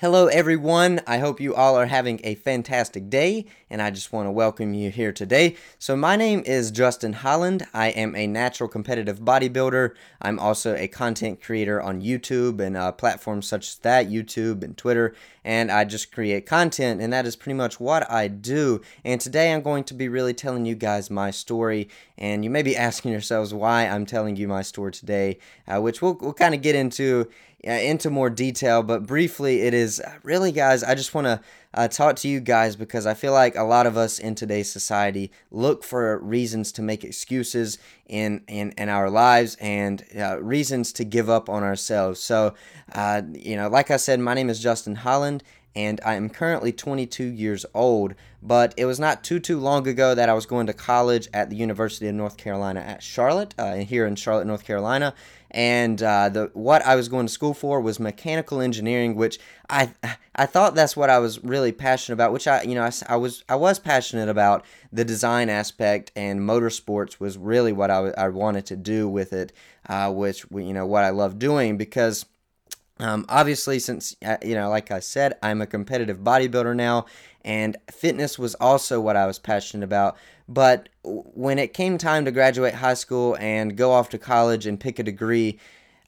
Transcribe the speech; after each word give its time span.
Hello, 0.00 0.28
everyone. 0.28 1.00
I 1.08 1.18
hope 1.18 1.40
you 1.40 1.56
all 1.56 1.74
are 1.74 1.86
having 1.86 2.20
a 2.22 2.36
fantastic 2.36 3.10
day, 3.10 3.46
and 3.68 3.82
I 3.82 3.90
just 3.90 4.12
want 4.12 4.28
to 4.28 4.30
welcome 4.30 4.72
you 4.72 4.92
here 4.92 5.12
today. 5.12 5.56
So, 5.80 5.96
my 5.96 6.14
name 6.14 6.44
is 6.46 6.70
Justin 6.70 7.14
Holland. 7.14 7.66
I 7.74 7.88
am 7.88 8.14
a 8.14 8.28
natural 8.28 8.68
competitive 8.68 9.18
bodybuilder. 9.18 9.96
I'm 10.22 10.38
also 10.38 10.76
a 10.76 10.86
content 10.86 11.42
creator 11.42 11.82
on 11.82 12.00
YouTube 12.00 12.60
and 12.60 12.76
uh, 12.76 12.92
platforms 12.92 13.48
such 13.48 13.70
as 13.70 13.74
that, 13.78 14.08
YouTube 14.08 14.62
and 14.62 14.76
Twitter, 14.76 15.16
and 15.44 15.68
I 15.68 15.84
just 15.84 16.12
create 16.12 16.46
content, 16.46 17.00
and 17.00 17.12
that 17.12 17.26
is 17.26 17.34
pretty 17.34 17.56
much 17.56 17.80
what 17.80 18.08
I 18.08 18.28
do. 18.28 18.80
And 19.04 19.20
today, 19.20 19.52
I'm 19.52 19.62
going 19.62 19.82
to 19.82 19.94
be 19.94 20.08
really 20.08 20.32
telling 20.32 20.64
you 20.64 20.76
guys 20.76 21.10
my 21.10 21.32
story, 21.32 21.88
and 22.16 22.44
you 22.44 22.50
may 22.50 22.62
be 22.62 22.76
asking 22.76 23.10
yourselves 23.10 23.52
why 23.52 23.88
I'm 23.88 24.06
telling 24.06 24.36
you 24.36 24.46
my 24.46 24.62
story 24.62 24.92
today, 24.92 25.40
uh, 25.66 25.80
which 25.80 26.00
we'll, 26.00 26.14
we'll 26.20 26.34
kind 26.34 26.54
of 26.54 26.62
get 26.62 26.76
into 26.76 27.28
into 27.64 28.08
more 28.10 28.30
detail, 28.30 28.82
but 28.82 29.06
briefly, 29.06 29.62
it 29.62 29.74
is 29.74 30.00
uh, 30.00 30.14
really, 30.22 30.52
guys, 30.52 30.84
I 30.84 30.94
just 30.94 31.12
want 31.12 31.26
to 31.26 31.40
uh, 31.74 31.88
talk 31.88 32.16
to 32.16 32.28
you 32.28 32.40
guys 32.40 32.76
because 32.76 33.04
I 33.04 33.14
feel 33.14 33.32
like 33.32 33.56
a 33.56 33.64
lot 33.64 33.86
of 33.86 33.96
us 33.96 34.18
in 34.18 34.34
today's 34.34 34.70
society 34.70 35.32
look 35.50 35.82
for 35.82 36.18
reasons 36.18 36.70
to 36.72 36.82
make 36.82 37.04
excuses 37.04 37.78
in, 38.06 38.42
in, 38.46 38.72
in 38.78 38.88
our 38.88 39.10
lives 39.10 39.56
and 39.60 40.04
uh, 40.16 40.40
reasons 40.40 40.92
to 40.94 41.04
give 41.04 41.28
up 41.28 41.48
on 41.48 41.64
ourselves. 41.64 42.20
So, 42.20 42.54
uh, 42.92 43.22
you 43.32 43.56
know, 43.56 43.68
like 43.68 43.90
I 43.90 43.96
said, 43.96 44.20
my 44.20 44.34
name 44.34 44.50
is 44.50 44.60
Justin 44.60 44.94
Holland 44.94 45.42
and 45.78 46.00
I 46.04 46.14
am 46.14 46.28
currently 46.28 46.72
22 46.72 47.24
years 47.24 47.64
old. 47.74 48.14
But 48.42 48.74
it 48.76 48.84
was 48.84 48.98
not 48.98 49.22
too 49.24 49.40
too 49.40 49.58
long 49.58 49.86
ago 49.86 50.14
that 50.14 50.28
I 50.28 50.34
was 50.34 50.46
going 50.46 50.66
to 50.66 50.72
college 50.72 51.28
at 51.32 51.50
the 51.50 51.56
University 51.56 52.08
of 52.08 52.14
North 52.14 52.36
Carolina 52.36 52.80
at 52.80 53.02
Charlotte, 53.02 53.54
uh, 53.58 53.76
here 53.76 54.06
in 54.06 54.16
Charlotte, 54.16 54.46
North 54.46 54.64
Carolina, 54.64 55.14
and 55.50 56.02
uh, 56.02 56.28
the 56.28 56.50
what 56.52 56.84
I 56.84 56.94
was 56.94 57.08
going 57.08 57.26
to 57.26 57.32
school 57.32 57.54
for 57.54 57.80
was 57.80 57.98
mechanical 57.98 58.60
engineering, 58.60 59.14
which 59.14 59.38
I 59.70 59.90
I 60.34 60.46
thought 60.46 60.74
that's 60.74 60.96
what 60.96 61.10
I 61.10 61.18
was 61.18 61.42
really 61.42 61.72
passionate 61.72 62.14
about. 62.14 62.32
Which 62.32 62.46
I 62.46 62.62
you 62.62 62.74
know 62.74 62.84
I, 62.84 62.92
I 63.08 63.16
was 63.16 63.44
I 63.48 63.56
was 63.56 63.78
passionate 63.78 64.28
about 64.28 64.64
the 64.92 65.04
design 65.04 65.48
aspect, 65.48 66.12
and 66.14 66.40
motorsports 66.40 67.18
was 67.18 67.38
really 67.38 67.72
what 67.72 67.90
I, 67.90 68.08
I 68.10 68.28
wanted 68.28 68.66
to 68.66 68.76
do 68.76 69.08
with 69.08 69.32
it, 69.32 69.52
uh, 69.88 70.12
which 70.12 70.44
you 70.50 70.72
know 70.74 70.86
what 70.86 71.04
I 71.04 71.10
love 71.10 71.38
doing 71.38 71.76
because. 71.76 72.26
Um, 73.00 73.26
obviously, 73.28 73.78
since 73.78 74.16
uh, 74.24 74.38
you 74.42 74.54
know, 74.54 74.68
like 74.68 74.90
I 74.90 75.00
said, 75.00 75.38
I'm 75.42 75.60
a 75.60 75.66
competitive 75.66 76.18
bodybuilder 76.18 76.74
now, 76.74 77.06
and 77.44 77.76
fitness 77.90 78.38
was 78.38 78.54
also 78.56 79.00
what 79.00 79.16
I 79.16 79.26
was 79.26 79.38
passionate 79.38 79.84
about. 79.84 80.16
But 80.48 80.88
when 81.02 81.58
it 81.58 81.74
came 81.74 81.98
time 81.98 82.24
to 82.24 82.32
graduate 82.32 82.74
high 82.74 82.94
school 82.94 83.36
and 83.38 83.76
go 83.76 83.92
off 83.92 84.08
to 84.10 84.18
college 84.18 84.66
and 84.66 84.80
pick 84.80 84.98
a 84.98 85.02
degree, 85.02 85.58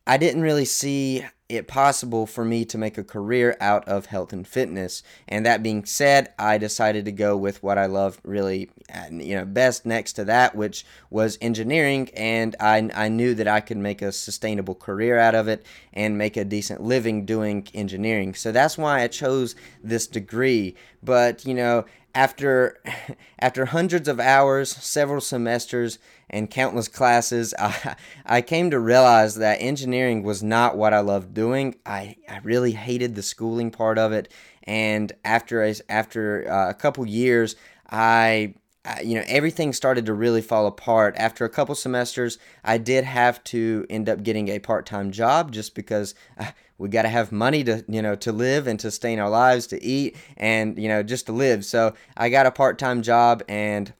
I 0.06 0.16
didn't 0.16 0.42
really 0.42 0.64
see 0.64 1.24
it 1.50 1.68
possible 1.68 2.26
for 2.26 2.44
me 2.44 2.64
to 2.64 2.78
make 2.78 2.96
a 2.96 3.04
career 3.04 3.56
out 3.60 3.86
of 3.88 4.06
health 4.06 4.32
and 4.32 4.46
fitness. 4.46 5.02
And 5.28 5.44
that 5.44 5.62
being 5.62 5.84
said, 5.84 6.32
I 6.38 6.58
decided 6.58 7.04
to 7.06 7.12
go 7.12 7.36
with 7.36 7.62
what 7.62 7.78
I 7.78 7.86
love 7.86 8.20
really, 8.24 8.70
you 9.10 9.34
know, 9.34 9.44
best 9.44 9.84
next 9.84 10.14
to 10.14 10.24
that, 10.24 10.54
which 10.54 10.86
was 11.10 11.38
engineering. 11.40 12.10
And 12.14 12.56
I, 12.60 12.90
I 12.94 13.08
knew 13.08 13.34
that 13.34 13.48
I 13.48 13.60
could 13.60 13.78
make 13.78 14.02
a 14.02 14.12
sustainable 14.12 14.74
career 14.74 15.18
out 15.18 15.34
of 15.34 15.48
it 15.48 15.66
and 15.92 16.16
make 16.16 16.36
a 16.36 16.44
decent 16.44 16.82
living 16.82 17.26
doing 17.26 17.66
engineering. 17.74 18.34
So 18.34 18.52
that's 18.52 18.78
why 18.78 19.02
I 19.02 19.08
chose 19.08 19.54
this 19.82 20.06
degree. 20.06 20.76
But, 21.02 21.44
you 21.44 21.54
know, 21.54 21.84
after 22.14 22.78
after 23.38 23.66
hundreds 23.66 24.08
of 24.08 24.20
hours, 24.20 24.70
several 24.70 25.20
semesters, 25.20 25.98
and 26.28 26.50
countless 26.50 26.88
classes, 26.88 27.54
I, 27.58 27.96
I 28.26 28.42
came 28.42 28.70
to 28.70 28.78
realize 28.78 29.36
that 29.36 29.60
engineering 29.60 30.22
was 30.22 30.42
not 30.42 30.76
what 30.76 30.94
I 30.94 31.00
loved 31.00 31.34
doing. 31.34 31.76
I, 31.86 32.16
I 32.28 32.38
really 32.42 32.72
hated 32.72 33.14
the 33.14 33.22
schooling 33.22 33.70
part 33.70 33.98
of 33.98 34.12
it, 34.12 34.32
and 34.64 35.12
after 35.24 35.62
a, 35.64 35.74
after 35.88 36.50
uh, 36.50 36.70
a 36.70 36.74
couple 36.74 37.06
years, 37.06 37.56
I 37.90 38.54
you 39.02 39.14
know 39.14 39.24
everything 39.26 39.72
started 39.72 40.06
to 40.06 40.14
really 40.14 40.42
fall 40.42 40.66
apart. 40.66 41.14
After 41.16 41.44
a 41.44 41.50
couple 41.50 41.74
semesters 41.74 42.38
i 42.64 42.78
did 42.78 43.04
have 43.04 43.42
to 43.44 43.86
end 43.90 44.08
up 44.08 44.22
getting 44.22 44.48
a 44.48 44.58
part-time 44.58 45.10
job 45.10 45.52
just 45.52 45.74
because 45.74 46.14
uh, 46.38 46.50
we 46.78 46.88
got 46.88 47.02
to 47.02 47.08
have 47.08 47.30
money 47.30 47.62
to 47.64 47.84
you 47.88 48.02
know 48.02 48.16
to 48.16 48.32
live 48.32 48.66
and 48.66 48.80
to 48.80 48.90
sustain 48.90 49.18
our 49.18 49.30
lives 49.30 49.66
to 49.68 49.82
eat 49.82 50.16
and 50.36 50.78
you 50.78 50.88
know 50.88 51.02
just 51.02 51.26
to 51.26 51.32
live. 51.32 51.64
So 51.64 51.94
i 52.16 52.28
got 52.28 52.46
a 52.46 52.50
part-time 52.50 53.02
job 53.02 53.42
and 53.48 53.92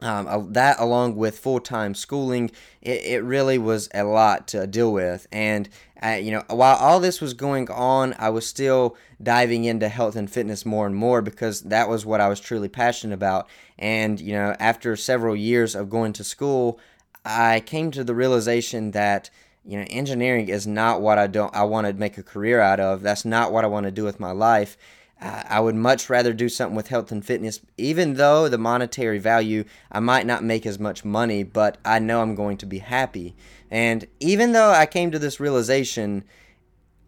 um, 0.00 0.52
that 0.52 0.78
along 0.80 1.16
with 1.16 1.38
full-time 1.38 1.94
schooling 1.94 2.50
it, 2.82 3.04
it 3.04 3.24
really 3.24 3.58
was 3.58 3.88
a 3.94 4.04
lot 4.04 4.48
to 4.48 4.66
deal 4.66 4.92
with. 4.92 5.26
And 5.32 5.68
uh, 6.04 6.16
you 6.16 6.30
know 6.30 6.42
while 6.48 6.76
all 6.76 7.00
this 7.00 7.20
was 7.20 7.34
going 7.34 7.70
on 7.70 8.14
i 8.18 8.28
was 8.28 8.46
still 8.46 8.96
diving 9.22 9.64
into 9.64 9.88
health 9.88 10.16
and 10.16 10.30
fitness 10.30 10.66
more 10.66 10.86
and 10.86 10.94
more 10.94 11.22
because 11.22 11.62
that 11.62 11.88
was 11.88 12.04
what 12.04 12.20
i 12.20 12.28
was 12.28 12.40
truly 12.40 12.68
passionate 12.68 13.14
about. 13.14 13.48
And 13.78 14.20
you 14.20 14.32
know 14.32 14.54
after 14.58 14.96
several 14.96 15.34
years 15.34 15.74
of 15.74 15.90
going 15.90 16.12
to 16.14 16.24
school 16.24 16.78
i 17.24 17.60
came 17.60 17.90
to 17.92 18.04
the 18.04 18.14
realization 18.14 18.90
that 18.90 19.30
you 19.64 19.78
know 19.78 19.86
engineering 19.88 20.48
is 20.48 20.66
not 20.66 21.00
what 21.00 21.18
i 21.18 21.26
don't 21.26 21.54
i 21.54 21.62
want 21.62 21.86
to 21.86 21.92
make 21.94 22.18
a 22.18 22.22
career 22.22 22.60
out 22.60 22.80
of. 22.80 23.02
That's 23.02 23.24
not 23.24 23.52
what 23.52 23.64
i 23.64 23.68
want 23.68 23.84
to 23.84 23.92
do 23.92 24.04
with 24.04 24.20
my 24.20 24.32
life. 24.32 24.76
I 25.20 25.60
would 25.60 25.74
much 25.74 26.10
rather 26.10 26.34
do 26.34 26.50
something 26.50 26.76
with 26.76 26.88
health 26.88 27.10
and 27.10 27.24
fitness, 27.24 27.60
even 27.78 28.14
though 28.14 28.48
the 28.48 28.58
monetary 28.58 29.18
value, 29.18 29.64
I 29.90 30.00
might 30.00 30.26
not 30.26 30.44
make 30.44 30.66
as 30.66 30.78
much 30.78 31.04
money, 31.04 31.42
but 31.42 31.78
I 31.82 31.98
know 31.98 32.20
I'm 32.20 32.34
going 32.34 32.58
to 32.58 32.66
be 32.66 32.78
happy. 32.78 33.34
And 33.74 34.06
even 34.20 34.52
though 34.52 34.70
I 34.70 34.86
came 34.86 35.10
to 35.10 35.18
this 35.18 35.40
realization, 35.40 36.22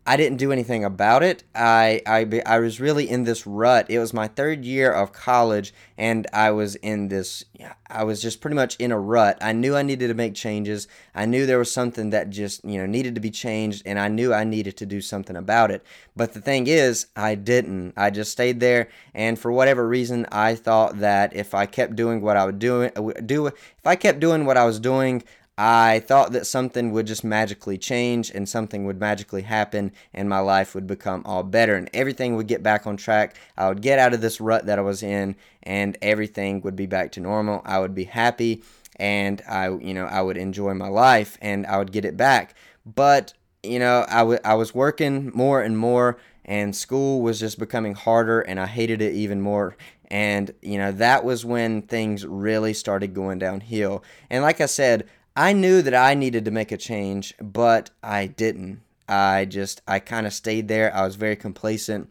I 0.04 0.16
didn't 0.16 0.38
do 0.38 0.50
anything 0.50 0.84
about 0.84 1.22
it. 1.22 1.44
I, 1.54 2.02
I, 2.04 2.42
I 2.44 2.58
was 2.58 2.80
really 2.80 3.08
in 3.08 3.22
this 3.22 3.46
rut. 3.46 3.86
It 3.88 4.00
was 4.00 4.12
my 4.12 4.26
third 4.26 4.64
year 4.64 4.90
of 4.90 5.12
college, 5.12 5.72
and 5.96 6.26
I 6.32 6.50
was 6.50 6.74
in 6.74 7.06
this, 7.06 7.44
I 7.88 8.02
was 8.02 8.20
just 8.20 8.40
pretty 8.40 8.56
much 8.56 8.74
in 8.76 8.90
a 8.90 8.98
rut. 8.98 9.38
I 9.40 9.52
knew 9.52 9.76
I 9.76 9.82
needed 9.82 10.08
to 10.08 10.14
make 10.14 10.34
changes. 10.34 10.88
I 11.14 11.24
knew 11.24 11.46
there 11.46 11.58
was 11.58 11.70
something 11.70 12.10
that 12.10 12.30
just, 12.30 12.64
you 12.64 12.78
know, 12.78 12.86
needed 12.86 13.14
to 13.14 13.20
be 13.20 13.30
changed, 13.30 13.84
and 13.86 13.96
I 13.96 14.08
knew 14.08 14.34
I 14.34 14.42
needed 14.42 14.76
to 14.78 14.86
do 14.86 15.00
something 15.00 15.36
about 15.36 15.70
it. 15.70 15.84
But 16.16 16.32
the 16.32 16.40
thing 16.40 16.66
is, 16.66 17.06
I 17.14 17.36
didn't. 17.36 17.94
I 17.96 18.10
just 18.10 18.32
stayed 18.32 18.58
there, 18.58 18.88
and 19.14 19.38
for 19.38 19.52
whatever 19.52 19.86
reason, 19.86 20.26
I 20.32 20.56
thought 20.56 20.98
that 20.98 21.32
if 21.36 21.54
I 21.54 21.66
kept 21.66 21.94
doing 21.94 22.22
what 22.22 22.36
I 22.36 22.44
would 22.44 22.58
do, 22.58 22.90
do 23.24 23.46
if 23.46 23.54
I 23.84 23.94
kept 23.94 24.18
doing 24.18 24.46
what 24.46 24.56
I 24.56 24.64
was 24.64 24.80
doing, 24.80 25.22
I 25.58 26.00
thought 26.00 26.32
that 26.32 26.46
something 26.46 26.92
would 26.92 27.06
just 27.06 27.24
magically 27.24 27.78
change 27.78 28.30
and 28.30 28.46
something 28.46 28.84
would 28.84 29.00
magically 29.00 29.40
happen 29.42 29.92
and 30.12 30.28
my 30.28 30.40
life 30.40 30.74
would 30.74 30.86
become 30.86 31.22
all 31.24 31.42
better 31.42 31.76
and 31.76 31.88
everything 31.94 32.36
would 32.36 32.46
get 32.46 32.62
back 32.62 32.86
on 32.86 32.98
track. 32.98 33.36
I 33.56 33.68
would 33.68 33.80
get 33.80 33.98
out 33.98 34.12
of 34.12 34.20
this 34.20 34.38
rut 34.38 34.66
that 34.66 34.78
I 34.78 34.82
was 34.82 35.02
in 35.02 35.34
and 35.62 35.96
everything 36.02 36.60
would 36.60 36.76
be 36.76 36.84
back 36.84 37.12
to 37.12 37.20
normal. 37.20 37.62
I 37.64 37.78
would 37.78 37.94
be 37.94 38.04
happy 38.04 38.62
and 38.96 39.40
I 39.48 39.68
you 39.70 39.94
know, 39.94 40.04
I 40.04 40.20
would 40.20 40.36
enjoy 40.36 40.74
my 40.74 40.88
life 40.88 41.38
and 41.40 41.66
I 41.66 41.78
would 41.78 41.92
get 41.92 42.04
it 42.04 42.18
back. 42.18 42.54
But, 42.84 43.32
you 43.62 43.78
know, 43.78 44.04
I, 44.10 44.18
w- 44.18 44.38
I 44.44 44.54
was 44.54 44.74
working 44.74 45.30
more 45.34 45.62
and 45.62 45.78
more 45.78 46.18
and 46.44 46.76
school 46.76 47.22
was 47.22 47.40
just 47.40 47.58
becoming 47.58 47.94
harder 47.94 48.42
and 48.42 48.60
I 48.60 48.66
hated 48.66 49.00
it 49.00 49.14
even 49.14 49.40
more. 49.40 49.74
And, 50.08 50.52
you 50.60 50.76
know, 50.76 50.92
that 50.92 51.24
was 51.24 51.46
when 51.46 51.82
things 51.82 52.26
really 52.26 52.74
started 52.74 53.14
going 53.14 53.38
downhill. 53.38 54.04
And 54.30 54.42
like 54.42 54.60
I 54.60 54.66
said, 54.66 55.08
I 55.36 55.52
knew 55.52 55.82
that 55.82 55.94
I 55.94 56.14
needed 56.14 56.46
to 56.46 56.50
make 56.50 56.72
a 56.72 56.78
change, 56.78 57.34
but 57.40 57.90
I 58.02 58.26
didn't. 58.26 58.80
I 59.08 59.44
just, 59.44 59.82
I 59.86 59.98
kind 59.98 60.26
of 60.26 60.32
stayed 60.32 60.66
there. 60.66 60.94
I 60.94 61.04
was 61.04 61.16
very 61.16 61.36
complacent, 61.36 62.08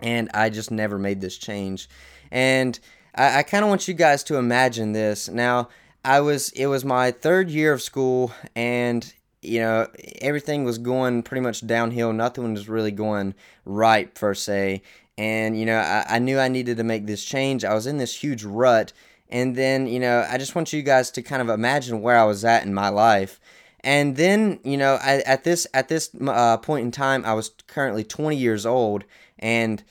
and 0.00 0.30
I 0.32 0.48
just 0.48 0.70
never 0.70 0.98
made 0.98 1.20
this 1.20 1.36
change. 1.36 1.88
And 2.30 2.80
I, 3.14 3.40
I 3.40 3.42
kind 3.42 3.64
of 3.64 3.68
want 3.68 3.86
you 3.86 3.94
guys 3.94 4.24
to 4.24 4.36
imagine 4.36 4.92
this. 4.92 5.28
Now, 5.28 5.68
I 6.04 6.20
was, 6.20 6.48
it 6.50 6.66
was 6.66 6.84
my 6.84 7.10
third 7.10 7.50
year 7.50 7.72
of 7.72 7.82
school, 7.82 8.32
and 8.56 9.12
you 9.42 9.60
know, 9.60 9.86
everything 10.22 10.64
was 10.64 10.78
going 10.78 11.22
pretty 11.22 11.42
much 11.42 11.66
downhill. 11.66 12.12
Nothing 12.14 12.54
was 12.54 12.68
really 12.68 12.90
going 12.90 13.34
right, 13.66 14.12
per 14.14 14.34
se. 14.34 14.82
And, 15.18 15.58
you 15.58 15.66
know, 15.66 15.78
I, 15.78 16.04
I 16.08 16.18
knew 16.18 16.38
I 16.38 16.48
needed 16.48 16.78
to 16.78 16.84
make 16.84 17.06
this 17.06 17.22
change. 17.22 17.64
I 17.64 17.74
was 17.74 17.86
in 17.86 17.98
this 17.98 18.16
huge 18.16 18.42
rut 18.42 18.92
and 19.28 19.56
then, 19.56 19.86
you 19.86 19.98
know, 19.98 20.26
I 20.28 20.38
just 20.38 20.54
want 20.54 20.72
you 20.72 20.82
guys 20.82 21.10
to 21.12 21.22
kind 21.22 21.42
of 21.42 21.48
imagine 21.48 22.02
where 22.02 22.18
I 22.18 22.24
was 22.24 22.44
at 22.44 22.64
in 22.64 22.74
my 22.74 22.88
life. 22.88 23.40
And 23.80 24.16
then, 24.16 24.60
you 24.64 24.76
know, 24.76 24.98
I, 25.02 25.22
at 25.26 25.44
this 25.44 25.66
at 25.74 25.88
this 25.88 26.10
uh, 26.26 26.56
point 26.58 26.84
in 26.86 26.90
time, 26.90 27.24
I 27.24 27.34
was 27.34 27.50
currently 27.66 28.02
20 28.02 28.36
years 28.36 28.64
old, 28.64 29.04
and 29.38 29.82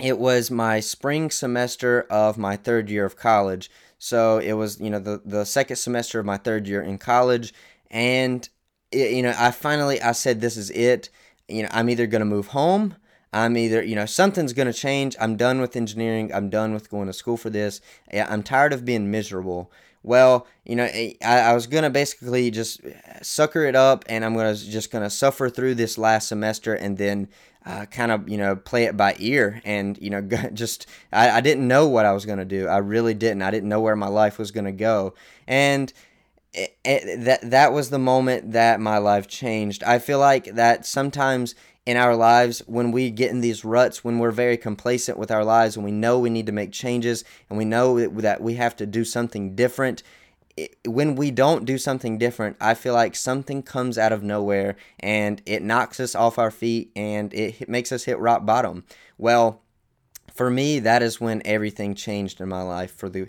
it 0.00 0.18
was 0.18 0.50
my 0.50 0.80
spring 0.80 1.30
semester 1.30 2.06
of 2.10 2.38
my 2.38 2.56
third 2.56 2.88
year 2.88 3.04
of 3.04 3.16
college. 3.16 3.70
So 3.98 4.38
it 4.38 4.54
was, 4.54 4.80
you 4.80 4.88
know, 4.88 4.98
the 4.98 5.20
the 5.24 5.44
second 5.44 5.76
semester 5.76 6.18
of 6.18 6.26
my 6.26 6.38
third 6.38 6.66
year 6.66 6.82
in 6.82 6.96
college, 6.96 7.52
and 7.90 8.48
it, 8.90 9.12
you 9.12 9.22
know, 9.22 9.34
I 9.36 9.50
finally 9.50 10.00
I 10.00 10.12
said, 10.12 10.40
this 10.40 10.56
is 10.56 10.70
it. 10.70 11.10
You 11.46 11.64
know, 11.64 11.68
I'm 11.72 11.90
either 11.90 12.06
gonna 12.06 12.24
move 12.24 12.48
home 12.48 12.96
I'm 13.34 13.56
either, 13.56 13.82
you 13.82 13.96
know, 13.96 14.06
something's 14.06 14.52
going 14.52 14.68
to 14.68 14.72
change. 14.72 15.16
I'm 15.20 15.36
done 15.36 15.60
with 15.60 15.74
engineering. 15.74 16.32
I'm 16.32 16.48
done 16.48 16.72
with 16.72 16.88
going 16.88 17.08
to 17.08 17.12
school 17.12 17.36
for 17.36 17.50
this. 17.50 17.80
Eh, 18.12 18.24
I'm 18.26 18.44
tired 18.44 18.72
of 18.72 18.84
being 18.84 19.10
miserable. 19.10 19.70
well, 20.04 20.46
you 20.64 20.76
know, 20.76 20.88
eh, 20.92 21.14
I, 21.24 21.40
I 21.40 21.54
was 21.54 21.66
gonna 21.66 21.90
basically 21.90 22.50
just 22.50 22.84
eh, 22.84 22.92
sucker 23.22 23.64
it 23.64 23.74
up, 23.74 24.04
and 24.08 24.24
I'm 24.24 24.34
gonna 24.34 24.54
just 24.54 24.90
gonna 24.90 25.10
suffer 25.10 25.50
through 25.50 25.74
this 25.74 25.98
last 25.98 26.28
semester, 26.28 26.74
and 26.74 26.96
then 26.96 27.28
uh, 27.66 27.86
kind 27.86 28.12
of 28.12 28.28
you 28.28 28.36
know 28.36 28.54
play 28.56 28.84
it 28.84 28.96
by 28.96 29.16
ear 29.18 29.60
and 29.64 29.98
you 29.98 30.10
know 30.10 30.20
just 30.52 30.86
I, 31.12 31.30
I 31.30 31.40
didn't 31.40 31.66
know 31.66 31.88
what 31.88 32.04
i 32.04 32.12
was 32.12 32.26
going 32.26 32.38
to 32.38 32.44
do 32.44 32.68
i 32.68 32.76
really 32.78 33.14
didn't 33.14 33.42
i 33.42 33.50
didn't 33.50 33.68
know 33.68 33.80
where 33.80 33.96
my 33.96 34.08
life 34.08 34.38
was 34.38 34.50
going 34.50 34.66
to 34.66 34.72
go 34.72 35.14
and 35.46 35.92
it, 36.52 36.76
it, 36.84 37.24
that 37.24 37.50
that 37.50 37.72
was 37.72 37.90
the 37.90 37.98
moment 37.98 38.52
that 38.52 38.80
my 38.80 38.98
life 38.98 39.26
changed 39.28 39.82
i 39.82 39.98
feel 39.98 40.18
like 40.18 40.44
that 40.56 40.84
sometimes 40.84 41.54
in 41.86 41.96
our 41.96 42.16
lives 42.16 42.60
when 42.66 42.92
we 42.92 43.10
get 43.10 43.30
in 43.30 43.40
these 43.40 43.64
ruts 43.64 44.02
when 44.02 44.18
we're 44.18 44.30
very 44.30 44.56
complacent 44.56 45.18
with 45.18 45.30
our 45.30 45.44
lives 45.44 45.76
and 45.76 45.84
we 45.84 45.92
know 45.92 46.18
we 46.18 46.30
need 46.30 46.46
to 46.46 46.52
make 46.52 46.72
changes 46.72 47.24
and 47.48 47.58
we 47.58 47.64
know 47.64 48.00
that 48.20 48.40
we 48.40 48.54
have 48.54 48.74
to 48.74 48.86
do 48.86 49.04
something 49.04 49.54
different 49.54 50.02
when 50.86 51.16
we 51.16 51.30
don't 51.30 51.64
do 51.64 51.78
something 51.78 52.18
different, 52.18 52.56
I 52.60 52.74
feel 52.74 52.94
like 52.94 53.16
something 53.16 53.62
comes 53.62 53.98
out 53.98 54.12
of 54.12 54.22
nowhere 54.22 54.76
and 55.00 55.42
it 55.46 55.62
knocks 55.62 55.98
us 55.98 56.14
off 56.14 56.38
our 56.38 56.50
feet 56.50 56.92
and 56.94 57.32
it 57.34 57.68
makes 57.68 57.90
us 57.90 58.04
hit 58.04 58.18
rock 58.18 58.46
bottom. 58.46 58.84
Well, 59.18 59.62
for 60.32 60.50
me, 60.50 60.78
that 60.80 61.02
is 61.02 61.20
when 61.20 61.42
everything 61.44 61.94
changed 61.94 62.40
in 62.40 62.48
my 62.48 62.62
life 62.62 62.94
for 62.94 63.08
the 63.08 63.28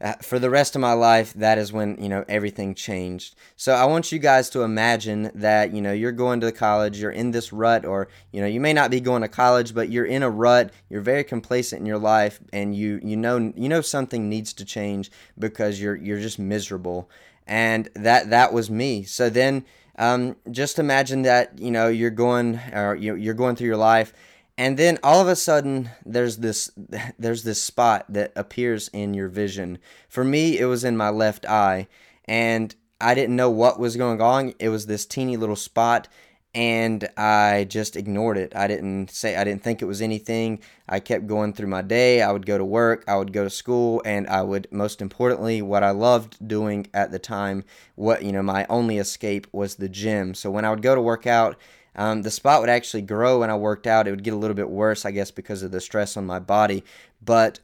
uh, 0.00 0.14
for 0.20 0.38
the 0.38 0.50
rest 0.50 0.74
of 0.74 0.80
my 0.80 0.92
life, 0.92 1.32
that 1.34 1.56
is 1.56 1.72
when 1.72 1.96
you 2.00 2.08
know 2.08 2.24
everything 2.28 2.74
changed. 2.74 3.36
So 3.56 3.74
I 3.74 3.84
want 3.84 4.10
you 4.10 4.18
guys 4.18 4.50
to 4.50 4.62
imagine 4.62 5.30
that 5.34 5.72
you 5.72 5.80
know 5.80 5.92
you're 5.92 6.12
going 6.12 6.40
to 6.40 6.52
college, 6.52 7.00
you're 7.00 7.10
in 7.10 7.30
this 7.30 7.52
rut, 7.52 7.84
or 7.84 8.08
you 8.32 8.40
know 8.40 8.46
you 8.46 8.60
may 8.60 8.72
not 8.72 8.90
be 8.90 9.00
going 9.00 9.22
to 9.22 9.28
college, 9.28 9.74
but 9.74 9.90
you're 9.90 10.04
in 10.04 10.22
a 10.22 10.30
rut. 10.30 10.72
You're 10.90 11.00
very 11.00 11.24
complacent 11.24 11.80
in 11.80 11.86
your 11.86 11.98
life, 11.98 12.40
and 12.52 12.74
you 12.74 13.00
you 13.02 13.16
know 13.16 13.52
you 13.56 13.68
know 13.68 13.80
something 13.80 14.28
needs 14.28 14.52
to 14.54 14.64
change 14.64 15.10
because 15.38 15.80
you're 15.80 15.96
you're 15.96 16.20
just 16.20 16.38
miserable, 16.38 17.08
and 17.46 17.88
that 17.94 18.30
that 18.30 18.52
was 18.52 18.68
me. 18.68 19.04
So 19.04 19.30
then, 19.30 19.64
um, 19.96 20.36
just 20.50 20.78
imagine 20.80 21.22
that 21.22 21.58
you 21.58 21.70
know 21.70 21.88
you're 21.88 22.10
going 22.10 22.60
or 22.72 22.96
you're 22.96 23.34
going 23.34 23.54
through 23.54 23.68
your 23.68 23.76
life 23.76 24.12
and 24.56 24.78
then 24.78 24.98
all 25.02 25.20
of 25.20 25.28
a 25.28 25.36
sudden 25.36 25.90
there's 26.04 26.38
this 26.38 26.70
there's 27.18 27.42
this 27.42 27.62
spot 27.62 28.06
that 28.08 28.32
appears 28.36 28.88
in 28.88 29.14
your 29.14 29.28
vision. 29.28 29.78
For 30.08 30.24
me 30.24 30.58
it 30.58 30.66
was 30.66 30.84
in 30.84 30.96
my 30.96 31.10
left 31.10 31.46
eye 31.46 31.88
and 32.26 32.74
i 33.00 33.14
didn't 33.14 33.36
know 33.36 33.50
what 33.50 33.78
was 33.78 33.96
going 33.96 34.20
on. 34.20 34.54
It 34.58 34.68
was 34.68 34.86
this 34.86 35.06
teeny 35.06 35.36
little 35.36 35.56
spot 35.56 36.08
and 36.54 37.08
i 37.16 37.66
just 37.68 37.96
ignored 37.96 38.38
it. 38.38 38.54
I 38.54 38.68
didn't 38.68 39.10
say 39.10 39.36
i 39.36 39.44
didn't 39.44 39.62
think 39.62 39.82
it 39.82 39.86
was 39.86 40.00
anything. 40.00 40.60
I 40.88 41.00
kept 41.00 41.26
going 41.26 41.52
through 41.52 41.68
my 41.68 41.82
day. 41.82 42.22
I 42.22 42.30
would 42.30 42.46
go 42.46 42.56
to 42.56 42.64
work. 42.64 43.04
I 43.08 43.16
would 43.16 43.32
go 43.32 43.42
to 43.44 43.50
school 43.50 44.02
and 44.04 44.28
i 44.28 44.42
would 44.42 44.68
most 44.70 45.02
importantly 45.02 45.62
what 45.62 45.82
i 45.82 45.90
loved 45.90 46.46
doing 46.46 46.86
at 46.94 47.10
the 47.10 47.18
time 47.18 47.64
what 47.96 48.22
you 48.22 48.30
know 48.30 48.42
my 48.42 48.66
only 48.68 48.98
escape 48.98 49.48
was 49.50 49.74
the 49.74 49.88
gym. 49.88 50.34
So 50.34 50.48
when 50.52 50.64
i 50.64 50.70
would 50.70 50.82
go 50.82 50.94
to 50.94 51.00
work 51.00 51.26
out 51.26 51.58
um, 51.96 52.22
the 52.22 52.30
spot 52.30 52.60
would 52.60 52.70
actually 52.70 53.02
grow 53.02 53.40
when 53.40 53.50
I 53.50 53.56
worked 53.56 53.86
out. 53.86 54.06
It 54.06 54.10
would 54.10 54.24
get 54.24 54.34
a 54.34 54.38
little 54.38 54.54
bit 54.54 54.70
worse, 54.70 55.04
I 55.04 55.10
guess, 55.10 55.30
because 55.30 55.62
of 55.62 55.70
the 55.70 55.80
stress 55.80 56.16
on 56.16 56.26
my 56.26 56.38
body. 56.38 56.84
But 57.22 57.60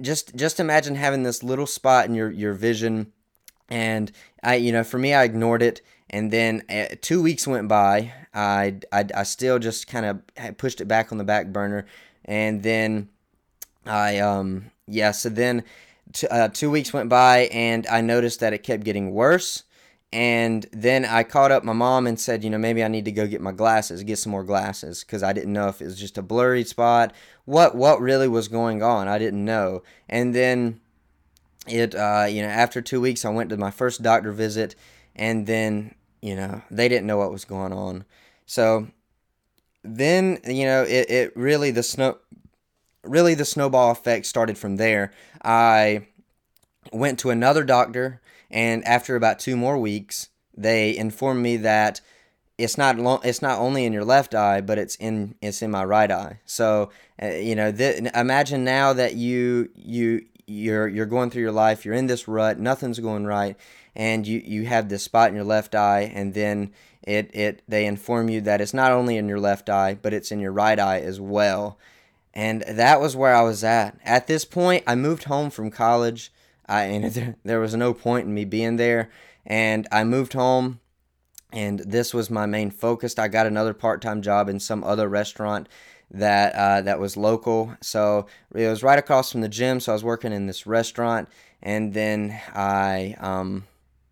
just 0.00 0.34
just 0.34 0.60
imagine 0.60 0.94
having 0.96 1.22
this 1.22 1.42
little 1.42 1.66
spot 1.66 2.06
in 2.06 2.14
your 2.14 2.30
your 2.30 2.52
vision, 2.52 3.12
and 3.68 4.12
I, 4.42 4.56
you 4.56 4.72
know, 4.72 4.84
for 4.84 4.98
me, 4.98 5.14
I 5.14 5.24
ignored 5.24 5.62
it. 5.62 5.80
And 6.10 6.30
then 6.32 6.62
uh, 6.68 6.94
two 7.00 7.22
weeks 7.22 7.46
went 7.46 7.66
by. 7.66 8.12
I, 8.32 8.80
I, 8.92 9.06
I 9.14 9.22
still 9.22 9.58
just 9.58 9.86
kind 9.88 10.06
of 10.06 10.56
pushed 10.58 10.80
it 10.80 10.84
back 10.86 11.10
on 11.10 11.18
the 11.18 11.24
back 11.24 11.48
burner, 11.48 11.86
and 12.24 12.62
then 12.62 13.08
I 13.86 14.18
um 14.18 14.70
yeah. 14.86 15.10
So 15.10 15.28
then 15.28 15.64
t- 16.12 16.28
uh, 16.28 16.48
two 16.48 16.70
weeks 16.70 16.92
went 16.92 17.08
by, 17.08 17.48
and 17.52 17.86
I 17.88 18.00
noticed 18.00 18.40
that 18.40 18.52
it 18.52 18.62
kept 18.62 18.84
getting 18.84 19.12
worse 19.12 19.64
and 20.14 20.64
then 20.70 21.04
I 21.04 21.24
called 21.24 21.50
up 21.50 21.64
my 21.64 21.72
mom 21.72 22.06
and 22.06 22.20
said, 22.20 22.44
you 22.44 22.50
know, 22.50 22.56
maybe 22.56 22.84
I 22.84 22.88
need 22.88 23.04
to 23.06 23.10
go 23.10 23.26
get 23.26 23.40
my 23.40 23.50
glasses, 23.50 24.04
get 24.04 24.16
some 24.16 24.30
more 24.30 24.44
glasses, 24.44 25.02
because 25.02 25.24
I 25.24 25.32
didn't 25.32 25.52
know 25.52 25.66
if 25.66 25.82
it 25.82 25.86
was 25.86 25.98
just 25.98 26.16
a 26.16 26.22
blurry 26.22 26.62
spot, 26.62 27.12
what 27.46 27.74
what 27.74 28.00
really 28.00 28.28
was 28.28 28.46
going 28.46 28.80
on. 28.80 29.08
I 29.08 29.18
didn't 29.18 29.44
know. 29.44 29.82
And 30.08 30.32
then 30.32 30.80
it, 31.66 31.96
uh, 31.96 32.26
you 32.30 32.42
know, 32.42 32.48
after 32.48 32.80
two 32.80 33.00
weeks, 33.00 33.24
I 33.24 33.30
went 33.30 33.50
to 33.50 33.56
my 33.56 33.72
first 33.72 34.02
doctor 34.04 34.30
visit, 34.30 34.76
and 35.16 35.48
then 35.48 35.96
you 36.22 36.36
know 36.36 36.62
they 36.70 36.88
didn't 36.88 37.08
know 37.08 37.18
what 37.18 37.32
was 37.32 37.44
going 37.44 37.72
on. 37.72 38.04
So 38.46 38.86
then 39.82 40.38
you 40.46 40.64
know 40.64 40.84
it, 40.84 41.10
it 41.10 41.36
really 41.36 41.72
the 41.72 41.82
snow 41.82 42.18
really 43.02 43.34
the 43.34 43.44
snowball 43.44 43.90
effect 43.90 44.26
started 44.26 44.58
from 44.58 44.76
there. 44.76 45.10
I 45.42 46.06
went 46.92 47.18
to 47.18 47.30
another 47.30 47.64
doctor 47.64 48.20
and 48.50 48.84
after 48.84 49.16
about 49.16 49.38
two 49.38 49.56
more 49.56 49.78
weeks, 49.78 50.28
they 50.56 50.96
informed 50.96 51.42
me 51.42 51.56
that 51.58 52.00
it's 52.56 52.78
not 52.78 52.98
lo- 52.98 53.20
it's 53.24 53.42
not 53.42 53.58
only 53.58 53.84
in 53.84 53.92
your 53.92 54.04
left 54.04 54.34
eye, 54.34 54.60
but 54.60 54.78
it's 54.78 54.96
in 54.96 55.34
it's 55.40 55.62
in 55.62 55.70
my 55.70 55.84
right 55.84 56.10
eye. 56.10 56.40
So 56.44 56.90
uh, 57.22 57.26
you 57.26 57.54
know, 57.54 57.72
th- 57.72 58.02
imagine 58.14 58.64
now 58.64 58.92
that 58.92 59.14
you 59.14 59.70
you 59.74 60.26
you're 60.46 60.88
you're 60.88 61.06
going 61.06 61.30
through 61.30 61.42
your 61.42 61.52
life, 61.52 61.84
you're 61.84 61.94
in 61.94 62.06
this 62.06 62.28
rut, 62.28 62.58
nothing's 62.58 63.00
going 63.00 63.26
right, 63.26 63.56
and 63.96 64.26
you 64.26 64.40
you 64.44 64.66
have 64.66 64.88
this 64.88 65.02
spot 65.02 65.30
in 65.30 65.34
your 65.34 65.44
left 65.44 65.74
eye, 65.74 66.12
and 66.14 66.34
then 66.34 66.72
it 67.02 67.30
it 67.34 67.62
they 67.68 67.86
inform 67.86 68.28
you 68.28 68.40
that 68.42 68.60
it's 68.60 68.74
not 68.74 68.92
only 68.92 69.16
in 69.16 69.28
your 69.28 69.40
left 69.40 69.68
eye, 69.68 69.98
but 70.00 70.14
it's 70.14 70.30
in 70.30 70.40
your 70.40 70.52
right 70.52 70.78
eye 70.78 71.00
as 71.00 71.20
well. 71.20 71.78
And 72.32 72.62
that 72.62 73.00
was 73.00 73.14
where 73.14 73.34
I 73.34 73.42
was 73.42 73.62
at. 73.62 73.96
At 74.04 74.26
this 74.26 74.44
point, 74.44 74.82
I 74.88 74.96
moved 74.96 75.24
home 75.24 75.50
from 75.50 75.70
college. 75.70 76.32
I 76.68 76.84
and 76.84 77.04
there, 77.12 77.36
there 77.44 77.60
was 77.60 77.74
no 77.74 77.94
point 77.94 78.26
in 78.26 78.34
me 78.34 78.44
being 78.44 78.76
there. 78.76 79.10
And 79.46 79.86
I 79.92 80.04
moved 80.04 80.32
home, 80.32 80.80
and 81.52 81.80
this 81.80 82.14
was 82.14 82.30
my 82.30 82.46
main 82.46 82.70
focus. 82.70 83.18
I 83.18 83.28
got 83.28 83.46
another 83.46 83.74
part-time 83.74 84.22
job 84.22 84.48
in 84.48 84.58
some 84.58 84.82
other 84.82 85.08
restaurant 85.08 85.68
that 86.10 86.54
uh, 86.54 86.80
that 86.82 86.98
was 86.98 87.16
local. 87.16 87.76
So 87.80 88.26
it 88.54 88.68
was 88.68 88.82
right 88.82 88.98
across 88.98 89.32
from 89.32 89.42
the 89.42 89.48
gym. 89.48 89.80
So 89.80 89.92
I 89.92 89.94
was 89.94 90.04
working 90.04 90.32
in 90.32 90.46
this 90.46 90.66
restaurant, 90.66 91.28
and 91.62 91.92
then 91.92 92.40
I 92.54 93.16
um, 93.20 93.64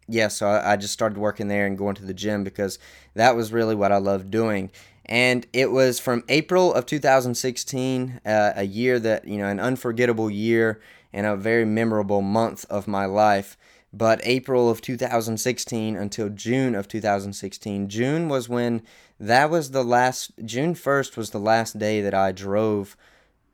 yeah, 0.09 0.29
so 0.29 0.49
I, 0.49 0.73
I 0.73 0.77
just 0.77 0.93
started 0.93 1.19
working 1.19 1.49
there 1.49 1.67
and 1.67 1.79
going 1.79 1.95
to 1.97 2.05
the 2.05 2.15
gym 2.15 2.45
because 2.45 2.79
that 3.15 3.37
was 3.37 3.53
really 3.53 3.75
what 3.75 3.93
I 3.93 3.97
loved 3.97 4.31
doing. 4.31 4.71
And 5.07 5.47
it 5.53 5.71
was 5.71 5.99
from 5.99 6.23
April 6.29 6.73
of 6.73 6.87
2016, 6.87 8.21
uh, 8.25 8.53
a 8.55 8.65
year 8.65 8.99
that 9.01 9.27
you 9.27 9.39
know, 9.39 9.47
an 9.47 9.59
unforgettable 9.59 10.31
year 10.31 10.81
and 11.13 11.27
a 11.27 11.37
very 11.37 11.65
memorable 11.65 12.23
month 12.23 12.65
of 12.71 12.89
my 12.89 13.05
life. 13.05 13.57
But 13.93 14.21
April 14.25 14.71
of 14.71 14.81
2016 14.81 15.97
until 15.97 16.31
June 16.31 16.75
of 16.75 16.89
2016, 16.89 17.89
June 17.89 18.29
was 18.29 18.49
when 18.49 18.83
that 19.21 19.51
was 19.51 19.71
the 19.73 19.85
last, 19.85 20.33
June 20.45 20.75
1st 20.75 21.17
was 21.17 21.31
the 21.31 21.39
last 21.39 21.79
day 21.79 22.01
that 22.01 22.15
I 22.15 22.33
drove 22.33 22.97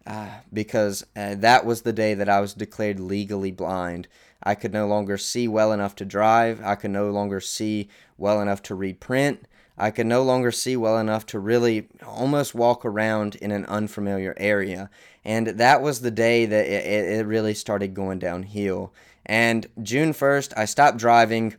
uh, 0.06 0.28
because 0.52 1.04
uh, 1.16 1.34
that 1.34 1.66
was 1.66 1.82
the 1.82 1.92
day 1.92 2.14
that 2.14 2.28
I 2.28 2.40
was 2.40 2.54
declared 2.54 3.00
legally 3.00 3.50
blind. 3.50 4.08
I 4.42 4.54
could 4.54 4.72
no 4.72 4.86
longer 4.86 5.18
see 5.18 5.48
well 5.48 5.72
enough 5.72 5.96
to 5.96 6.04
drive. 6.04 6.60
I 6.64 6.76
could 6.76 6.92
no 6.92 7.10
longer 7.10 7.40
see 7.40 7.88
well 8.16 8.40
enough 8.40 8.62
to 8.64 8.74
read 8.74 9.00
print. 9.00 9.46
I 9.76 9.90
could 9.90 10.06
no 10.06 10.22
longer 10.22 10.50
see 10.50 10.76
well 10.76 10.98
enough 10.98 11.26
to 11.26 11.38
really 11.38 11.88
almost 12.06 12.54
walk 12.54 12.84
around 12.84 13.36
in 13.36 13.50
an 13.50 13.64
unfamiliar 13.66 14.34
area. 14.36 14.90
And 15.28 15.46
that 15.46 15.82
was 15.82 16.00
the 16.00 16.10
day 16.10 16.46
that 16.46 16.66
it, 16.66 17.18
it 17.20 17.26
really 17.26 17.52
started 17.52 17.92
going 17.92 18.18
downhill. 18.18 18.94
And 19.26 19.66
June 19.82 20.14
1st, 20.14 20.54
I 20.56 20.64
stopped 20.64 20.96
driving, 20.96 21.54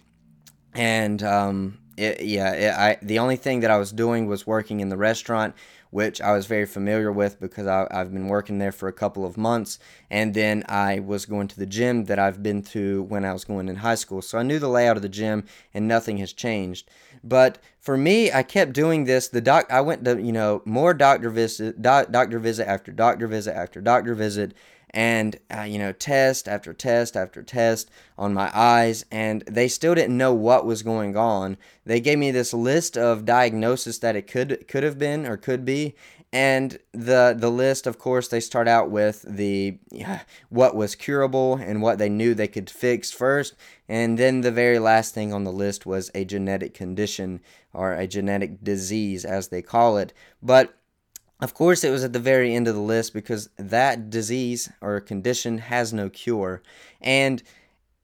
and 0.74 1.22
um, 1.22 1.79
it, 2.00 2.26
yeah, 2.26 2.54
it, 2.54 2.74
I, 2.74 2.98
the 3.02 3.20
only 3.20 3.36
thing 3.36 3.60
that 3.60 3.72
I 3.72 3.78
was 3.78 3.92
doing 3.92 4.28
was 4.28 4.48
working 4.48 4.80
in 4.80 4.90
the 4.90 4.98
restaurant 4.98 5.56
which 5.92 6.22
I 6.22 6.34
was 6.34 6.46
very 6.46 6.66
familiar 6.66 7.12
with 7.12 7.40
because 7.40 7.66
I, 7.68 7.88
have 7.92 8.14
been 8.14 8.28
working 8.28 8.60
there 8.60 8.72
for 8.72 8.88
a 8.88 8.94
couple 8.94 9.26
of 9.26 9.38
months. 9.38 9.80
And 10.10 10.34
then 10.34 10.64
I 10.70 11.00
was 11.00 11.26
going 11.26 11.48
to 11.50 11.58
the 11.60 11.66
gym 11.66 12.06
that 12.06 12.20
I've 12.20 12.44
been 12.44 12.62
to 12.64 13.04
when 13.04 13.26
I 13.26 13.34
was 13.34 13.44
going 13.44 13.70
in 13.70 13.78
high 13.78 13.96
school. 13.96 14.22
So 14.22 14.38
I 14.38 14.44
knew 14.44 14.60
the 14.60 14.70
layout 14.70 14.98
of 14.98 15.02
the 15.02 15.10
gym 15.10 15.46
and 15.74 15.88
nothing 15.88 16.18
has 16.18 16.34
changed. 16.34 16.90
But 17.24 17.58
for 17.80 17.98
me, 17.98 18.32
I 18.32 18.44
kept 18.44 18.74
doing 18.74 19.06
this. 19.06 19.28
The 19.28 19.42
doc, 19.42 19.66
I 19.72 19.82
went 19.82 20.06
to, 20.06 20.22
you 20.22 20.32
know, 20.32 20.62
more 20.66 20.94
doctor 20.94 21.30
visit, 21.30 21.82
doc, 21.82 22.12
doctor 22.12 22.40
visit 22.40 22.68
after 22.68 22.92
doctor 22.92 23.28
visit 23.28 23.56
after 23.56 23.82
doctor 23.82 24.14
visit 24.14 24.54
and 24.92 25.40
uh, 25.56 25.62
you 25.62 25.78
know 25.78 25.92
test 25.92 26.48
after 26.48 26.74
test 26.74 27.16
after 27.16 27.44
test 27.44 27.90
on 28.18 28.34
my 28.34 28.52
eyes 28.54 29.06
and 29.12 29.42
they 29.44 29.68
still 29.68 29.96
didn't 29.96 30.18
know 30.18 30.34
what 30.34 30.66
was 30.66 30.84
going 30.84 31.16
on. 31.16 31.58
They 31.86 32.00
gave 32.00 32.20
me 32.20 32.32
this 32.32 32.54
list 32.54 32.98
of 32.98 33.26
diagnosis 33.26 34.00
that 34.00 34.16
it 34.16 34.28
could 34.28 34.68
could 34.68 34.84
have 34.84 34.98
been 34.98 35.26
or 35.26 35.38
could 35.38 35.66
be 35.66 35.96
and 36.32 36.78
the 36.92 37.36
the 37.38 37.50
list 37.50 37.88
of 37.88 37.98
course 37.98 38.28
they 38.28 38.40
start 38.40 38.68
out 38.68 38.92
with 38.92 39.24
the 39.28 39.78
yeah, 39.92 40.22
what 40.50 40.76
was 40.76 40.96
curable 40.96 41.56
and 41.56 41.82
what 41.82 41.98
they 41.98 42.10
knew 42.10 42.34
they 42.34 42.48
could 42.48 42.70
fix 42.70 43.12
first 43.12 43.56
and 43.88 44.20
then 44.20 44.42
the 44.42 44.52
very 44.52 44.78
last 44.78 45.16
thing 45.16 45.34
on 45.34 45.44
the 45.44 45.52
list 45.52 45.86
was 45.86 46.12
a 46.14 46.24
genetic 46.24 46.76
condition 46.76 47.42
or 47.74 47.94
a 47.94 48.08
genetic 48.08 48.64
disease 48.64 49.26
as 49.26 49.48
they 49.48 49.62
call 49.62 49.98
it. 49.98 50.14
But 50.42 50.76
of 51.40 51.54
course, 51.54 51.84
it 51.84 51.92
was 51.92 52.04
at 52.04 52.14
the 52.14 52.20
very 52.20 52.54
end 52.54 52.68
of 52.68 52.76
the 52.76 52.82
list 52.82 53.14
because 53.14 53.50
that 53.58 54.10
disease 54.10 54.70
or 54.82 55.00
condition 55.00 55.60
has 55.60 55.94
no 55.94 56.10
cure. 56.10 56.62
And 57.02 57.42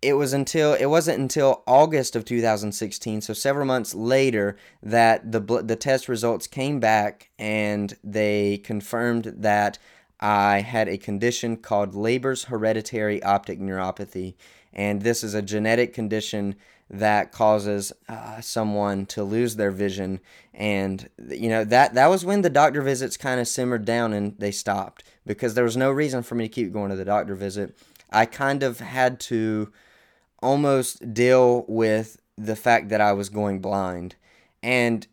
it 0.02 0.14
was 0.14 0.34
until 0.34 0.74
it 0.74 0.86
wasn't 0.86 1.20
until 1.20 1.64
August 1.66 2.16
of 2.16 2.26
2016, 2.26 3.22
so 3.22 3.34
several 3.34 3.66
months 3.66 3.94
later, 3.96 4.56
that 4.84 5.32
the 5.32 5.40
the 5.40 5.76
test 5.76 6.08
results 6.08 6.48
came 6.48 6.80
back 6.80 7.32
and 7.40 7.98
they 8.04 8.58
confirmed 8.60 9.34
that 9.38 9.80
I 10.20 10.62
had 10.62 10.88
a 10.88 10.98
condition 10.98 11.58
called 11.58 11.94
Leber's 11.94 12.46
hereditary 12.46 13.22
optic 13.24 13.60
neuropathy, 13.60 14.36
and 14.74 15.02
this 15.02 15.24
is 15.24 15.34
a 15.34 15.42
genetic 15.42 15.94
condition 15.94 16.56
that 16.90 17.32
causes 17.32 17.92
uh, 18.08 18.40
someone 18.42 19.06
to 19.06 19.24
lose 19.24 19.56
their 19.56 19.72
vision 19.72 20.20
and 20.54 21.10
you 21.30 21.50
know 21.50 21.64
that 21.64 21.96
that 21.96 22.08
was 22.08 22.24
when 22.24 22.42
the 22.42 22.50
doctor 22.50 22.82
visits 22.82 23.18
kind 23.18 23.40
of 23.40 23.48
simmered 23.48 23.86
down 23.86 24.14
and 24.14 24.38
they 24.38 24.52
stopped 24.52 25.04
because 25.26 25.56
there 25.56 25.64
was 25.64 25.76
no 25.76 25.92
reason 25.92 26.22
for 26.22 26.36
me 26.36 26.48
to 26.48 26.54
keep 26.54 26.72
going 26.72 26.92
to 26.92 26.96
the 26.96 27.04
doctor 27.04 27.34
visit 27.34 27.76
i 28.12 28.24
kind 28.26 28.62
of 28.62 28.80
had 28.80 29.20
to 29.20 29.72
almost 30.46 31.14
deal 31.14 31.66
with 31.68 32.20
the 32.38 32.56
fact 32.56 32.90
that 32.90 33.02
I 33.02 33.14
was 33.14 33.30
going 33.30 33.60
blind. 33.60 34.16
And 34.62 35.08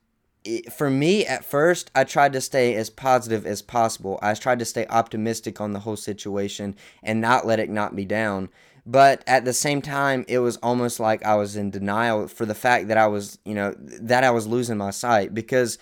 it, 0.45 0.73
for 0.73 0.91
me, 0.91 1.25
at 1.25 1.45
first, 1.45 1.91
I 1.95 2.05
tried 2.05 2.33
to 2.33 2.41
stay 2.41 2.75
as 2.75 2.91
positive 2.91 3.47
as 3.47 3.63
possible. 3.63 4.19
I 4.23 4.35
tried 4.35 4.59
to 4.59 4.65
stay 4.65 4.87
optimistic 4.89 5.61
on 5.61 5.73
the 5.73 5.81
whole 5.81 5.97
situation 5.97 6.75
and 7.03 7.21
not 7.21 7.47
let 7.47 7.61
it 7.61 7.71
knock 7.71 7.93
me 7.93 8.05
down. 8.05 8.49
But 8.85 9.23
at 9.27 9.45
the 9.45 9.53
same 9.53 9.81
time, 9.81 10.25
it 10.27 10.41
was 10.41 10.57
almost 10.57 10.99
like 10.99 11.25
I 11.25 11.37
was 11.37 11.57
in 11.57 11.71
denial 11.71 12.27
for 12.27 12.45
the 12.45 12.55
fact 12.55 12.89
that 12.89 12.99
I 12.99 13.07
was, 13.07 13.39
you 13.45 13.55
know, 13.55 13.75
that 13.79 14.25
I 14.25 14.31
was 14.31 14.47
losing 14.47 14.77
my 14.77 14.91
sight 14.91 15.33
because 15.33 15.79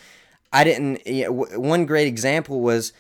I 0.52 0.64
didn't. 0.64 1.07
You 1.07 1.25
know, 1.25 1.33
one 1.59 1.87
great 1.87 2.09
example 2.09 2.61
was 2.61 2.92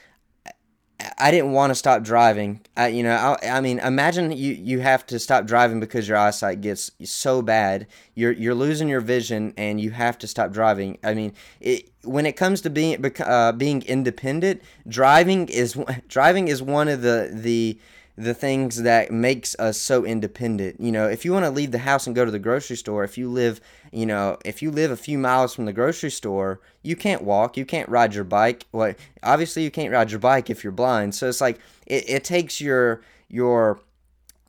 I 1.18 1.30
didn't 1.30 1.52
want 1.52 1.70
to 1.70 1.74
stop 1.74 2.02
driving. 2.02 2.60
I, 2.76 2.88
you 2.88 3.02
know, 3.02 3.14
I, 3.14 3.48
I, 3.48 3.60
mean, 3.60 3.78
imagine 3.78 4.32
you, 4.32 4.52
you 4.54 4.80
have 4.80 5.06
to 5.06 5.18
stop 5.18 5.46
driving 5.46 5.80
because 5.80 6.08
your 6.08 6.16
eyesight 6.16 6.60
gets 6.60 6.90
so 7.04 7.42
bad. 7.42 7.86
You're 8.14 8.32
you're 8.32 8.54
losing 8.54 8.88
your 8.88 9.00
vision, 9.00 9.54
and 9.56 9.80
you 9.80 9.90
have 9.90 10.18
to 10.18 10.26
stop 10.26 10.52
driving. 10.52 10.98
I 11.04 11.14
mean, 11.14 11.32
it, 11.60 11.90
when 12.04 12.26
it 12.26 12.36
comes 12.36 12.60
to 12.62 12.70
being 12.70 13.04
uh, 13.20 13.52
being 13.52 13.82
independent, 13.82 14.62
driving 14.88 15.48
is 15.48 15.78
driving 16.08 16.48
is 16.48 16.62
one 16.62 16.88
of 16.88 17.02
the 17.02 17.30
the 17.32 17.78
the 18.20 18.34
things 18.34 18.82
that 18.82 19.10
makes 19.10 19.56
us 19.58 19.78
so 19.78 20.04
independent. 20.04 20.78
You 20.78 20.92
know, 20.92 21.08
if 21.08 21.24
you 21.24 21.32
want 21.32 21.46
to 21.46 21.50
leave 21.50 21.70
the 21.70 21.78
house 21.78 22.06
and 22.06 22.14
go 22.14 22.26
to 22.26 22.30
the 22.30 22.38
grocery 22.38 22.76
store, 22.76 23.02
if 23.02 23.16
you 23.16 23.30
live, 23.30 23.62
you 23.92 24.04
know, 24.04 24.36
if 24.44 24.60
you 24.60 24.70
live 24.70 24.90
a 24.90 24.96
few 24.96 25.16
miles 25.16 25.54
from 25.54 25.64
the 25.64 25.72
grocery 25.72 26.10
store, 26.10 26.60
you 26.82 26.96
can't 26.96 27.22
walk, 27.22 27.56
you 27.56 27.64
can't 27.64 27.88
ride 27.88 28.14
your 28.14 28.24
bike. 28.24 28.66
Well, 28.72 28.94
obviously 29.22 29.62
you 29.62 29.70
can't 29.70 29.92
ride 29.92 30.10
your 30.10 30.20
bike 30.20 30.50
if 30.50 30.62
you're 30.62 30.70
blind. 30.70 31.14
So 31.14 31.28
it's 31.28 31.40
like 31.40 31.60
it, 31.86 32.08
it 32.08 32.24
takes 32.24 32.60
your 32.60 33.00
your 33.28 33.80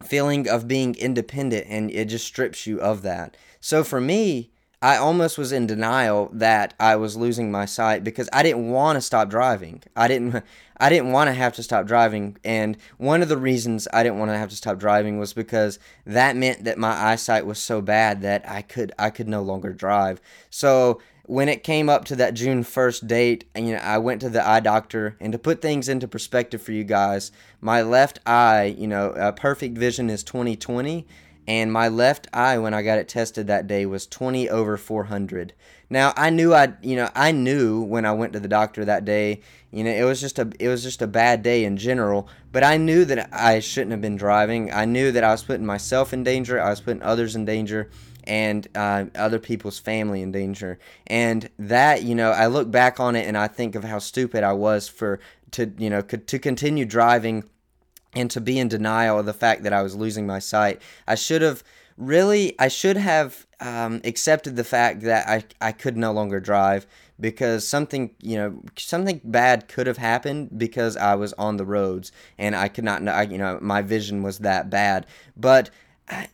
feeling 0.04 0.50
of 0.50 0.68
being 0.68 0.96
independent 0.96 1.68
and 1.70 1.92
it 1.92 2.06
just 2.06 2.26
strips 2.26 2.68
you 2.68 2.82
of 2.82 3.04
that. 3.04 3.38
So 3.62 3.84
for 3.86 4.02
me, 4.02 4.52
I 4.82 4.98
almost 4.98 5.38
was 5.38 5.52
in 5.52 5.68
denial 5.68 6.30
that 6.34 6.74
I 6.80 6.96
was 6.96 7.16
losing 7.16 7.52
my 7.52 7.66
sight 7.66 8.04
because 8.04 8.28
I 8.34 8.42
didn't 8.42 8.72
want 8.72 8.98
to 8.98 9.02
stop 9.02 9.30
driving. 9.30 9.84
I 9.96 10.08
didn't 10.08 10.44
I 10.82 10.90
didn't 10.90 11.12
want 11.12 11.28
to 11.28 11.34
have 11.34 11.54
to 11.54 11.64
stop 11.64 11.86
driving 11.86 12.38
and 12.44 12.76
one 12.98 13.22
of 13.22 13.30
the 13.30 13.38
reasons 13.38 13.88
I 13.94 14.02
didn't 14.02 14.18
want 14.18 14.32
to 14.32 14.38
have 14.38 14.50
to 14.50 14.56
stop 14.56 14.80
driving 14.80 15.20
was 15.20 15.32
because 15.32 15.78
that 16.06 16.36
meant 16.36 16.64
that 16.64 16.80
my 16.80 16.92
eyesight 16.92 17.46
was 17.46 17.60
so 17.60 17.82
bad 17.82 18.24
that 18.24 18.50
I 18.50 18.64
could 18.64 18.92
I 18.98 19.12
could 19.12 19.30
no 19.30 19.44
longer 19.44 19.74
drive. 19.74 20.20
So 20.50 21.00
when 21.28 21.50
it 21.50 21.64
came 21.64 21.88
up 21.88 22.04
to 22.06 22.16
that 22.16 22.34
June 22.34 22.64
1st 22.64 23.08
date, 23.08 23.46
you 23.56 23.74
know, 23.74 23.78
I 23.78 24.00
went 24.00 24.22
to 24.22 24.30
the 24.30 24.46
eye 24.46 24.60
doctor 24.60 25.16
and 25.20 25.32
to 25.32 25.40
put 25.40 25.62
things 25.62 25.88
into 25.88 26.08
perspective 26.08 26.62
for 26.64 26.72
you 26.72 26.84
guys, 26.84 27.32
my 27.62 27.84
left 27.84 28.20
eye, 28.26 28.76
you 28.78 28.88
know, 28.88 29.12
uh, 29.12 29.32
perfect 29.34 29.78
vision 29.78 30.10
is 30.10 30.24
20/20 30.24 31.06
and 31.48 31.72
my 31.72 31.88
left 31.88 32.28
eye 32.34 32.58
when 32.58 32.74
I 32.74 32.82
got 32.82 33.00
it 33.00 33.08
tested 33.08 33.48
that 33.48 33.68
day 33.68 33.86
was 33.86 34.08
20 34.08 34.50
over 34.50 34.78
400. 34.78 35.54
Now 35.90 36.14
I 36.16 36.30
knew 36.30 36.54
I, 36.54 36.74
you 36.82 36.96
know, 36.96 37.10
I 37.16 37.32
knew 37.32 37.82
when 37.82 38.06
I 38.06 38.14
went 38.14 38.34
to 38.34 38.40
the 38.40 38.48
doctor 38.48 38.86
that 38.86 39.06
day, 39.06 39.42
you 39.72 39.84
know, 39.84 39.92
it 39.92 40.04
was 40.04 40.22
just 40.22 40.40
a, 40.40 40.52
it 40.60 40.68
was 40.68 40.84
just 40.84 41.02
a 41.02 41.08
bad 41.08 41.44
day 41.44 41.66
in 41.66 41.78
general. 41.78 42.30
But 42.52 42.64
I 42.64 42.78
knew 42.78 43.06
that 43.06 43.34
I 43.34 43.60
shouldn't 43.60 43.92
have 43.92 44.02
been 44.02 44.18
driving. 44.18 44.72
I 44.72 44.86
knew 44.86 45.12
that 45.12 45.24
I 45.24 45.32
was 45.32 45.44
putting 45.44 45.66
myself 45.66 46.14
in 46.14 46.24
danger. 46.24 46.62
I 46.62 46.70
was 46.70 46.82
putting 46.82 47.04
others 47.04 47.36
in 47.36 47.46
danger, 47.46 47.90
and 48.26 48.68
uh, 48.76 49.06
other 49.16 49.40
people's 49.40 49.80
family 49.80 50.22
in 50.22 50.32
danger. 50.32 50.80
And 51.08 51.50
that, 51.60 52.04
you 52.04 52.16
know, 52.16 52.32
I 52.32 52.48
look 52.48 52.70
back 52.70 53.00
on 53.00 53.16
it 53.16 53.28
and 53.28 53.38
I 53.38 53.48
think 53.48 53.76
of 53.76 53.84
how 53.84 54.00
stupid 54.00 54.44
I 54.44 54.54
was 54.54 54.88
for 54.88 55.20
to, 55.52 55.72
you 55.78 55.90
know, 55.90 56.02
to 56.02 56.40
continue 56.40 56.86
driving 56.86 57.44
and 58.14 58.30
to 58.32 58.42
be 58.42 58.60
in 58.60 58.68
denial 58.68 59.20
of 59.20 59.26
the 59.26 59.34
fact 59.34 59.64
that 59.64 59.74
I 59.74 59.82
was 59.82 59.96
losing 59.96 60.26
my 60.28 60.40
sight. 60.40 60.82
I 61.08 61.16
should 61.16 61.42
have 61.42 61.64
really, 61.98 62.56
I 62.60 62.68
should 62.68 62.98
have 62.98 63.46
um, 63.60 64.02
accepted 64.04 64.56
the 64.56 64.64
fact 64.64 65.02
that 65.02 65.28
I, 65.28 65.44
I 65.60 65.72
could 65.72 65.98
no 65.98 66.12
longer 66.12 66.40
drive 66.40 66.88
because 67.20 67.68
something, 67.68 68.16
you 68.22 68.36
know, 68.36 68.62
something 68.78 69.22
bad 69.24 69.68
could 69.68 69.88
have 69.88 69.98
happened 69.98 70.58
because 70.58 70.98
I 70.98 71.16
was 71.16 71.34
on 71.34 71.58
the 71.58 71.66
roads 71.66 72.12
and 72.38 72.56
I 72.56 72.68
could 72.68 72.84
not, 72.84 73.08
I, 73.08 73.24
you 73.24 73.38
know, 73.38 73.60
my 73.62 73.82
vision 73.82 74.24
was 74.24 74.40
that 74.40 74.70
bad. 74.70 75.06
But 75.38 75.70
I, 76.10 76.28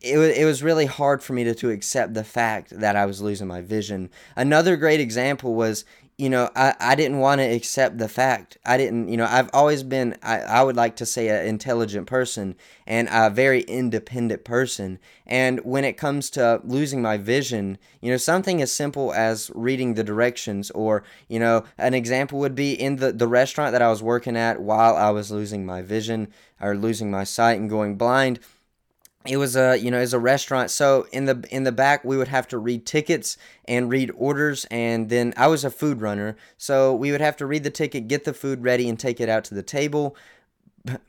it 0.00 0.18
it 0.18 0.44
was 0.44 0.62
really 0.62 0.86
hard 0.86 1.22
for 1.22 1.32
me 1.32 1.44
to, 1.44 1.54
to 1.54 1.70
accept 1.70 2.14
the 2.14 2.24
fact 2.24 2.70
that 2.70 2.96
I 2.96 3.06
was 3.06 3.20
losing 3.20 3.46
my 3.46 3.60
vision. 3.60 4.10
Another 4.36 4.76
great 4.76 5.00
example 5.00 5.54
was 5.54 5.84
you 6.18 6.28
know, 6.28 6.50
I, 6.56 6.74
I 6.80 6.94
didn't 6.96 7.18
want 7.18 7.40
to 7.40 7.44
accept 7.44 7.98
the 7.98 8.08
fact. 8.08 8.58
I 8.66 8.76
didn't, 8.76 9.08
you 9.08 9.16
know, 9.16 9.26
I've 9.30 9.50
always 9.52 9.84
been, 9.84 10.16
I, 10.20 10.40
I 10.40 10.62
would 10.64 10.74
like 10.74 10.96
to 10.96 11.06
say, 11.06 11.28
an 11.28 11.46
intelligent 11.46 12.08
person 12.08 12.56
and 12.88 13.08
a 13.12 13.30
very 13.30 13.60
independent 13.62 14.44
person. 14.44 14.98
And 15.28 15.60
when 15.60 15.84
it 15.84 15.92
comes 15.96 16.28
to 16.30 16.60
losing 16.64 17.00
my 17.00 17.18
vision, 17.18 17.78
you 18.00 18.10
know, 18.10 18.16
something 18.16 18.60
as 18.60 18.72
simple 18.72 19.12
as 19.12 19.52
reading 19.54 19.94
the 19.94 20.02
directions, 20.02 20.72
or, 20.72 21.04
you 21.28 21.38
know, 21.38 21.62
an 21.78 21.94
example 21.94 22.40
would 22.40 22.56
be 22.56 22.72
in 22.72 22.96
the, 22.96 23.12
the 23.12 23.28
restaurant 23.28 23.70
that 23.70 23.82
I 23.82 23.88
was 23.88 24.02
working 24.02 24.36
at 24.36 24.60
while 24.60 24.96
I 24.96 25.10
was 25.10 25.30
losing 25.30 25.64
my 25.64 25.82
vision 25.82 26.32
or 26.60 26.76
losing 26.76 27.12
my 27.12 27.22
sight 27.22 27.60
and 27.60 27.70
going 27.70 27.96
blind 27.96 28.40
it 29.28 29.36
was 29.36 29.56
a 29.56 29.76
you 29.76 29.90
know 29.90 29.98
as 29.98 30.12
a 30.12 30.18
restaurant. 30.18 30.70
So 30.70 31.06
in 31.12 31.26
the 31.26 31.44
in 31.50 31.64
the 31.64 31.72
back 31.72 32.04
we 32.04 32.16
would 32.16 32.28
have 32.28 32.48
to 32.48 32.58
read 32.58 32.86
tickets 32.86 33.36
and 33.66 33.90
read 33.90 34.10
orders 34.16 34.66
and 34.70 35.08
then 35.08 35.34
i 35.36 35.46
was 35.46 35.64
a 35.64 35.70
food 35.70 36.00
runner. 36.00 36.36
So 36.56 36.94
we 36.94 37.12
would 37.12 37.20
have 37.20 37.36
to 37.38 37.46
read 37.46 37.64
the 37.64 37.70
ticket 37.70 38.08
get 38.08 38.24
the 38.24 38.32
food 38.32 38.62
ready 38.62 38.88
and 38.88 38.98
take 38.98 39.20
it 39.20 39.28
out 39.28 39.44
to 39.44 39.54
the 39.54 39.62
table. 39.62 40.16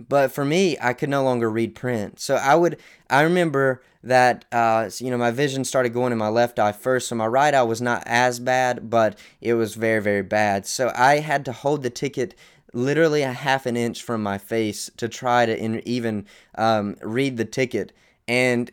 But 0.07 0.31
for 0.31 0.43
me 0.43 0.77
i 0.81 0.93
could 0.93 1.09
no 1.09 1.23
longer 1.23 1.49
read 1.49 1.75
print. 1.75 2.19
So 2.19 2.35
i 2.35 2.55
would 2.55 2.77
i 3.09 3.21
remember 3.21 3.81
that 4.01 4.45
uh, 4.51 4.89
you 4.99 5.11
know 5.11 5.17
my 5.17 5.31
vision 5.31 5.65
started 5.65 5.89
going 5.89 6.13
in 6.13 6.17
my 6.17 6.29
left 6.29 6.59
eye 6.59 6.71
first. 6.71 7.07
So 7.07 7.15
my 7.15 7.27
right 7.27 7.53
eye 7.53 7.63
was 7.63 7.81
not 7.81 8.03
as 8.05 8.39
bad 8.39 8.89
but 8.89 9.17
it 9.41 9.53
was 9.53 9.75
very 9.75 10.01
very 10.01 10.23
bad. 10.23 10.65
So 10.65 10.91
i 10.95 11.19
had 11.19 11.45
to 11.45 11.51
hold 11.51 11.83
the 11.83 11.89
ticket 11.89 12.35
literally 12.73 13.21
a 13.23 13.33
half 13.33 13.65
an 13.65 13.75
inch 13.75 14.03
from 14.03 14.21
my 14.21 14.38
face 14.38 14.89
to 14.97 15.07
try 15.07 15.45
to 15.45 15.57
in, 15.57 15.81
even 15.88 16.25
um, 16.55 16.95
read 17.01 17.38
the 17.38 17.45
ticket. 17.45 17.91
And 18.29 18.71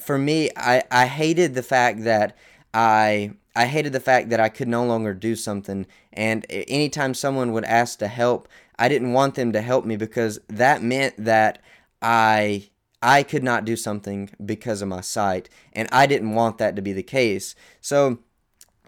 for 0.00 0.16
me, 0.16 0.50
I, 0.56 0.82
I 0.90 1.06
hated 1.06 1.54
the 1.54 1.62
fact 1.62 2.04
that 2.04 2.36
I 2.72 3.34
I 3.54 3.66
hated 3.66 3.92
the 3.92 4.00
fact 4.00 4.30
that 4.30 4.40
I 4.40 4.48
could 4.48 4.66
no 4.66 4.84
longer 4.84 5.14
do 5.14 5.36
something. 5.36 5.86
And 6.12 6.44
anytime 6.48 7.14
someone 7.14 7.52
would 7.52 7.64
ask 7.66 8.00
to 8.00 8.08
help, 8.08 8.48
I 8.76 8.88
didn't 8.88 9.12
want 9.12 9.36
them 9.36 9.52
to 9.52 9.60
help 9.60 9.84
me 9.84 9.96
because 9.96 10.40
that 10.48 10.82
meant 10.82 11.14
that 11.22 11.60
I 12.02 12.70
I 13.02 13.22
could 13.22 13.44
not 13.44 13.66
do 13.66 13.76
something 13.76 14.30
because 14.44 14.80
of 14.80 14.88
my 14.88 15.02
sight, 15.02 15.50
and 15.74 15.86
I 15.92 16.06
didn't 16.06 16.34
want 16.34 16.56
that 16.56 16.74
to 16.76 16.82
be 16.82 16.94
the 16.94 17.02
case. 17.02 17.54
So, 17.82 18.20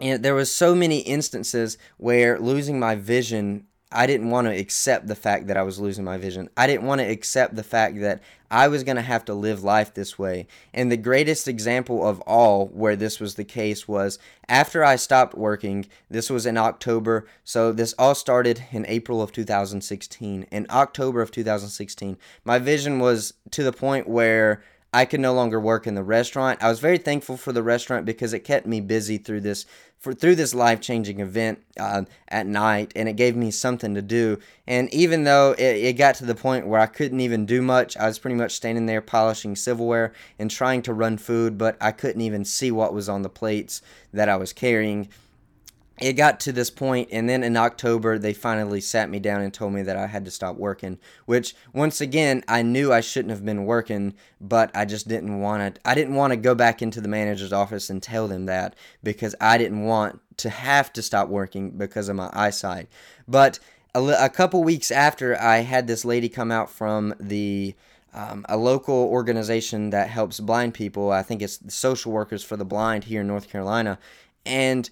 and 0.01 0.25
there 0.25 0.33
was 0.33 0.51
so 0.51 0.73
many 0.73 0.99
instances 1.01 1.77
where 1.97 2.39
losing 2.39 2.79
my 2.79 2.95
vision 2.95 3.67
I 3.91 4.05
didn't 4.05 4.29
want 4.29 4.47
to 4.47 4.57
accept 4.57 5.07
the 5.07 5.15
fact 5.15 5.47
that 5.47 5.57
I 5.57 5.63
was 5.63 5.79
losing 5.79 6.03
my 6.03 6.17
vision. 6.17 6.49
I 6.57 6.67
didn't 6.67 6.85
want 6.85 6.99
to 6.99 7.07
accept 7.07 7.55
the 7.55 7.63
fact 7.63 7.99
that 8.01 8.21
I 8.49 8.67
was 8.67 8.83
going 8.83 8.95
to 8.95 9.01
have 9.01 9.25
to 9.25 9.33
live 9.33 9.63
life 9.63 9.93
this 9.93 10.17
way. 10.17 10.47
And 10.73 10.91
the 10.91 10.97
greatest 10.97 11.47
example 11.47 12.07
of 12.07 12.21
all 12.21 12.67
where 12.67 12.95
this 12.95 13.19
was 13.19 13.35
the 13.35 13.43
case 13.43 13.87
was 13.87 14.19
after 14.47 14.83
I 14.83 14.95
stopped 14.95 15.35
working. 15.35 15.85
This 16.09 16.29
was 16.29 16.45
in 16.45 16.57
October. 16.57 17.27
So 17.43 17.71
this 17.71 17.93
all 17.99 18.15
started 18.15 18.63
in 18.71 18.85
April 18.87 19.21
of 19.21 19.31
2016. 19.31 20.47
In 20.51 20.67
October 20.69 21.21
of 21.21 21.31
2016, 21.31 22.17
my 22.45 22.59
vision 22.59 22.99
was 22.99 23.33
to 23.51 23.63
the 23.63 23.73
point 23.73 24.07
where 24.07 24.63
I 24.93 25.05
could 25.05 25.19
no 25.19 25.33
longer 25.33 25.59
work 25.59 25.85
in 25.85 25.95
the 25.95 26.03
restaurant. 26.03 26.63
I 26.63 26.69
was 26.69 26.79
very 26.79 26.97
thankful 26.97 27.37
for 27.37 27.51
the 27.51 27.63
restaurant 27.63 28.05
because 28.05 28.33
it 28.33 28.39
kept 28.39 28.65
me 28.65 28.79
busy 28.79 29.17
through 29.17 29.41
this 29.41 29.65
for 29.97 30.13
through 30.13 30.35
this 30.35 30.53
life 30.53 30.79
changing 30.79 31.19
event 31.19 31.59
uh, 31.79 32.03
at 32.27 32.45
night, 32.45 32.91
and 32.95 33.09
it 33.09 33.15
gave 33.15 33.35
me 33.35 33.51
something 33.51 33.95
to 33.95 34.01
do. 34.01 34.39
And 34.67 34.93
even 34.93 35.23
though 35.23 35.55
it, 35.57 35.61
it 35.61 35.97
got 35.97 36.15
to 36.15 36.25
the 36.25 36.35
point 36.35 36.67
where 36.67 36.79
I 36.79 36.85
couldn't 36.85 37.19
even 37.19 37.45
do 37.45 37.61
much, 37.61 37.97
I 37.97 38.07
was 38.07 38.19
pretty 38.19 38.35
much 38.35 38.53
standing 38.53 38.85
there 38.85 39.01
polishing 39.01 39.55
silverware 39.55 40.13
and 40.37 40.51
trying 40.51 40.83
to 40.83 40.93
run 40.93 41.17
food, 41.17 41.57
but 41.57 41.77
I 41.81 41.91
couldn't 41.91 42.21
even 42.21 42.45
see 42.45 42.71
what 42.71 42.93
was 42.93 43.09
on 43.09 43.23
the 43.23 43.29
plates 43.29 43.81
that 44.13 44.29
I 44.29 44.37
was 44.37 44.53
carrying. 44.53 45.09
It 45.99 46.13
got 46.13 46.39
to 46.39 46.51
this 46.51 46.69
point 46.69 47.09
and 47.11 47.27
then 47.29 47.43
in 47.43 47.57
october 47.57 48.17
they 48.17 48.33
finally 48.33 48.81
sat 48.81 49.09
me 49.09 49.19
down 49.19 49.41
and 49.41 49.53
told 49.53 49.73
me 49.73 49.81
that 49.81 49.97
i 49.97 50.07
had 50.07 50.25
to 50.25 50.31
stop 50.31 50.55
working 50.55 50.97
which 51.25 51.55
once 51.73 52.01
again 52.01 52.43
i 52.47 52.61
knew 52.61 52.93
i 52.93 53.01
shouldn't 53.01 53.31
have 53.31 53.45
been 53.45 53.65
working 53.65 54.13
but 54.39 54.69
i 54.75 54.85
just 54.85 55.07
didn't 55.07 55.39
want 55.39 55.75
to 55.75 55.81
i 55.87 55.93
didn't 55.95 56.15
want 56.15 56.31
to 56.31 56.37
go 56.37 56.53
back 56.53 56.81
into 56.81 57.01
the 57.01 57.07
manager's 57.07 57.53
office 57.53 57.89
and 57.89 58.03
tell 58.03 58.27
them 58.27 58.45
that 58.45 58.75
because 59.03 59.35
i 59.41 59.57
didn't 59.57 59.83
want 59.83 60.19
to 60.37 60.49
have 60.49 60.93
to 60.93 61.01
stop 61.01 61.27
working 61.27 61.71
because 61.71 62.09
of 62.09 62.15
my 62.15 62.29
eyesight. 62.31 62.87
But 63.27 63.59
a, 63.93 64.01
a 64.25 64.29
couple 64.29 64.63
weeks 64.63 64.91
after 64.91 65.39
i 65.41 65.57
had 65.57 65.87
this 65.87 66.05
lady 66.05 66.29
come 66.29 66.51
out 66.51 66.69
from 66.69 67.13
the 67.19 67.75
um, 68.13 68.45
a 68.49 68.57
local 68.57 68.95
organization 68.95 69.91
that 69.91 70.09
helps 70.09 70.39
blind 70.39 70.73
people. 70.73 71.11
I 71.11 71.21
think 71.21 71.41
it's 71.41 71.59
social 71.67 72.11
workers 72.11 72.43
for 72.43 72.57
the 72.57 72.65
blind 72.65 73.03
here 73.03 73.21
in 73.21 73.27
north 73.27 73.49
carolina. 73.49 73.99
And 74.45 74.89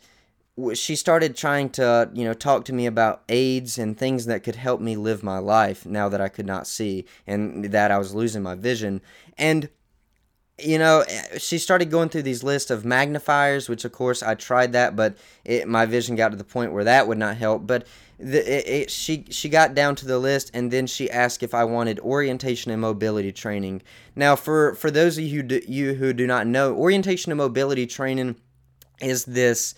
she 0.74 0.96
started 0.96 1.36
trying 1.36 1.70
to 1.70 2.10
you 2.14 2.24
know 2.24 2.34
talk 2.34 2.64
to 2.66 2.74
me 2.74 2.86
about 2.86 3.24
aids 3.28 3.78
and 3.78 3.98
things 3.98 4.26
that 4.26 4.44
could 4.44 4.56
help 4.56 4.80
me 4.80 4.96
live 4.96 5.22
my 5.22 5.38
life 5.38 5.86
now 5.86 6.08
that 6.08 6.22
i 6.22 6.30
could 6.30 6.46
not 6.46 6.66
see 6.66 7.06
and 7.28 7.66
that 7.66 7.92
i 7.92 7.98
was 7.98 8.16
losing 8.16 8.42
my 8.42 8.56
vision. 8.56 9.02
And 9.38 9.70
you 10.58 10.80
know 10.80 11.04
eh, 11.08 11.38
she 11.38 11.58
started 11.58 11.92
going 11.92 12.08
through 12.08 12.22
these 12.22 12.42
lists 12.42 12.72
of 12.72 12.86
magnifiers 12.86 13.68
which 13.68 13.84
of 13.84 13.92
course 13.92 14.24
i 14.24 14.34
tried 14.34 14.72
that 14.72 14.96
but 14.96 15.18
it, 15.44 15.68
my 15.68 15.86
vision 15.86 16.16
got 16.16 16.30
to 16.30 16.38
the 16.38 16.46
point 16.46 16.72
where 16.72 16.86
that 16.86 17.08
would 17.08 17.18
not 17.18 17.36
help. 17.36 17.68
But 17.68 17.86
the, 18.18 18.40
it, 18.40 18.68
it, 18.68 18.92
she 18.92 19.26
she 19.30 19.50
got 19.50 19.74
down 19.74 19.96
to 19.98 20.06
the 20.06 20.20
list 20.20 20.52
and 20.54 20.72
then 20.72 20.88
she 20.88 21.12
asked 21.12 21.44
if 21.44 21.54
i 21.54 21.66
wanted 21.66 22.00
orientation 22.00 22.72
and 22.72 22.80
mobility 22.80 23.34
training. 23.34 23.82
Now 24.16 24.38
for 24.38 24.76
for 24.76 24.90
those 24.90 25.18
of 25.18 25.26
you, 25.26 25.44
do, 25.44 25.62
you 25.68 25.96
who 25.96 26.14
do 26.14 26.26
not 26.26 26.48
know 26.48 26.74
orientation 26.74 27.34
and 27.34 27.38
mobility 27.38 27.86
training 27.86 28.38
is 29.02 29.26
this 29.26 29.76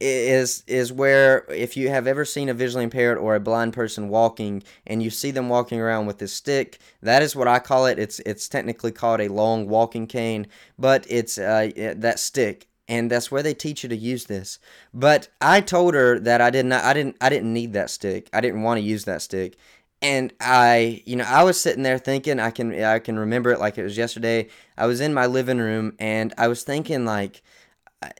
is 0.00 0.62
is 0.66 0.92
where 0.92 1.44
if 1.48 1.76
you 1.76 1.88
have 1.88 2.06
ever 2.06 2.24
seen 2.24 2.48
a 2.48 2.54
visually 2.54 2.84
impaired 2.84 3.18
or 3.18 3.34
a 3.34 3.40
blind 3.40 3.72
person 3.72 4.08
walking 4.08 4.62
and 4.86 5.02
you 5.02 5.10
see 5.10 5.30
them 5.30 5.48
walking 5.48 5.80
around 5.80 6.06
with 6.06 6.18
this 6.18 6.32
stick 6.32 6.78
that 7.02 7.22
is 7.22 7.34
what 7.34 7.48
I 7.48 7.58
call 7.58 7.86
it. 7.86 7.98
It's 7.98 8.20
it's 8.20 8.48
technically 8.48 8.92
called 8.92 9.20
a 9.20 9.28
long 9.28 9.68
walking 9.68 10.06
cane 10.06 10.46
but 10.78 11.04
it's 11.08 11.38
uh, 11.38 11.70
that 11.96 12.18
stick. 12.18 12.66
And 12.90 13.10
that's 13.10 13.30
where 13.30 13.42
they 13.42 13.52
teach 13.52 13.82
you 13.82 13.90
to 13.90 13.96
use 13.96 14.24
this. 14.24 14.58
But 14.94 15.28
I 15.42 15.60
told 15.60 15.92
her 15.92 16.18
that 16.20 16.40
I 16.40 16.48
didn't 16.48 16.72
I 16.72 16.94
didn't 16.94 17.16
I 17.20 17.28
didn't 17.28 17.52
need 17.52 17.74
that 17.74 17.90
stick. 17.90 18.30
I 18.32 18.40
didn't 18.40 18.62
want 18.62 18.78
to 18.78 18.82
use 18.82 19.04
that 19.04 19.20
stick. 19.20 19.56
And 20.00 20.32
I, 20.40 21.02
you 21.06 21.16
know, 21.16 21.24
I 21.24 21.42
was 21.42 21.60
sitting 21.60 21.82
there 21.82 21.98
thinking, 21.98 22.38
I 22.38 22.50
can, 22.50 22.72
I 22.82 23.00
can 23.00 23.18
remember 23.18 23.50
it 23.50 23.58
like 23.58 23.78
it 23.78 23.82
was 23.82 23.96
yesterday. 23.96 24.48
I 24.76 24.86
was 24.86 25.00
in 25.00 25.12
my 25.12 25.26
living 25.26 25.58
room 25.58 25.94
and 25.98 26.32
I 26.38 26.46
was 26.46 26.62
thinking, 26.62 27.04
like, 27.04 27.42